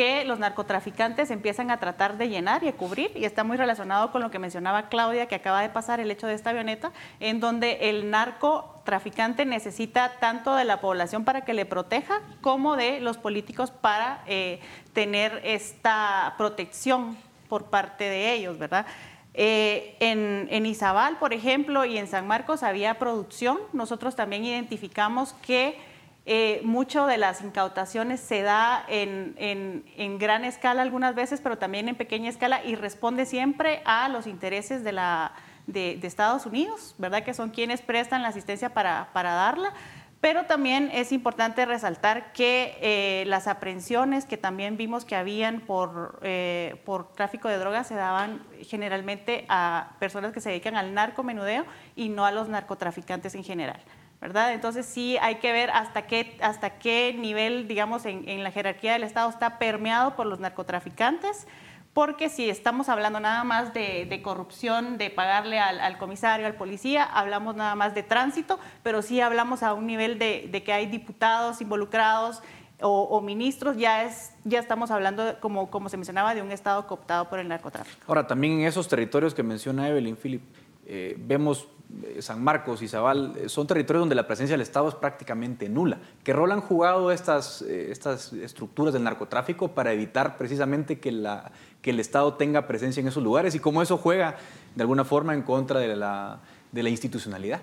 que 0.00 0.24
los 0.24 0.38
narcotraficantes 0.38 1.30
empiezan 1.30 1.70
a 1.70 1.76
tratar 1.76 2.16
de 2.16 2.30
llenar 2.30 2.64
y 2.64 2.72
cubrir, 2.72 3.12
y 3.14 3.26
está 3.26 3.44
muy 3.44 3.58
relacionado 3.58 4.10
con 4.10 4.22
lo 4.22 4.30
que 4.30 4.38
mencionaba 4.38 4.88
Claudia, 4.88 5.26
que 5.26 5.34
acaba 5.34 5.60
de 5.60 5.68
pasar 5.68 6.00
el 6.00 6.10
hecho 6.10 6.26
de 6.26 6.32
esta 6.32 6.48
avioneta, 6.48 6.90
en 7.20 7.38
donde 7.38 7.90
el 7.90 8.10
narcotraficante 8.10 9.44
necesita 9.44 10.12
tanto 10.18 10.54
de 10.54 10.64
la 10.64 10.80
población 10.80 11.26
para 11.26 11.42
que 11.42 11.52
le 11.52 11.66
proteja, 11.66 12.22
como 12.40 12.76
de 12.76 13.00
los 13.00 13.18
políticos 13.18 13.70
para 13.70 14.24
eh, 14.26 14.60
tener 14.94 15.38
esta 15.44 16.32
protección 16.38 17.14
por 17.50 17.66
parte 17.66 18.04
de 18.04 18.32
ellos, 18.32 18.58
¿verdad? 18.58 18.86
Eh, 19.34 19.98
en, 20.00 20.48
en, 20.50 20.64
Izabal, 20.64 21.18
por 21.18 21.34
ejemplo, 21.34 21.84
y 21.84 21.98
en 21.98 22.06
San 22.06 22.26
Marcos 22.26 22.62
había 22.62 22.98
producción. 22.98 23.58
Nosotros 23.74 24.16
también 24.16 24.46
identificamos 24.46 25.34
que 25.42 25.89
eh, 26.32 26.60
mucho 26.62 27.06
de 27.06 27.18
las 27.18 27.42
incautaciones 27.42 28.20
se 28.20 28.42
da 28.42 28.84
en, 28.86 29.82
gran 30.20 30.44
escala 30.44 30.80
algunas 30.80 31.16
veces, 31.16 31.40
pero 31.40 31.58
también 31.58 31.88
en 31.88 31.96
pequeña 31.96 32.30
escala 32.30 32.64
y 32.64 32.76
responde 32.76 33.26
siempre 33.26 33.82
a 33.84 34.08
los 34.08 34.28
intereses 34.28 34.84
de, 34.84 34.92
la, 34.92 35.32
de, 35.66 35.98
Estados 36.04 36.46
Unidos, 36.46 36.94
¿verdad? 36.98 37.24
Que 37.24 37.34
son 37.34 37.50
quienes 37.50 37.82
prestan 37.82 38.22
la 38.22 38.28
asistencia 38.28 38.72
para, 38.72 39.08
darla. 39.12 39.72
Pero 40.20 40.44
también 40.46 40.88
es 40.92 41.10
importante 41.10 41.66
resaltar 41.66 42.32
que 42.32 42.78
eh, 42.80 43.24
las 43.26 43.48
aprehensiones 43.48 44.24
que 44.24 44.36
también 44.36 44.76
vimos 44.76 45.04
que 45.04 45.16
habían 45.16 45.58
por, 45.58 46.20
eh, 46.22 46.80
por 46.84 47.10
tráfico 47.12 47.48
de 47.48 47.58
drogas 47.58 47.88
se 47.88 47.96
daban 47.96 48.44
generalmente 48.62 49.46
a 49.48 49.96
personas 49.98 50.32
que 50.32 50.40
se 50.40 50.50
dedican 50.50 50.76
al 50.76 50.94
narcomenudeo 50.94 51.64
y 51.96 52.08
no 52.08 52.24
a 52.24 52.30
los 52.30 52.48
narcotraficantes 52.48 53.34
en 53.34 53.42
general. 53.42 53.82
Entonces 54.22 54.84
sí 54.84 55.16
hay 55.20 55.36
que 55.36 55.52
ver 55.52 55.70
hasta 55.70 56.06
qué, 56.06 56.36
hasta 56.42 56.78
qué 56.78 57.14
nivel, 57.18 57.66
digamos, 57.66 58.04
en, 58.04 58.44
la 58.44 58.50
jerarquía 58.50 58.92
del 58.92 59.02
Estado 59.02 59.30
está 59.30 59.58
permeado 59.58 60.14
por 60.14 60.26
los 60.26 60.40
narcotraficantes, 60.40 61.46
porque 61.94 62.28
si 62.28 62.48
estamos 62.48 62.88
hablando 62.88 63.18
nada 63.18 63.44
más 63.44 63.72
de, 63.72 64.20
corrupción, 64.22 64.98
de 64.98 65.10
pagarle 65.10 65.58
al, 65.58 65.98
comisario, 65.98 66.46
al 66.46 66.54
policía, 66.54 67.02
hablamos 67.02 67.56
nada 67.56 67.74
más 67.74 67.94
de 67.94 68.02
tránsito, 68.02 68.60
pero 68.82 69.02
sí 69.02 69.20
hablamos 69.20 69.62
a 69.62 69.72
un 69.72 69.86
nivel 69.86 70.18
de, 70.18 70.62
que 70.64 70.72
hay 70.72 70.86
diputados 70.86 71.60
involucrados 71.60 72.42
o, 72.82 73.20
ministros, 73.20 73.76
ya, 73.76 74.04
es, 74.04 74.32
ya 74.44 74.58
estamos 74.58 74.90
hablando, 74.90 75.38
como, 75.40 75.70
como 75.70 75.88
se 75.88 75.96
mencionaba, 75.96 76.34
de 76.34 76.42
un 76.42 76.52
Estado 76.52 76.86
cooptado 76.86 77.28
por 77.28 77.38
el 77.38 77.48
narcotráfico. 77.48 78.04
Ahora, 78.06 78.26
también 78.26 78.60
en 78.60 78.66
esos 78.66 78.86
territorios 78.86 79.34
que 79.34 79.42
menciona 79.42 79.88
Evelyn 79.88 80.16
Philip, 80.16 80.42
eh, 80.86 81.16
vemos 81.18 81.68
eh, 82.02 82.22
San 82.22 82.42
Marcos 82.42 82.82
y 82.82 82.88
Zabal, 82.88 83.34
eh, 83.36 83.48
son 83.48 83.66
territorios 83.66 84.02
donde 84.02 84.14
la 84.14 84.26
presencia 84.26 84.54
del 84.54 84.60
Estado 84.62 84.88
es 84.88 84.94
prácticamente 84.94 85.68
nula. 85.68 85.98
¿Qué 86.24 86.32
rol 86.32 86.52
han 86.52 86.60
jugado 86.60 87.12
estas, 87.12 87.62
estas 87.62 88.32
estructuras 88.32 88.94
del 88.94 89.04
narcotráfico 89.04 89.68
para 89.68 89.92
evitar 89.92 90.36
precisamente 90.36 90.98
que, 90.98 91.12
la, 91.12 91.52
que 91.82 91.90
el 91.90 92.00
Estado 92.00 92.34
tenga 92.34 92.66
presencia 92.66 93.00
en 93.00 93.08
esos 93.08 93.22
lugares 93.22 93.54
y 93.54 93.60
cómo 93.60 93.82
eso 93.82 93.98
juega 93.98 94.36
de 94.74 94.82
alguna 94.82 95.04
forma 95.04 95.34
en 95.34 95.42
contra 95.42 95.80
de 95.80 95.96
la, 95.96 96.40
de 96.72 96.82
la 96.82 96.88
institucionalidad? 96.88 97.60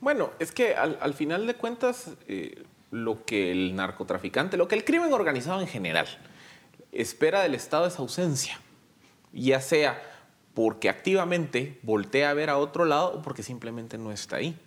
Bueno, 0.00 0.30
es 0.38 0.52
que 0.52 0.74
al, 0.76 1.14
final 1.14 1.46
de 1.46 1.54
cuentas, 1.54 2.12
lo 2.92 3.24
que 3.24 3.50
el 3.50 3.74
narcotraficante, 3.74 4.56
lo 4.56 4.68
que 4.68 4.76
el 4.76 4.84
crimen 4.84 5.12
organizado 5.12 5.60
en 5.60 5.66
general 5.66 6.06
espera 6.92 7.42
del 7.42 7.54
Estado 7.54 7.86
es 7.86 7.98
ausencia, 7.98 8.60
ya 9.32 9.60
sea 9.60 10.00
porque 10.58 10.88
activamente 10.88 11.78
voltea 11.84 12.30
a 12.30 12.34
ver 12.34 12.50
a 12.50 12.58
otro 12.58 12.84
lado 12.84 13.12
o 13.12 13.22
porque 13.22 13.44
simplemente 13.44 13.96
no 13.96 14.10
está 14.10 14.38
ahí. 14.38 14.58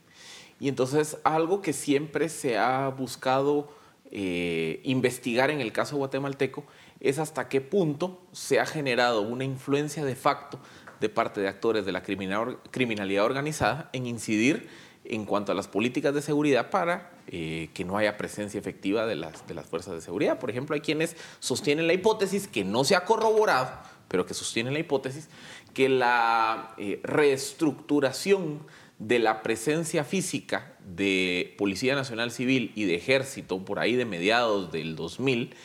Y 0.58 0.70
entonces 0.70 1.18
algo 1.26 1.62
que 1.62 1.74
siempre 1.74 2.30
se 2.30 2.58
ha 2.58 2.88
buscado 2.88 3.68
eh, 4.10 4.80
investigar 4.86 5.50
en 5.50 5.60
el 5.60 5.74
caso 5.74 5.98
guatemalteco 5.98 6.64
es 7.02 7.20
hasta 7.20 7.50
qué 7.50 7.60
punto 7.60 8.22
se 8.32 8.62
ha 8.62 8.66
generado 8.66 9.22
una 9.22 9.44
influencia 9.44 10.06
de 10.06 10.16
facto 10.16 10.60
de 11.02 11.10
parte 11.10 11.42
de 11.42 11.50
actores 11.50 11.86
de 11.86 11.92
la 11.92 12.04
criminalidad 12.04 13.26
organizada 13.26 13.90
en 13.92 14.08
incidir 14.08 14.70
en 15.04 15.26
cuanto 15.26 15.52
a 15.52 15.56
las 15.56 15.68
políticas 15.68 16.14
de 16.14 16.22
seguridad 16.22 16.70
para 16.70 17.12
eh, 17.28 17.70
que 17.74 17.84
no 17.84 17.98
haya 17.98 18.16
presencia 18.16 18.58
efectiva 18.58 19.06
de 19.06 19.16
las, 19.16 19.46
de 19.46 19.56
las 19.56 19.66
fuerzas 19.66 19.96
de 19.96 20.00
seguridad. 20.00 20.40
Por 20.40 20.52
ejemplo, 20.52 20.74
hay 20.74 20.80
quienes 20.80 21.18
sostienen 21.42 21.88
la 21.88 21.92
hipótesis 21.92 22.48
que 22.48 22.64
no 22.64 22.86
se 22.86 22.96
ha 22.96 23.04
corroborado, 23.04 23.70
pero 24.12 24.26
que 24.26 24.34
sostienen 24.34 24.74
la 24.74 24.80
hipótesis 24.80 25.30
que 25.74 25.90
la 25.90 26.74
eh, 26.78 27.00
reestructuración 27.04 28.60
de 29.00 29.20
la 29.20 29.42
presencia 29.42 30.04
física 30.04 30.74
de 30.86 31.56
Policía 31.58 31.96
Nacional 31.96 32.32
Civil 32.32 32.72
y 32.76 32.86
de 32.86 32.96
Ejército 32.96 33.66
por 33.66 33.80
ahí 33.80 33.96
de 33.96 34.06
mediados 34.06 34.72
del 34.72 34.96
2000 34.96 35.56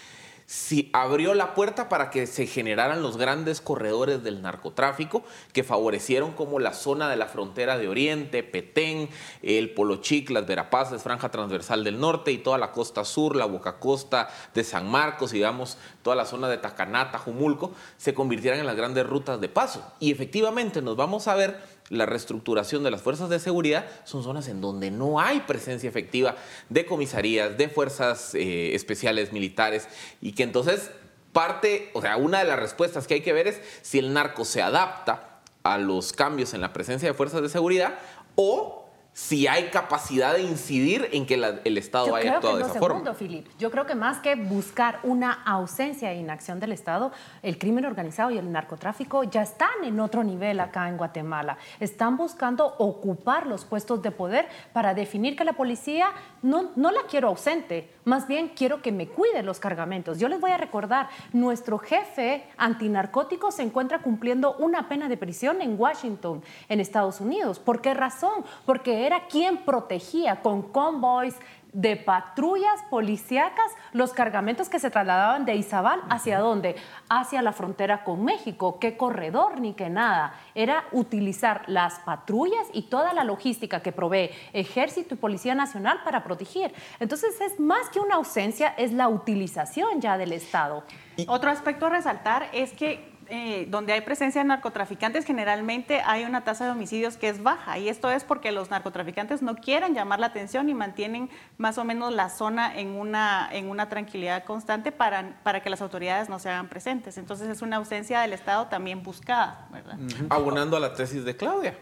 si 0.47 0.91
abrió 0.93 1.35
la 1.35 1.55
puerta 1.55 1.89
para 1.89 2.11
que 2.11 2.27
se 2.27 2.47
generaran 2.47 3.03
los 3.03 3.17
grandes 3.17 3.61
corredores 3.61 4.23
del 4.23 4.43
narcotráfico 4.43 5.25
que 5.53 5.65
favorecieron 5.65 6.33
como 6.33 6.61
la 6.61 6.73
zona 6.73 7.11
de 7.11 7.17
la 7.17 7.27
frontera 7.27 7.77
de 7.77 7.89
Oriente, 7.89 8.45
Petén, 8.45 9.11
el 9.43 9.75
Polochic, 9.75 10.31
las 10.31 10.47
Verapaces, 10.47 11.03
Franja 11.03 11.31
Transversal 11.31 11.83
del 11.83 11.99
Norte 11.99 12.31
y 12.31 12.39
toda 12.39 12.59
la 12.59 12.71
costa 12.71 13.05
sur, 13.05 13.35
la 13.35 13.47
Boca 13.47 13.81
Costa 13.81 14.29
de 14.55 14.63
San 14.63 14.89
Marcos, 14.89 15.33
digamos, 15.33 15.79
toda 16.03 16.15
la 16.15 16.25
zona 16.25 16.49
de 16.49 16.59
Tacanata, 16.59 17.19
Jumulco, 17.19 17.73
se 17.97 18.15
convirtieran 18.15 18.61
en 18.61 18.67
las 18.67 18.77
grandes 18.77 19.07
rutas 19.07 19.41
de 19.41 19.49
paso. 19.49 19.85
Y 19.99 20.13
efectivamente 20.13 20.81
nos 20.81 20.97
vamos 20.97 21.27
a 21.27 21.35
ver 21.35 21.76
la 21.89 22.07
reestructuración 22.07 22.83
de 22.83 22.91
las 22.91 23.03
fuerzas 23.03 23.29
de 23.29 23.39
seguridad 23.39 23.87
son 24.05 24.23
zonas 24.23 24.49
en 24.49 24.61
donde 24.61 24.91
no 24.91 25.21
hay 25.21 25.41
presencia 25.41 25.89
efectiva 25.89 26.37
de 26.69 26.87
comisarías, 26.87 27.57
de 27.57 27.69
fuerzas 27.69 28.35
eh, 28.35 28.75
especiales 28.75 29.33
militares 29.33 29.89
y 30.21 30.33
que 30.33 30.43
entonces 30.43 30.91
parte, 31.33 31.91
o 31.93 32.01
sea, 32.01 32.17
una 32.17 32.39
de 32.39 32.47
las 32.47 32.59
respuestas 32.59 33.07
que 33.07 33.15
hay 33.15 33.21
que 33.21 33.33
ver 33.33 33.47
es 33.47 33.61
si 33.83 33.99
el 33.99 34.13
narco 34.13 34.45
se 34.45 34.63
adapta 34.63 35.41
a 35.63 35.79
los 35.79 36.13
cambios 36.13 36.55
en 36.55 36.61
la 36.61 36.73
presencia 36.73 37.09
de 37.09 37.15
fuerzas 37.15 37.43
de 37.43 37.49
seguridad 37.49 37.99
o 38.37 38.86
si 39.17 39.47
hay 39.47 39.71
capacidad 39.71 40.35
de 40.35 40.43
incidir 40.43 41.09
en 41.13 41.25
que 41.25 41.35
el 41.65 41.79
Estado 41.79 42.15
haya 42.15 42.35
actuado 42.35 42.59
de 42.59 42.65
esa 42.65 42.75
forma. 42.75 43.15
Philip. 43.15 43.47
Yo 43.59 43.71
creo 43.71 43.87
que 43.87 43.95
más 43.95 44.19
que 44.19 44.35
buscar 44.35 45.01
una 45.05 45.33
ausencia 45.33 46.13
e 46.13 46.17
inacción 46.17 46.61
del 46.61 46.73
Estado, 46.73 47.13
el 47.43 47.59
crimen 47.59 47.87
organizado 47.87 48.31
y 48.31 48.37
el 48.37 48.53
narcotráfico 48.53 49.25
ya 49.25 49.41
están 49.41 49.85
en 49.85 50.01
otro 50.01 50.23
nivel 50.23 50.61
acá 50.61 50.91
en 50.91 50.99
Guatemala. 50.99 51.57
Están 51.81 52.19
buscando 52.19 52.75
ocupar 52.77 53.47
los 53.47 53.65
puestos 53.65 54.03
de 54.03 54.11
poder 54.11 54.49
para 54.75 54.93
definir 54.93 55.35
que 55.35 55.45
la 55.45 55.55
policía 55.55 56.11
no, 56.43 56.73
no 56.77 56.91
la 56.91 57.05
quiero 57.09 57.29
ausente, 57.29 57.91
más 58.05 58.29
bien 58.29 58.53
quiero 58.55 58.83
que 58.83 58.93
me 58.93 59.09
cuide 59.09 59.43
los 59.43 59.61
cargamentos. 59.61 60.19
Yo 60.19 60.29
les 60.29 60.41
voy 60.41 60.51
a 60.51 60.59
recordar, 60.59 61.09
nuestro 61.33 61.79
jefe 61.79 62.45
antinarcótico 62.59 63.51
se 63.51 63.63
encuentra 63.63 64.01
cumpliendo 64.01 64.57
una 64.59 64.91
pena 64.91 65.09
de 65.09 65.17
prisión 65.17 65.63
en 65.63 65.81
Washington, 65.81 66.43
en 66.69 66.81
Estados 66.81 67.23
Unidos. 67.23 67.59
¿Por 67.59 67.81
qué 67.81 67.95
razón? 67.95 68.45
Porque 68.67 68.87
que 68.87 69.06
era 69.07 69.27
quien 69.29 69.59
protegía 69.59 70.43
con 70.43 70.63
convoys 70.63 71.37
de 71.73 71.97
patrullas 71.97 72.83
policíacas 72.89 73.71
los 73.93 74.15
cargamentos 74.15 74.71
que 74.71 74.79
se 74.79 74.91
trasladaban 74.91 75.45
de 75.45 75.57
Izabal 75.57 76.01
hacia 76.09 76.39
dónde? 76.39 76.75
Hacia 77.11 77.43
la 77.43 77.53
frontera 77.53 78.03
con 78.03 78.25
México. 78.25 78.79
¿Qué 78.81 78.97
corredor 78.97 79.61
ni 79.61 79.75
qué 79.75 79.91
nada? 79.91 80.35
Era 80.55 80.85
utilizar 80.93 81.65
las 81.67 81.99
patrullas 81.99 82.67
y 82.73 82.83
toda 82.83 83.13
la 83.13 83.25
logística 83.25 83.81
que 83.81 83.93
provee 83.93 84.31
Ejército 84.55 85.15
y 85.15 85.19
Policía 85.19 85.55
Nacional 85.55 86.01
para 86.03 86.25
proteger. 86.25 86.75
Entonces 86.99 87.39
es 87.43 87.61
más 87.61 87.91
que 87.91 88.01
una 88.01 88.15
ausencia, 88.15 88.75
es 88.79 88.93
la 88.93 89.09
utilización 89.09 90.01
ya 90.01 90.17
del 90.17 90.33
Estado. 90.33 90.83
Otro 91.29 91.51
aspecto 91.51 91.87
a 91.87 91.91
resaltar 91.91 92.49
es 92.53 92.73
que 92.73 93.16
eh, 93.29 93.67
donde 93.69 93.93
hay 93.93 94.01
presencia 94.01 94.43
de 94.43 94.49
narcotraficantes, 94.49 95.25
generalmente 95.25 96.01
hay 96.05 96.25
una 96.25 96.45
tasa 96.45 96.65
de 96.65 96.71
homicidios 96.71 97.17
que 97.17 97.29
es 97.29 97.43
baja. 97.43 97.79
Y 97.79 97.89
esto 97.89 98.11
es 98.11 98.25
porque 98.25 98.53
los 98.53 98.71
narcotraficantes 98.71 99.43
no 99.43 99.57
quieren 99.57 99.95
llamar 99.95 100.21
la 100.21 100.27
atención 100.27 100.69
y 100.69 100.75
mantienen 100.75 101.31
más 101.59 101.79
o 101.79 101.85
menos 101.85 102.13
la 102.13 102.29
zona 102.29 102.79
en 102.79 102.89
una, 102.89 103.49
en 103.53 103.69
una 103.69 103.89
tranquilidad 103.89 104.45
constante 104.45 104.93
para, 104.93 105.41
para 105.43 105.63
que 105.63 105.71
las 105.71 105.83
autoridades 105.83 106.29
no 106.29 106.39
se 106.39 106.51
hagan 106.51 106.69
presentes. 106.69 107.19
Entonces 107.19 107.49
es 107.49 107.63
una 107.63 107.77
ausencia 107.77 108.21
del 108.21 108.33
Estado 108.33 108.67
también 108.67 109.03
buscada. 109.03 109.69
¿verdad? 109.73 109.99
Abonando 110.29 110.77
a 110.77 110.81
la 110.81 110.95
tesis 110.95 111.25
de 111.25 111.37
Claudia. 111.37 111.77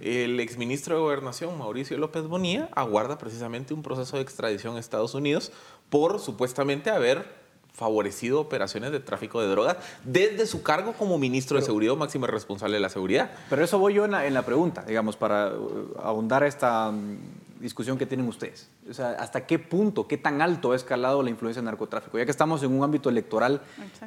El 0.00 0.40
exministro 0.40 0.96
de 0.96 1.00
Gobernación, 1.02 1.56
Mauricio 1.56 1.96
López 1.96 2.24
Bonilla, 2.24 2.68
aguarda 2.74 3.16
precisamente 3.16 3.74
un 3.74 3.82
proceso 3.82 4.16
de 4.16 4.22
extradición 4.22 4.76
a 4.76 4.80
Estados 4.80 5.14
Unidos 5.14 5.52
por 5.88 6.18
supuestamente 6.18 6.90
haber 6.90 7.43
favorecido 7.74 8.40
operaciones 8.40 8.92
de 8.92 9.00
tráfico 9.00 9.40
de 9.40 9.48
drogas 9.48 9.76
desde 10.04 10.46
su 10.46 10.62
cargo 10.62 10.92
como 10.92 11.18
ministro 11.18 11.58
de 11.58 11.64
Seguridad 11.64 11.94
o 11.94 11.96
máximo 11.96 12.26
responsable 12.26 12.76
de 12.76 12.80
la 12.80 12.88
seguridad. 12.88 13.32
Pero 13.50 13.64
eso 13.64 13.78
voy 13.78 13.94
yo 13.94 14.04
en 14.04 14.12
la, 14.12 14.26
en 14.26 14.32
la 14.32 14.42
pregunta, 14.42 14.84
digamos, 14.84 15.16
para 15.16 15.48
uh, 15.48 15.94
ahondar 16.00 16.44
esta 16.44 16.92
mm, 16.92 17.18
discusión 17.60 17.98
que 17.98 18.06
tienen 18.06 18.28
ustedes. 18.28 18.70
O 18.88 18.94
sea, 18.94 19.10
¿hasta 19.18 19.44
qué 19.44 19.58
punto, 19.58 20.06
qué 20.06 20.16
tan 20.16 20.40
alto 20.40 20.70
ha 20.70 20.76
escalado 20.76 21.22
la 21.24 21.30
influencia 21.30 21.60
del 21.60 21.66
narcotráfico? 21.66 22.16
Ya 22.16 22.24
que 22.24 22.30
estamos 22.30 22.62
en 22.62 22.72
un 22.72 22.84
ámbito 22.84 23.10
electoral, 23.10 23.60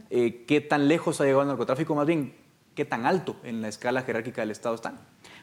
eh, 0.10 0.46
¿qué 0.48 0.62
tan 0.62 0.88
lejos 0.88 1.20
ha 1.20 1.26
llegado 1.26 1.42
el 1.42 1.50
narcotráfico? 1.50 1.94
Más 1.94 2.08
bien, 2.08 2.36
¿qué 2.74 2.86
tan 2.86 3.06
alto 3.06 3.36
en 3.44 3.62
la 3.62 3.68
escala 3.68 4.04
jerárquica 4.04 4.42
del 4.42 4.52
Estado 4.52 4.76
están? 4.76 4.98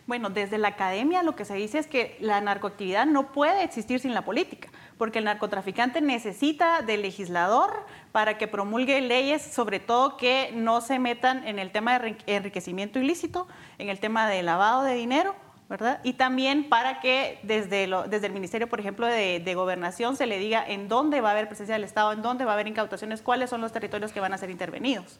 Bueno, 0.07 0.29
desde 0.29 0.59
la 0.59 0.69
academia 0.69 1.23
lo 1.23 1.35
que 1.35 1.47
se 1.47 1.55
dice 1.55 1.79
es 1.79 1.87
que 1.87 2.19
la 2.21 2.41
narcoactividad 2.43 3.07
no 3.07 3.33
puede 3.33 3.65
existir 3.65 4.01
sin 4.01 4.13
la 4.13 4.23
política, 4.23 4.69
porque 4.99 5.19
el 5.19 5.25
narcotraficante 5.25 6.03
necesita 6.03 6.83
del 6.83 7.01
legislador 7.01 7.87
para 8.13 8.37
que 8.37 8.47
promulgue 8.47 9.01
leyes, 9.01 9.41
sobre 9.41 9.81
todo 9.81 10.19
que 10.19 10.51
no 10.55 10.83
se 10.83 10.99
metan 10.99 11.47
en 11.49 11.59
el 11.59 11.73
tema 11.73 11.99
de 11.99 12.17
enriquecimiento 12.27 12.99
ilícito, 12.99 13.49
en 13.79 13.89
el 13.89 13.99
tema 13.99 14.29
de 14.29 14.43
lavado 14.43 14.83
de 14.83 14.95
dinero, 14.95 15.35
¿verdad? 15.71 16.01
Y 16.05 16.13
también 16.13 16.69
para 16.69 17.01
que 17.01 17.41
desde, 17.43 17.89
desde 18.09 18.27
el 18.27 18.33
Ministerio, 18.35 18.69
por 18.69 18.81
ejemplo, 18.81 19.07
de, 19.07 19.41
de, 19.41 19.55
Gobernación 19.55 20.17
se 20.17 20.27
le 20.27 20.39
diga 20.39 20.63
en 20.69 20.87
dónde 20.89 21.23
va 21.23 21.31
a 21.31 21.33
haber 21.33 21.49
presencia 21.49 21.77
del 21.77 21.85
Estado, 21.85 22.13
en 22.13 22.21
dónde 22.21 22.45
va 22.45 22.51
a 22.51 22.55
haber 22.55 22.69
incautaciones, 22.69 23.23
cuáles 23.23 23.49
son 23.49 23.63
los 23.63 23.73
territorios 23.73 24.13
que 24.13 24.21
van 24.21 24.35
a 24.35 24.39
ser 24.39 24.51
intervenidos. 24.51 25.19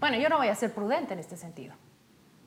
Bueno, 0.00 0.16
yo 0.18 0.28
no 0.28 0.38
voy 0.38 0.48
a 0.48 0.56
ser 0.56 0.74
prudente 0.74 1.14
en 1.14 1.20
este 1.20 1.36
sentido. 1.36 1.76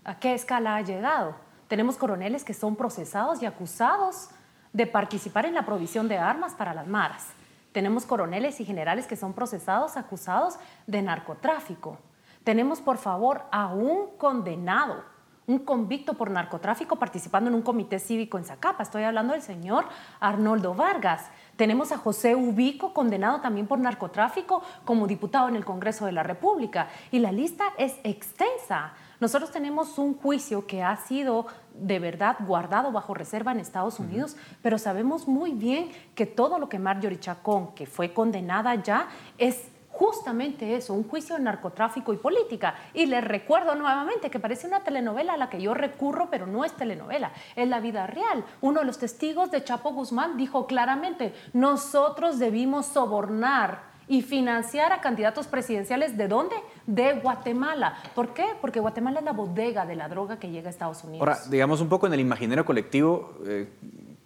¿A 0.03 0.20
qué 0.20 0.34
escala 0.34 0.76
ha 0.76 0.82
llegado? 0.82 1.45
Tenemos 1.68 1.97
coroneles 1.97 2.43
que 2.43 2.53
son 2.53 2.76
procesados 2.76 3.41
y 3.41 3.45
acusados 3.45 4.30
de 4.74 4.88
participar 4.88 5.45
en 5.45 5.55
la 5.55 5.66
provisión 5.66 6.07
de 6.07 6.18
armas 6.18 6.53
para 6.53 6.74
las 6.74 6.88
maras. 6.88 7.28
Tenemos 7.72 8.05
coroneles 8.05 8.59
y 8.59 8.66
generales 8.66 9.07
que 9.07 9.16
son 9.16 9.34
procesados, 9.34 9.97
acusados 9.97 10.55
de 10.88 11.01
narcotráfico. 11.01 11.97
Tenemos, 12.43 12.80
por 12.80 12.97
favor, 12.97 13.43
a 13.51 13.68
un 13.68 14.16
condenado, 14.18 15.03
un 15.47 15.59
convicto 15.59 16.13
por 16.13 16.30
narcotráfico 16.30 16.95
participando 16.95 17.49
en 17.49 17.55
un 17.55 17.61
comité 17.61 17.99
cívico 17.99 18.38
en 18.38 18.45
Zacapa. 18.45 18.84
Estoy 18.84 19.03
hablando 19.03 19.34
del 19.34 19.41
señor 19.41 19.86
Arnoldo 20.20 20.74
Vargas. 20.74 21.30
Tenemos 21.55 21.91
a 21.91 21.97
José 21.97 22.36
Ubico, 22.36 22.93
condenado 22.93 23.41
también 23.41 23.68
por 23.68 23.80
narcotráfico 23.80 24.61
como 24.86 25.07
diputado 25.07 25.47
en 25.47 25.55
el 25.55 25.66
Congreso 25.66 26.05
de 26.05 26.11
la 26.11 26.24
República. 26.24 26.88
Y 27.11 27.20
la 27.20 27.32
lista 27.32 27.66
es 27.78 27.95
extensa. 28.03 28.93
Nosotros 29.20 29.51
tenemos 29.51 29.97
un 29.97 30.16
juicio 30.18 30.68
que 30.68 30.84
ha 30.84 30.95
sido 30.97 31.47
de 31.74 31.99
verdad 31.99 32.38
guardado 32.39 32.91
bajo 32.91 33.13
reserva 33.13 33.51
en 33.51 33.59
Estados 33.59 33.99
Unidos, 33.99 34.34
uh 34.34 34.38
-huh. 34.38 34.57
pero 34.61 34.78
sabemos 34.78 35.28
muy 35.28 35.51
bien 35.51 35.91
que 36.16 36.26
todo 36.26 36.59
lo 36.59 36.70
que 36.70 36.80
Marjorie 36.80 37.20
Chacón, 37.20 37.74
que 37.76 37.86
fue 37.86 38.13
condenada 38.13 38.76
ya, 38.76 39.07
es 39.38 39.70
justamente 39.95 40.76
eso, 40.76 40.93
un 40.93 41.07
juicio 41.07 41.36
de 41.38 41.41
narcotráfico 41.41 42.13
y 42.13 42.18
política. 42.18 42.76
Y 42.93 43.05
les 43.05 43.24
recuerdo 43.24 43.76
nuevamente 43.76 44.30
que 44.30 44.39
parece 44.39 44.68
una 44.68 44.82
telenovela 44.82 45.34
a 45.34 45.38
la 45.38 45.49
que 45.49 45.61
yo 45.61 45.74
recurro, 45.74 46.30
pero 46.30 46.45
no 46.45 46.66
es 46.66 46.74
telenovela, 46.74 47.32
es 47.55 47.68
la 47.68 47.80
vida 47.80 48.05
real. 48.05 48.43
Uno 48.61 48.82
de 48.82 48.86
los 48.86 48.97
testigos 48.97 49.51
de 49.51 49.63
Chapo 49.63 49.91
Guzmán 49.93 50.36
dijo 50.36 50.68
claramente, 50.68 51.34
nosotros 51.53 52.39
debimos 52.39 52.88
sobornar 52.88 53.95
y 54.08 54.22
financiar 54.22 54.91
a 54.91 55.01
candidatos 55.01 55.47
presidenciales 55.47 56.18
de 56.18 56.28
dónde? 56.28 56.56
De 56.86 57.14
Guatemala. 57.14 57.95
¿Por 58.14 58.34
qué? 58.34 58.45
Porque 58.62 58.80
Guatemala 58.80 59.20
es 59.20 59.26
la 59.26 59.34
bodega 59.34 59.86
de 59.86 59.95
la 59.95 60.08
droga 60.08 60.38
que 60.39 60.49
llega 60.49 60.68
a 60.68 60.72
Estados 60.72 61.03
Unidos. 61.03 61.22
Ahora, 61.28 61.39
digamos 61.49 61.82
un 61.82 61.89
poco 61.89 62.08
en 62.08 62.14
el 62.14 62.20
imaginario 62.20 62.66
colectivo, 62.66 63.36
eh, 63.45 63.70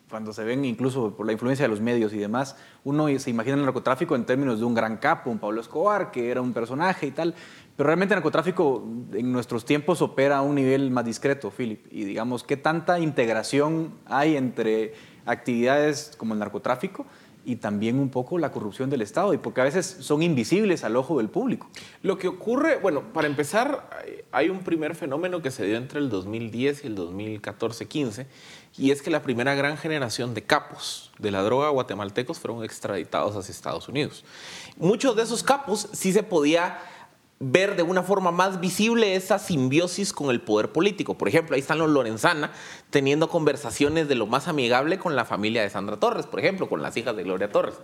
cuando 0.10 0.34
se 0.34 0.44
ven 0.44 0.66
incluso 0.66 1.16
por 1.16 1.26
la 1.26 1.32
influencia 1.32 1.64
de 1.64 1.70
los 1.70 1.82
medios 1.82 2.14
y 2.14 2.18
demás, 2.18 2.58
uno 2.84 3.08
se 3.20 3.30
imagina 3.30 3.56
el 3.56 3.64
narcotráfico 3.64 4.16
en 4.16 4.26
términos 4.26 4.60
de 4.60 4.66
un 4.66 4.74
gran 4.74 4.98
capo, 4.98 5.30
un 5.30 5.40
Pablo 5.40 5.62
Escobar, 5.62 6.12
que 6.12 6.32
era 6.32 6.42
un 6.42 6.52
personaje 6.52 7.08
y 7.08 7.12
tal, 7.12 7.36
pero 7.76 7.88
realmente 7.88 8.14
el 8.14 8.18
narcotráfico 8.18 8.84
en 9.14 9.32
nuestros 9.32 9.66
tiempos 9.66 10.02
opera 10.02 10.38
a 10.38 10.42
un 10.42 10.56
nivel 10.56 10.90
más 10.90 11.06
discreto, 11.06 11.52
Philip, 11.52 11.86
y 11.92 12.06
digamos, 12.06 12.44
¿qué 12.44 12.58
tanta 12.58 13.00
integración 13.00 13.94
hay 14.06 14.36
entre 14.36 14.94
actividades 15.26 16.14
como 16.18 16.34
el 16.34 16.40
narcotráfico 16.40 17.06
y 17.50 17.56
también 17.56 17.98
un 18.00 18.10
poco 18.10 18.38
la 18.38 18.52
corrupción 18.52 18.92
del 18.92 19.02
Estado, 19.02 19.34
y 19.34 19.40
porque 19.40 19.62
a 19.62 19.64
veces 19.64 19.98
son 20.02 20.22
invisibles 20.22 20.84
al 20.84 20.96
ojo 20.96 21.18
del 21.18 21.30
público. 21.30 21.68
Lo 22.04 22.20
que 22.20 22.28
ocurre, 22.28 22.78
bueno, 22.78 23.12
para 23.12 23.28
empezar, 23.28 23.90
hay 24.32 24.50
un 24.50 24.60
primer 24.60 24.94
fenómeno 24.94 25.42
que 25.42 25.50
se 25.50 25.66
dio 25.66 25.76
entre 25.76 26.00
el 26.00 26.10
2010 26.12 26.84
y 26.84 26.88
el 26.88 26.96
2014-15, 26.96 28.28
y 28.78 28.92
es 28.92 29.02
que 29.02 29.10
la 29.10 29.24
primera 29.24 29.56
gran 29.56 29.78
generación 29.78 30.36
de 30.36 30.44
capos 30.44 31.12
de 31.18 31.32
la 31.32 31.42
droga 31.42 31.70
guatemaltecos 31.70 32.38
fueron 32.38 32.64
extraditados 32.64 33.36
hacia 33.36 33.52
Estados 33.52 33.90
Unidos. 33.90 34.24
Muchos 34.78 35.16
de 35.16 35.24
esos 35.24 35.42
capos 35.42 35.90
sí 35.92 36.14
se 36.14 36.22
podía 36.22 36.78
ver 37.40 37.78
de 37.78 37.84
una 37.84 38.04
forma 38.04 38.32
más 38.32 38.60
visible 38.60 39.16
esa 39.16 39.40
simbiosis 39.40 40.12
con 40.12 40.30
el 40.30 40.42
poder 40.42 40.72
político. 40.72 41.18
Por 41.18 41.30
ejemplo, 41.30 41.56
ahí 41.56 41.62
están 41.62 41.80
los 41.80 41.90
Lorenzana 41.90 42.52
teniendo 42.90 43.30
conversaciones 43.30 44.10
de 44.10 44.16
lo 44.16 44.28
más 44.28 44.50
amigable 44.50 45.00
con 45.00 45.16
la 45.16 45.24
familia 45.24 45.62
de 45.62 45.70
Sandra 45.70 45.98
Torres, 45.98 46.26
por 46.26 46.40
ejemplo, 46.40 46.68
con 46.68 46.82
las 46.82 46.98
hijas 46.98 47.16
de 47.16 47.24
Gloria 47.24 47.52
Torres. 47.52 47.76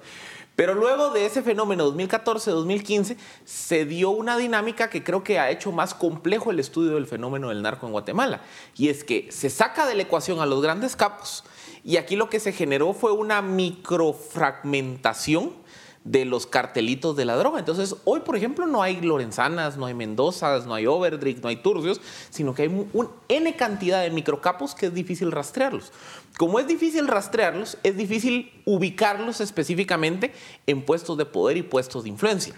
Pero 0.58 0.74
luego 0.74 1.12
de 1.12 1.26
ese 1.26 1.42
fenómeno 1.42 1.90
2014-2015 1.92 3.18
se 3.46 3.86
dio 3.86 4.10
una 4.10 4.38
dinámica 4.38 4.90
que 4.90 5.04
creo 5.04 5.24
que 5.24 5.40
ha 5.40 5.52
hecho 5.52 5.72
más 5.72 5.94
complejo 5.94 6.52
el 6.52 6.60
estudio 6.60 6.96
del 6.96 7.08
fenómeno 7.08 7.50
del 7.50 7.62
narco 7.62 7.86
en 7.86 7.94
Guatemala. 7.94 8.42
Y 8.76 8.90
es 8.90 9.04
que 9.04 9.32
se 9.32 9.50
saca 9.50 9.86
de 9.86 9.96
la 9.96 10.04
ecuación 10.04 10.40
a 10.40 10.46
los 10.46 10.62
grandes 10.62 10.96
capos 10.96 11.44
y 11.86 11.98
aquí 11.98 12.16
lo 12.16 12.32
que 12.32 12.40
se 12.40 12.52
generó 12.52 12.94
fue 12.94 13.12
una 13.12 13.44
microfragmentación 13.44 15.54
de 16.06 16.24
los 16.24 16.46
cartelitos 16.46 17.16
de 17.18 17.26
la 17.26 17.36
droga. 17.36 17.60
Entonces, 17.60 17.96
hoy, 18.06 18.22
por 18.22 18.38
ejemplo, 18.38 18.68
no 18.68 18.84
hay 18.84 19.02
Lorenzanas, 19.02 19.76
no 19.76 19.88
hay 19.88 19.96
Mendozas, 19.96 20.68
no 20.68 20.76
hay 20.76 20.86
Overdrick, 20.86 21.42
no 21.42 21.50
hay 21.50 21.58
Turcios, 21.58 22.00
sino 22.30 22.54
que 22.54 22.62
hay 22.62 22.68
un 22.68 23.10
N 23.28 23.56
cantidad 23.56 24.04
de 24.04 24.12
microcapos 24.12 24.76
que 24.76 24.86
es 24.86 24.94
difícil 24.94 25.32
rastrearlos. 25.32 25.92
Como 26.38 26.60
es 26.60 26.68
difícil 26.68 27.08
rastrearlos, 27.08 27.80
es 27.82 27.98
difícil 27.98 28.52
ubicarlos 28.66 29.42
específicamente 29.42 30.32
en 30.68 30.84
puestos 30.84 31.18
de 31.18 31.26
poder 31.26 31.58
y 31.58 31.64
puestos 31.64 32.04
de 32.04 32.10
influencia. 32.10 32.54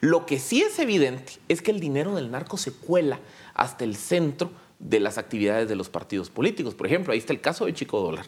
Lo 0.00 0.24
que 0.24 0.38
sí 0.38 0.62
es 0.62 0.78
evidente 0.78 1.34
es 1.48 1.60
que 1.60 1.72
el 1.72 1.80
dinero 1.80 2.14
del 2.14 2.30
narco 2.30 2.56
se 2.56 2.72
cuela 2.72 3.18
hasta 3.54 3.82
el 3.82 3.96
centro 3.96 4.50
de 4.82 4.98
las 4.98 5.16
actividades 5.16 5.68
de 5.68 5.76
los 5.76 5.88
partidos 5.88 6.28
políticos. 6.28 6.74
Por 6.74 6.86
ejemplo, 6.86 7.12
ahí 7.12 7.18
está 7.18 7.32
el 7.32 7.40
caso 7.40 7.66
de 7.66 7.72
Chico 7.72 8.00
Dólar, 8.00 8.26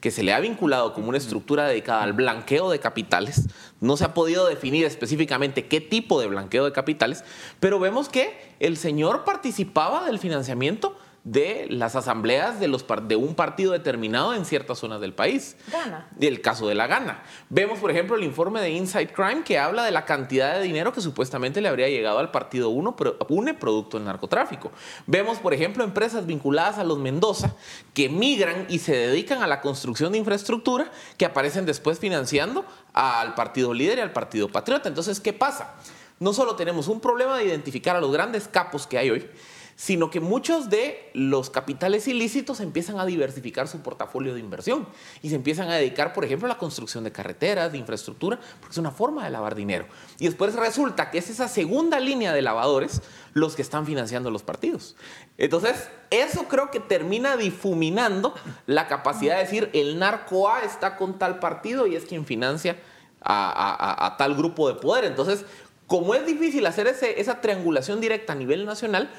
que 0.00 0.12
se 0.12 0.22
le 0.22 0.32
ha 0.32 0.40
vinculado 0.40 0.94
como 0.94 1.08
una 1.08 1.18
estructura 1.18 1.66
dedicada 1.66 2.02
al 2.02 2.12
blanqueo 2.12 2.70
de 2.70 2.78
capitales. 2.78 3.48
No 3.80 3.96
se 3.96 4.04
ha 4.04 4.14
podido 4.14 4.46
definir 4.46 4.86
específicamente 4.86 5.66
qué 5.66 5.80
tipo 5.80 6.20
de 6.20 6.28
blanqueo 6.28 6.64
de 6.64 6.72
capitales, 6.72 7.24
pero 7.58 7.80
vemos 7.80 8.08
que 8.08 8.38
el 8.60 8.76
señor 8.76 9.24
participaba 9.24 10.06
del 10.06 10.20
financiamiento 10.20 10.96
de 11.26 11.66
las 11.68 11.96
asambleas 11.96 12.60
de, 12.60 12.68
los, 12.68 12.84
de 13.02 13.16
un 13.16 13.34
partido 13.34 13.72
determinado 13.72 14.32
en 14.32 14.44
ciertas 14.44 14.78
zonas 14.78 15.00
del 15.00 15.12
país. 15.12 15.56
Gana. 15.72 16.06
El 16.20 16.40
caso 16.40 16.68
de 16.68 16.76
la 16.76 16.86
Gana. 16.86 17.24
Vemos, 17.48 17.80
por 17.80 17.90
ejemplo, 17.90 18.14
el 18.14 18.22
informe 18.22 18.60
de 18.60 18.70
Inside 18.70 19.12
Crime 19.12 19.42
que 19.42 19.58
habla 19.58 19.82
de 19.82 19.90
la 19.90 20.04
cantidad 20.04 20.54
de 20.54 20.62
dinero 20.62 20.92
que 20.92 21.00
supuestamente 21.00 21.60
le 21.60 21.68
habría 21.68 21.88
llegado 21.88 22.20
al 22.20 22.30
partido 22.30 22.70
UNE 22.70 23.54
producto 23.54 23.96
del 23.96 24.06
narcotráfico. 24.06 24.70
Vemos, 25.08 25.38
por 25.38 25.52
ejemplo, 25.52 25.82
empresas 25.82 26.26
vinculadas 26.26 26.78
a 26.78 26.84
los 26.84 26.98
Mendoza 26.98 27.56
que 27.92 28.08
migran 28.08 28.66
y 28.68 28.78
se 28.78 28.94
dedican 28.94 29.42
a 29.42 29.48
la 29.48 29.60
construcción 29.60 30.12
de 30.12 30.18
infraestructura 30.18 30.92
que 31.16 31.24
aparecen 31.24 31.66
después 31.66 31.98
financiando 31.98 32.64
al 32.92 33.34
partido 33.34 33.74
líder 33.74 33.98
y 33.98 34.02
al 34.02 34.12
partido 34.12 34.48
patriota. 34.48 34.88
Entonces, 34.88 35.18
¿qué 35.18 35.32
pasa? 35.32 35.74
No 36.20 36.32
solo 36.32 36.54
tenemos 36.54 36.86
un 36.86 37.00
problema 37.00 37.36
de 37.36 37.46
identificar 37.46 37.96
a 37.96 38.00
los 38.00 38.12
grandes 38.12 38.46
capos 38.46 38.86
que 38.86 38.96
hay 38.96 39.10
hoy, 39.10 39.28
sino 39.76 40.10
que 40.10 40.20
muchos 40.20 40.70
de 40.70 41.10
los 41.12 41.50
capitales 41.50 42.08
ilícitos 42.08 42.60
empiezan 42.60 42.98
a 42.98 43.04
diversificar 43.04 43.68
su 43.68 43.82
portafolio 43.82 44.32
de 44.32 44.40
inversión 44.40 44.88
y 45.20 45.28
se 45.28 45.34
empiezan 45.34 45.68
a 45.68 45.74
dedicar, 45.74 46.14
por 46.14 46.24
ejemplo, 46.24 46.46
a 46.46 46.48
la 46.48 46.58
construcción 46.58 47.04
de 47.04 47.12
carreteras, 47.12 47.72
de 47.72 47.78
infraestructura, 47.78 48.40
porque 48.58 48.72
es 48.72 48.78
una 48.78 48.90
forma 48.90 49.24
de 49.24 49.30
lavar 49.30 49.54
dinero. 49.54 49.86
Y 50.18 50.24
después 50.24 50.54
resulta 50.54 51.10
que 51.10 51.18
es 51.18 51.28
esa 51.28 51.46
segunda 51.46 52.00
línea 52.00 52.32
de 52.32 52.40
lavadores 52.40 53.02
los 53.34 53.54
que 53.54 53.60
están 53.60 53.84
financiando 53.84 54.30
los 54.30 54.42
partidos. 54.42 54.96
Entonces, 55.36 55.90
eso 56.08 56.48
creo 56.48 56.70
que 56.70 56.80
termina 56.80 57.36
difuminando 57.36 58.34
la 58.64 58.88
capacidad 58.88 59.36
de 59.36 59.42
decir 59.42 59.70
el 59.74 59.98
narco 59.98 60.48
A 60.48 60.62
está 60.62 60.96
con 60.96 61.18
tal 61.18 61.38
partido 61.38 61.86
y 61.86 61.96
es 61.96 62.06
quien 62.06 62.24
financia 62.24 62.78
a, 63.20 64.14
tal 64.16 64.36
grupo 64.36 64.68
de 64.68 64.80
poder. 64.80 65.04
Entonces, 65.04 65.44
como 65.86 66.14
es 66.14 66.24
difícil 66.24 66.64
hacer 66.64 66.86
esa 66.86 67.40
triangulación 67.42 68.00
directa 68.00 68.32
a 68.32 68.36
nivel 68.36 68.64
nacional, 68.64 69.10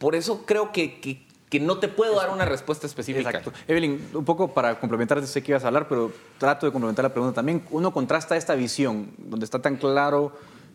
por 0.00 0.14
eso 0.14 0.44
creo 0.46 0.72
que, 0.72 1.26
no 1.60 1.78
te 1.78 1.88
puedo 1.88 2.16
dar 2.16 2.30
una 2.30 2.46
respuesta 2.46 2.86
específica. 2.86 3.28
Exacto. 3.28 3.52
Evelyn, 3.68 4.08
un 4.14 4.24
poco 4.24 4.54
para 4.54 4.80
complementar, 4.80 5.24
sé 5.26 5.42
que 5.42 5.52
ibas 5.52 5.62
a 5.64 5.66
hablar, 5.66 5.88
pero 5.88 6.10
trato 6.38 6.64
de 6.64 6.72
complementar 6.72 7.04
la 7.04 7.12
pregunta 7.12 7.34
también. 7.34 7.62
Uno 7.70 7.92
contrasta 7.92 8.34
esta 8.34 8.54
visión, 8.54 9.10
donde 9.18 9.44
está 9.44 9.60
tan 9.60 9.76
claro 9.76 10.32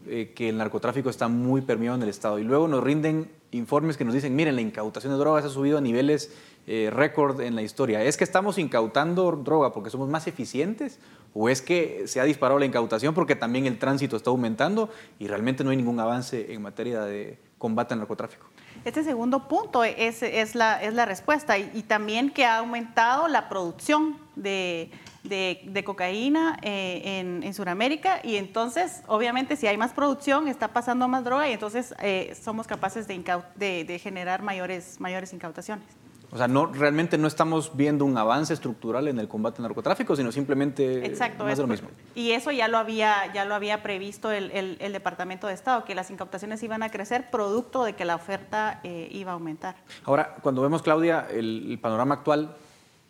eh, 0.07 0.34
que 0.36 0.49
el 0.49 0.57
narcotráfico 0.57 1.09
está 1.09 1.28
muy 1.28 1.61
permeado 1.61 1.95
en 1.95 2.03
el 2.03 2.09
Estado, 2.09 2.38
y 2.38 2.43
luego 2.43 2.67
nos 2.67 2.84
rinden 2.84 3.32
informes 3.49 3.97
que 3.97 4.05
nos 4.05 4.13
dicen, 4.13 4.36
miren, 4.36 4.55
la 4.55 4.61
incautación 4.61 5.11
de 5.13 5.17
drogas 5.17 5.43
ha 5.43 5.49
subido 5.49 5.80
a 5.80 5.82
niveles 5.82 6.32
eh, 6.67 6.91
récord 6.93 7.41
en 7.41 7.55
la 7.55 7.63
historia. 7.63 8.03
¿Es 8.03 8.17
que 8.17 8.23
estamos 8.23 8.59
incautando 8.59 9.32
droga 9.32 9.73
porque 9.73 9.89
somos 9.89 10.07
más 10.07 10.28
eficientes? 10.28 10.99
¿O 11.34 11.49
es 11.49 11.63
que 11.63 12.03
se 12.05 12.19
ha 12.19 12.26
disparado 12.26 12.59
la 12.59 12.65
incautación 12.65 13.15
porque 13.15 13.36
también 13.36 13.65
el 13.65 13.80
tránsito 13.80 14.17
está 14.17 14.30
aumentando 14.30 14.89
y 15.17 15.28
realmente 15.28 15.63
no 15.63 15.71
hay 15.71 15.78
ningún 15.78 15.99
avance 15.99 16.53
en 16.53 16.61
materia 16.61 17.01
de 17.01 17.39
combate 17.57 17.95
al 17.95 18.01
narcotráfico? 18.01 18.45
Este 18.86 19.03
segundo 19.03 19.47
punto 19.47 19.83
es, 19.83 20.21
la, 20.53 20.79
es 20.81 20.93
la, 20.93 21.05
respuesta 21.05 21.57
y, 21.57 21.81
también 21.81 22.29
que 22.29 22.45
ha 22.45 22.59
aumentado 22.59 23.27
la 23.27 23.49
producción 23.49 24.19
de, 24.36 24.91
de, 25.23 25.83
cocaína 25.83 26.59
eh, 26.61 27.01
en, 27.19 27.41
en 27.41 27.53
Sudamérica 27.55 28.19
y 28.23 28.36
entonces 28.36 29.01
obviamente 29.07 29.55
si 29.55 29.65
hay 29.65 29.75
más 29.75 29.91
producción 29.91 30.47
está 30.47 30.67
pasando 30.67 31.07
más 31.07 31.23
droga 31.23 31.49
y 31.49 31.53
entonces 31.53 31.95
eh, 31.99 32.38
somos 32.39 32.67
capaces 32.67 33.07
de, 33.07 33.83
de, 33.86 33.99
generar 33.99 34.43
mayores, 34.43 34.99
mayores 34.99 35.33
incautaciones. 35.33 35.88
O 36.36 36.38
sea, 36.38 36.49
no, 36.49 36.65
realmente 36.65 37.17
no 37.17 37.29
estamos 37.29 37.77
viendo 37.77 38.03
un 38.03 38.17
avance 38.17 38.53
estructural 38.53 39.07
en 39.07 39.19
el 39.19 39.29
combate 39.29 39.59
al 39.59 39.69
narcotráfico, 39.69 40.17
sino 40.17 40.33
simplemente 40.33 41.05
Exacto, 41.05 41.45
más 41.45 41.55
de 41.55 41.63
lo 41.63 41.67
mismo. 41.69 41.88
Y 42.13 42.31
eso 42.31 42.51
ya 42.51 42.67
lo 42.67 42.77
había, 42.77 43.31
ya 43.33 43.45
lo 43.45 43.55
había 43.55 43.81
previsto 43.81 44.29
el, 44.33 44.51
el, 44.51 44.91
Departamento 44.91 45.47
de 45.47 45.53
Estado, 45.53 45.86
que 45.86 45.95
las 45.95 46.11
incautaciones 46.11 46.61
iban 46.61 46.83
a 46.83 46.89
crecer 46.89 47.29
producto 47.31 47.86
de 47.86 47.93
que 47.93 48.03
la 48.03 48.15
oferta 48.15 48.81
eh, 48.83 49.07
iba 49.13 49.31
a 49.31 49.36
aumentar. 49.36 49.77
Ahora, 50.03 50.36
cuando 50.41 50.61
vemos, 50.61 50.81
Claudia, 50.81 51.25
el, 51.31 51.79
panorama 51.81 52.15
actual 52.15 52.53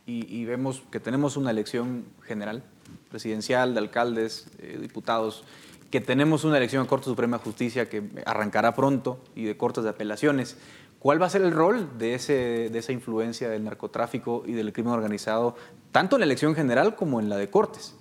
y, 0.05 0.45
vemos 0.45 0.83
que 0.91 0.99
tenemos 0.99 1.35
una 1.35 1.49
elección 1.49 2.05
general, 2.21 2.61
presidencial, 3.09 3.73
de 3.73 3.79
alcaldes, 3.79 4.49
eh, 4.59 4.77
diputados, 4.79 5.43
que 5.89 5.99
tenemos 5.99 6.43
una 6.43 6.57
elección 6.57 6.83
a 6.83 6.87
Corte 6.87 7.05
Suprema 7.05 7.37
de 7.37 7.43
Justicia 7.43 7.89
que 7.89 8.03
arrancará 8.25 8.75
pronto 8.75 9.19
y 9.33 9.45
de 9.45 9.57
cortes 9.57 9.83
de 9.83 9.89
apelaciones, 9.89 10.57
¿Cuál 11.05 11.21
va 11.21 11.27
a 11.27 11.29
ser 11.29 11.43
el 11.43 11.51
rol 11.51 11.99
de, 11.99 12.15
ese, 12.15 12.71
de 12.71 12.79
esa 12.79 12.91
influencia 12.91 13.47
del 13.47 13.63
narcotráfico 13.63 14.41
y 14.43 14.53
del 14.53 14.73
crimen 14.73 14.91
organizado, 14.91 15.55
tanto 15.91 16.15
en 16.15 16.21
la 16.21 16.25
elección 16.25 16.55
general 16.55 16.95
como 16.95 17.19
en 17.19 17.29
la 17.29 17.37
de 17.37 17.47
Cortes? 17.47 17.95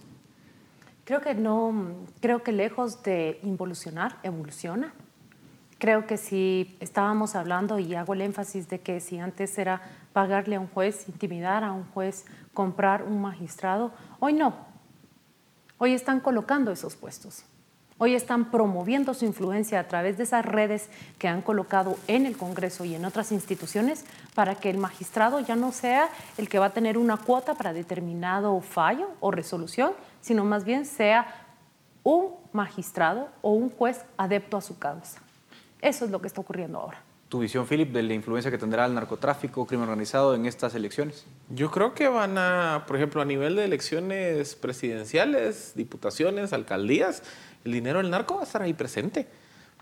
Creo 1.05 1.21
que 1.21 1.35
no, 1.35 1.75
creo 2.23 2.43
que 2.43 2.51
lejos 2.51 3.03
de 3.03 3.41
involucionar, 3.43 4.17
evoluciona. 4.23 4.95
Creo 5.77 6.07
que 6.07 6.17
si 6.17 6.79
estábamos 6.81 7.35
hablando, 7.35 7.79
y 7.79 7.95
hago 7.95 8.15
el 8.15 8.23
énfasis 8.23 8.71
de 8.71 8.81
que 8.81 9.01
si 9.01 9.19
antes 9.19 9.59
era 9.59 9.83
pagarle 10.15 10.57
a 10.57 10.61
un 10.61 10.69
juez, 10.69 11.07
intimidar 11.07 11.63
a 11.63 11.73
un 11.73 11.85
juez, 11.85 12.25
comprar 12.55 13.03
un 13.03 13.21
magistrado, 13.21 13.93
hoy 14.19 14.33
no. 14.33 14.55
Hoy 15.77 15.93
están 15.93 16.21
colocando 16.21 16.73
esos 16.73 16.97
puestos. 16.97 17.45
Hoy 17.97 18.17
están 18.17 18.51
promoviendo 18.51 19.15
su 19.15 19.25
influencia 19.25 19.79
a 19.79 19.87
través 19.87 20.17
de 20.19 20.25
esas 20.25 20.45
redes 20.45 20.91
que 21.17 21.29
han 21.29 21.43
colocado 21.43 21.97
en 22.09 22.27
el 22.27 22.37
Congreso 22.37 22.85
y 22.85 22.97
en 22.97 23.05
otras 23.05 23.31
instituciones 23.31 24.05
para 24.35 24.57
que 24.57 24.69
el 24.69 24.79
magistrado 24.79 25.39
ya 25.39 25.55
no 25.55 25.71
sea 25.71 26.09
el 26.37 26.49
que 26.49 26.59
va 26.59 26.67
a 26.67 26.73
tener 26.73 26.99
una 26.99 27.17
cuota 27.17 27.55
para 27.55 27.73
determinado 27.73 28.61
fallo 28.61 29.11
o 29.21 29.31
resolución, 29.31 29.93
sino 30.21 30.45
más 30.45 30.65
bien 30.65 30.87
sea 30.87 31.47
un 32.03 32.31
magistrado 32.53 33.29
o 33.43 33.53
un 33.53 33.71
juez 33.71 34.05
adepto 34.17 34.57
a 34.57 34.61
su 34.61 34.77
causa. 34.77 35.21
Eso 35.81 36.05
es 36.05 36.11
lo 36.11 36.21
que 36.21 36.27
está 36.27 36.41
ocurriendo 36.41 36.81
ahora. 36.81 36.99
¿Tu 37.35 37.41
visión, 37.41 37.67
Philip, 37.67 37.91
de 37.91 38.05
la 38.05 38.15
influencia 38.15 38.49
que 38.49 38.59
tendrá 38.59 38.87
el 38.87 38.95
narcotráfico, 38.95 39.67
crimen 39.67 39.89
organizado 39.89 40.37
en 40.37 40.47
estas 40.47 40.77
elecciones? 40.77 41.27
Yo 41.49 41.69
creo 41.73 41.93
que 41.93 42.07
van 42.07 42.39
a, 42.39 42.85
por 42.87 42.95
ejemplo, 42.95 43.21
a 43.21 43.25
nivel 43.25 43.57
de 43.57 43.65
elecciones 43.65 44.55
presidenciales, 44.55 45.73
diputaciones, 45.75 46.53
alcaldías, 46.53 47.25
el 47.65 47.73
dinero 47.73 47.99
del 47.99 48.11
narco 48.11 48.37
va 48.37 48.43
a 48.43 48.45
estar 48.45 48.63
ahí 48.63 48.73
presente, 48.73 49.27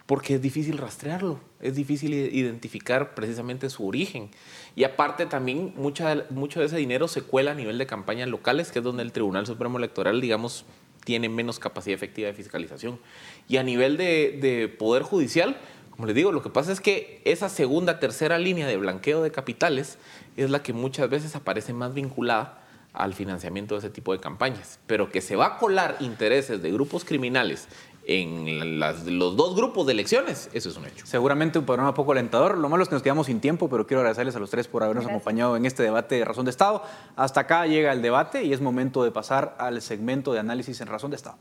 porque 0.06 0.36
es 0.36 0.40
difícil 0.40 0.78
rastrearlo, 0.78 1.40
es 1.60 1.74
difícil 1.74 2.14
identificar 2.14 3.14
precisamente 3.14 3.68
su 3.68 3.86
origen. 3.86 4.30
Y 4.74 4.84
aparte 4.84 5.26
también 5.26 5.74
mucha, 5.76 6.24
mucho 6.30 6.60
de 6.60 6.64
ese 6.64 6.78
dinero 6.78 7.06
se 7.06 7.20
cuela 7.20 7.50
a 7.50 7.54
nivel 7.54 7.76
de 7.76 7.84
campañas 7.84 8.30
locales, 8.30 8.72
que 8.72 8.78
es 8.78 8.82
donde 8.82 9.02
el 9.02 9.12
Tribunal 9.12 9.44
Supremo 9.44 9.76
Electoral, 9.76 10.22
digamos, 10.22 10.64
tiene 11.04 11.28
menos 11.28 11.58
capacidad 11.58 11.94
efectiva 11.96 12.28
de 12.28 12.32
fiscalización. 12.32 12.98
Y 13.46 13.58
a 13.58 13.62
nivel 13.62 13.98
de, 13.98 14.38
de 14.40 14.68
Poder 14.68 15.02
Judicial, 15.02 15.58
como 15.92 16.06
les 16.06 16.16
digo, 16.16 16.32
lo 16.32 16.42
que 16.42 16.50
pasa 16.50 16.72
es 16.72 16.80
que 16.80 17.20
esa 17.24 17.48
segunda, 17.48 18.00
tercera 18.00 18.38
línea 18.38 18.66
de 18.66 18.76
blanqueo 18.76 19.22
de 19.22 19.30
capitales 19.30 19.98
es 20.36 20.50
la 20.50 20.62
que 20.62 20.72
muchas 20.72 21.08
veces 21.08 21.36
aparece 21.36 21.72
más 21.72 21.94
vinculada 21.94 22.58
al 22.92 23.14
financiamiento 23.14 23.74
de 23.74 23.80
ese 23.80 23.90
tipo 23.90 24.12
de 24.12 24.18
campañas, 24.18 24.78
pero 24.86 25.10
que 25.10 25.20
se 25.20 25.36
va 25.36 25.46
a 25.46 25.58
colar 25.58 25.96
intereses 26.00 26.60
de 26.62 26.72
grupos 26.72 27.04
criminales 27.04 27.68
en 28.04 28.80
los 28.80 29.36
dos 29.36 29.54
grupos 29.54 29.86
de 29.86 29.92
elecciones, 29.92 30.50
eso 30.52 30.68
es 30.68 30.76
un 30.76 30.86
hecho. 30.86 31.06
Seguramente 31.06 31.58
un 31.58 31.64
panorama 31.64 31.94
poco 31.94 32.12
alentador. 32.12 32.58
Lo 32.58 32.68
malo 32.68 32.82
es 32.82 32.88
que 32.88 32.96
nos 32.96 33.02
quedamos 33.02 33.26
sin 33.26 33.40
tiempo, 33.40 33.68
pero 33.68 33.86
quiero 33.86 34.00
agradecerles 34.00 34.34
a 34.34 34.40
los 34.40 34.50
tres 34.50 34.66
por 34.66 34.82
habernos 34.82 35.06
acompañado 35.06 35.56
en 35.56 35.66
este 35.66 35.82
debate 35.82 36.16
de 36.16 36.24
Razón 36.24 36.44
de 36.44 36.50
Estado. 36.50 36.82
Hasta 37.14 37.42
acá 37.42 37.66
llega 37.66 37.92
el 37.92 38.02
debate 38.02 38.42
y 38.44 38.52
es 38.52 38.60
momento 38.60 39.04
de 39.04 39.12
pasar 39.12 39.54
al 39.58 39.80
segmento 39.82 40.32
de 40.32 40.40
análisis 40.40 40.80
en 40.80 40.88
Razón 40.88 41.10
de 41.10 41.16
Estado. 41.16 41.36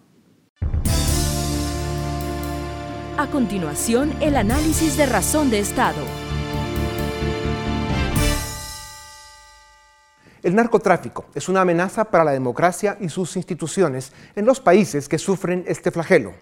A 3.18 3.28
continuación, 3.28 4.14
el 4.22 4.38
análisis 4.38 4.96
de 4.96 5.06
Razón 5.06 5.50
de 5.50 5.60
Estado. 5.60 6.02
El 10.42 10.56
narcotráfico 10.56 11.26
es 11.36 11.50
una 11.50 11.62
amenaza 11.62 12.06
para 12.06 12.24
la 12.24 12.32
democracia 12.32 12.98
y 13.02 13.10
sus 13.10 13.36
instituciones 13.36 14.14
en 14.36 14.46
los 14.46 14.62
países 14.62 15.10
que 15.10 15.20
sufren 15.20 15.66
este 15.68 15.92
flagelo. 15.92 16.34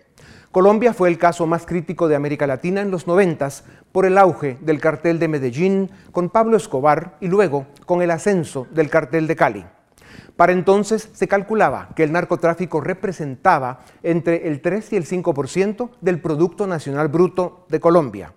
Colombia 0.51 0.93
fue 0.93 1.09
el 1.09 1.17
caso 1.17 1.47
más 1.47 1.65
crítico 1.65 2.07
de 2.07 2.15
América 2.15 2.45
Latina 2.47 2.81
en 2.81 2.91
los 2.91 3.07
noventas 3.07 3.63
por 3.91 4.05
el 4.05 4.17
auge 4.17 4.57
del 4.61 4.79
cartel 4.79 5.17
de 5.17 5.27
Medellín 5.27 5.89
con 6.11 6.29
Pablo 6.29 6.55
Escobar 6.55 7.17
y 7.19 7.27
luego 7.27 7.65
con 7.85 8.03
el 8.03 8.11
ascenso 8.11 8.67
del 8.71 8.89
cartel 8.89 9.25
de 9.27 9.35
Cali. 9.35 9.65
Para 10.35 10.51
entonces 10.51 11.09
se 11.13 11.27
calculaba 11.27 11.89
que 11.95 12.03
el 12.03 12.11
narcotráfico 12.11 12.81
representaba 12.81 13.79
entre 14.03 14.47
el 14.47 14.61
3 14.61 14.93
y 14.93 14.95
el 14.95 15.05
5% 15.05 15.89
del 16.01 16.21
Producto 16.21 16.67
Nacional 16.67 17.07
Bruto 17.07 17.65
de 17.69 17.79
Colombia. 17.79 18.33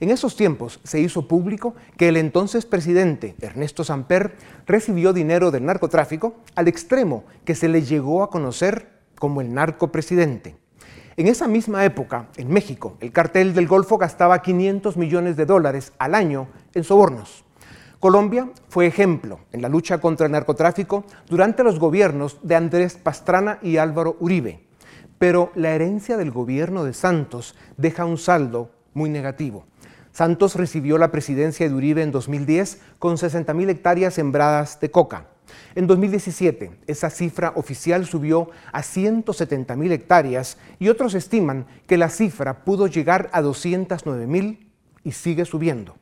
En 0.00 0.10
esos 0.10 0.36
tiempos 0.36 0.80
se 0.84 1.00
hizo 1.00 1.26
público 1.26 1.74
que 1.96 2.08
el 2.08 2.16
entonces 2.16 2.66
presidente 2.66 3.34
Ernesto 3.40 3.82
Samper 3.84 4.36
recibió 4.66 5.12
dinero 5.12 5.50
del 5.50 5.64
narcotráfico 5.64 6.36
al 6.54 6.68
extremo 6.68 7.24
que 7.44 7.54
se 7.54 7.68
le 7.68 7.82
llegó 7.82 8.22
a 8.22 8.30
conocer 8.30 8.90
como 9.18 9.40
el 9.40 9.54
narcopresidente. 9.54 10.56
En 11.16 11.28
esa 11.28 11.48
misma 11.48 11.82
época, 11.86 12.28
en 12.36 12.50
México, 12.50 12.98
el 13.00 13.10
cartel 13.10 13.54
del 13.54 13.66
Golfo 13.66 13.96
gastaba 13.96 14.42
500 14.42 14.98
millones 14.98 15.36
de 15.36 15.46
dólares 15.46 15.94
al 15.98 16.14
año 16.14 16.48
en 16.74 16.84
sobornos. 16.84 17.45
Colombia 18.06 18.48
fue 18.68 18.86
ejemplo 18.86 19.40
en 19.50 19.62
la 19.62 19.68
lucha 19.68 19.98
contra 19.98 20.26
el 20.26 20.32
narcotráfico 20.32 21.04
durante 21.28 21.64
los 21.64 21.80
gobiernos 21.80 22.38
de 22.40 22.54
Andrés 22.54 22.94
Pastrana 22.94 23.58
y 23.62 23.78
Álvaro 23.78 24.16
Uribe, 24.20 24.60
pero 25.18 25.50
la 25.56 25.72
herencia 25.72 26.16
del 26.16 26.30
gobierno 26.30 26.84
de 26.84 26.94
Santos 26.94 27.56
deja 27.76 28.04
un 28.04 28.16
saldo 28.16 28.70
muy 28.94 29.10
negativo. 29.10 29.66
Santos 30.12 30.54
recibió 30.54 30.98
la 30.98 31.10
presidencia 31.10 31.68
de 31.68 31.74
Uribe 31.74 32.02
en 32.02 32.12
2010 32.12 32.80
con 33.00 33.16
60.000 33.16 33.70
hectáreas 33.70 34.14
sembradas 34.14 34.78
de 34.78 34.92
coca. 34.92 35.26
En 35.74 35.88
2017, 35.88 36.78
esa 36.86 37.10
cifra 37.10 37.54
oficial 37.56 38.06
subió 38.06 38.50
a 38.70 38.82
170.000 38.82 39.90
hectáreas 39.90 40.58
y 40.78 40.90
otros 40.90 41.14
estiman 41.14 41.66
que 41.88 41.96
la 41.96 42.08
cifra 42.08 42.64
pudo 42.64 42.86
llegar 42.86 43.30
a 43.32 43.42
209.000 43.42 44.58
y 45.02 45.10
sigue 45.10 45.44
subiendo. 45.44 45.96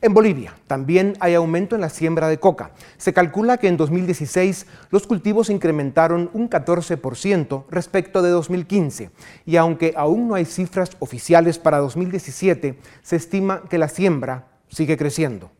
En 0.00 0.14
Bolivia 0.14 0.54
también 0.68 1.16
hay 1.18 1.34
aumento 1.34 1.74
en 1.74 1.80
la 1.80 1.88
siembra 1.88 2.28
de 2.28 2.38
coca. 2.38 2.70
Se 2.98 3.12
calcula 3.12 3.56
que 3.56 3.66
en 3.66 3.76
2016 3.76 4.66
los 4.90 5.08
cultivos 5.08 5.50
incrementaron 5.50 6.30
un 6.34 6.48
14% 6.48 7.64
respecto 7.68 8.22
de 8.22 8.30
2015 8.30 9.10
y 9.44 9.56
aunque 9.56 9.94
aún 9.96 10.28
no 10.28 10.36
hay 10.36 10.44
cifras 10.44 10.90
oficiales 11.00 11.58
para 11.58 11.78
2017, 11.78 12.78
se 13.02 13.16
estima 13.16 13.64
que 13.68 13.78
la 13.78 13.88
siembra 13.88 14.46
sigue 14.68 14.96
creciendo. 14.96 15.50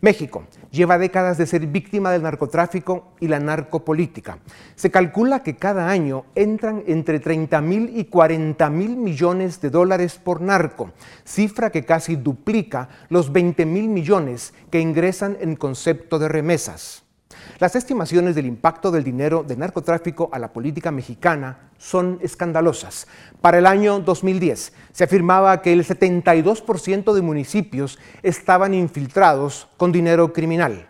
México 0.00 0.44
lleva 0.70 0.98
décadas 0.98 1.38
de 1.38 1.46
ser 1.46 1.66
víctima 1.66 2.12
del 2.12 2.22
narcotráfico 2.22 3.12
y 3.20 3.28
la 3.28 3.40
narcopolítica. 3.40 4.38
Se 4.76 4.90
calcula 4.90 5.42
que 5.42 5.56
cada 5.56 5.88
año 5.88 6.24
entran 6.34 6.84
entre 6.86 7.20
30 7.20 7.60
mil 7.60 7.98
y 7.98 8.04
40 8.04 8.70
mil 8.70 8.96
millones 8.96 9.60
de 9.60 9.70
dólares 9.70 10.20
por 10.22 10.40
narco, 10.40 10.92
cifra 11.24 11.70
que 11.70 11.84
casi 11.84 12.16
duplica 12.16 12.88
los 13.08 13.32
20 13.32 13.66
mil 13.66 13.88
millones 13.88 14.54
que 14.70 14.80
ingresan 14.80 15.36
en 15.40 15.56
concepto 15.56 16.18
de 16.18 16.28
remesas. 16.28 17.07
Las 17.60 17.74
estimaciones 17.74 18.36
del 18.36 18.46
impacto 18.46 18.92
del 18.92 19.02
dinero 19.02 19.42
de 19.42 19.56
narcotráfico 19.56 20.28
a 20.32 20.38
la 20.38 20.52
política 20.52 20.92
mexicana 20.92 21.70
son 21.76 22.20
escandalosas. 22.22 23.08
Para 23.40 23.58
el 23.58 23.66
año 23.66 23.98
2010 23.98 24.72
se 24.92 25.02
afirmaba 25.02 25.60
que 25.60 25.72
el 25.72 25.84
72% 25.84 27.12
de 27.12 27.20
municipios 27.20 27.98
estaban 28.22 28.74
infiltrados 28.74 29.66
con 29.76 29.90
dinero 29.90 30.32
criminal. 30.32 30.88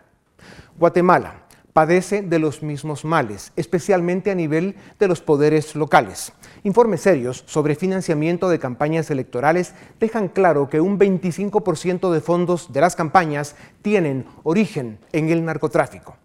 Guatemala 0.79 1.47
padece 1.73 2.21
de 2.21 2.39
los 2.39 2.63
mismos 2.63 3.03
males, 3.03 3.51
especialmente 3.57 4.31
a 4.31 4.35
nivel 4.35 4.77
de 4.99 5.09
los 5.09 5.23
poderes 5.23 5.75
locales. 5.75 6.35
Informes 6.65 7.01
serios 7.01 7.45
sobre 7.47 7.77
financiamiento 7.77 8.51
de 8.51 8.59
campañas 8.59 9.11
electorales 9.11 9.73
dejan 9.99 10.29
claro 10.29 10.69
que 10.69 10.83
un 10.83 10.99
25% 10.99 12.11
de 12.13 12.21
fondos 12.21 12.75
de 12.75 12.83
las 12.83 12.95
campañas 12.95 13.57
tienen 13.81 14.27
origen 14.43 14.99
en 15.13 15.31
el 15.31 15.47
narcotráfico. 15.47 16.19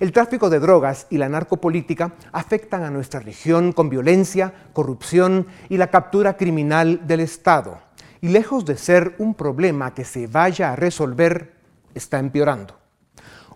El 0.00 0.12
tráfico 0.12 0.50
de 0.50 0.60
drogas 0.60 1.06
y 1.10 1.18
la 1.18 1.28
narcopolítica 1.28 2.12
afectan 2.32 2.82
a 2.82 2.90
nuestra 2.90 3.20
región 3.20 3.72
con 3.72 3.88
violencia, 3.88 4.52
corrupción 4.72 5.46
y 5.68 5.76
la 5.76 5.90
captura 5.90 6.36
criminal 6.36 7.06
del 7.06 7.20
Estado. 7.20 7.78
Y 8.20 8.28
lejos 8.28 8.64
de 8.64 8.76
ser 8.76 9.14
un 9.18 9.34
problema 9.34 9.94
que 9.94 10.04
se 10.04 10.26
vaya 10.26 10.72
a 10.72 10.76
resolver, 10.76 11.54
está 11.94 12.18
empeorando. 12.18 12.78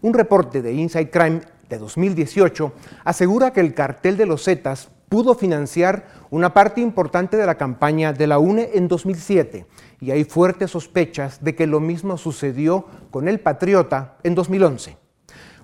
Un 0.00 0.14
reporte 0.14 0.62
de 0.62 0.72
Inside 0.72 1.10
Crime 1.10 1.40
de 1.68 1.78
2018 1.78 2.72
asegura 3.04 3.52
que 3.52 3.60
el 3.60 3.74
cartel 3.74 4.16
de 4.16 4.26
los 4.26 4.44
Zetas 4.44 4.88
pudo 5.08 5.34
financiar 5.34 6.06
una 6.30 6.52
parte 6.52 6.80
importante 6.80 7.36
de 7.36 7.46
la 7.46 7.56
campaña 7.56 8.12
de 8.12 8.26
la 8.26 8.38
UNE 8.38 8.70
en 8.74 8.88
2007 8.88 9.66
y 10.00 10.10
hay 10.10 10.24
fuertes 10.24 10.70
sospechas 10.70 11.42
de 11.42 11.54
que 11.54 11.66
lo 11.66 11.80
mismo 11.80 12.18
sucedió 12.18 12.86
con 13.10 13.28
el 13.28 13.40
Patriota 13.40 14.16
en 14.22 14.34
2011. 14.34 15.07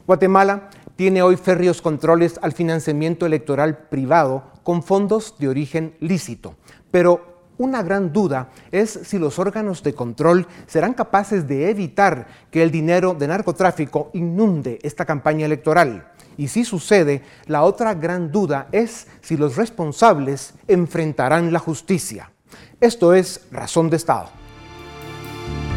Guatemala 0.07 0.69
tiene 0.97 1.23
hoy 1.23 1.37
férreos 1.37 1.81
controles 1.81 2.39
al 2.43 2.53
financiamiento 2.53 3.25
electoral 3.25 3.89
privado 3.89 4.53
con 4.63 4.83
fondos 4.83 5.37
de 5.39 5.49
origen 5.49 5.97
lícito, 5.99 6.57
pero 6.91 7.35
una 7.57 7.83
gran 7.83 8.13
duda 8.13 8.51
es 8.71 9.01
si 9.05 9.19
los 9.19 9.39
órganos 9.39 9.83
de 9.83 9.95
control 9.95 10.47
serán 10.67 10.93
capaces 10.93 11.49
de 11.49 11.71
evitar 11.71 12.27
que 12.51 12.63
el 12.63 12.71
dinero 12.71 13.15
de 13.15 13.29
narcotráfico 13.29 14.11
inunde 14.13 14.79
esta 14.83 15.07
campaña 15.07 15.47
electoral. 15.47 16.13
Y 16.37 16.49
si 16.49 16.65
sucede, 16.65 17.23
la 17.47 17.63
otra 17.63 17.95
gran 17.95 18.31
duda 18.31 18.67
es 18.73 19.07
si 19.23 19.37
los 19.37 19.57
responsables 19.57 20.55
enfrentarán 20.69 21.53
la 21.53 21.61
justicia. 21.61 22.31
Esto 22.81 23.15
es 23.15 23.47
Razón 23.53 23.89
de 23.89 23.97
Estado. 23.97 24.44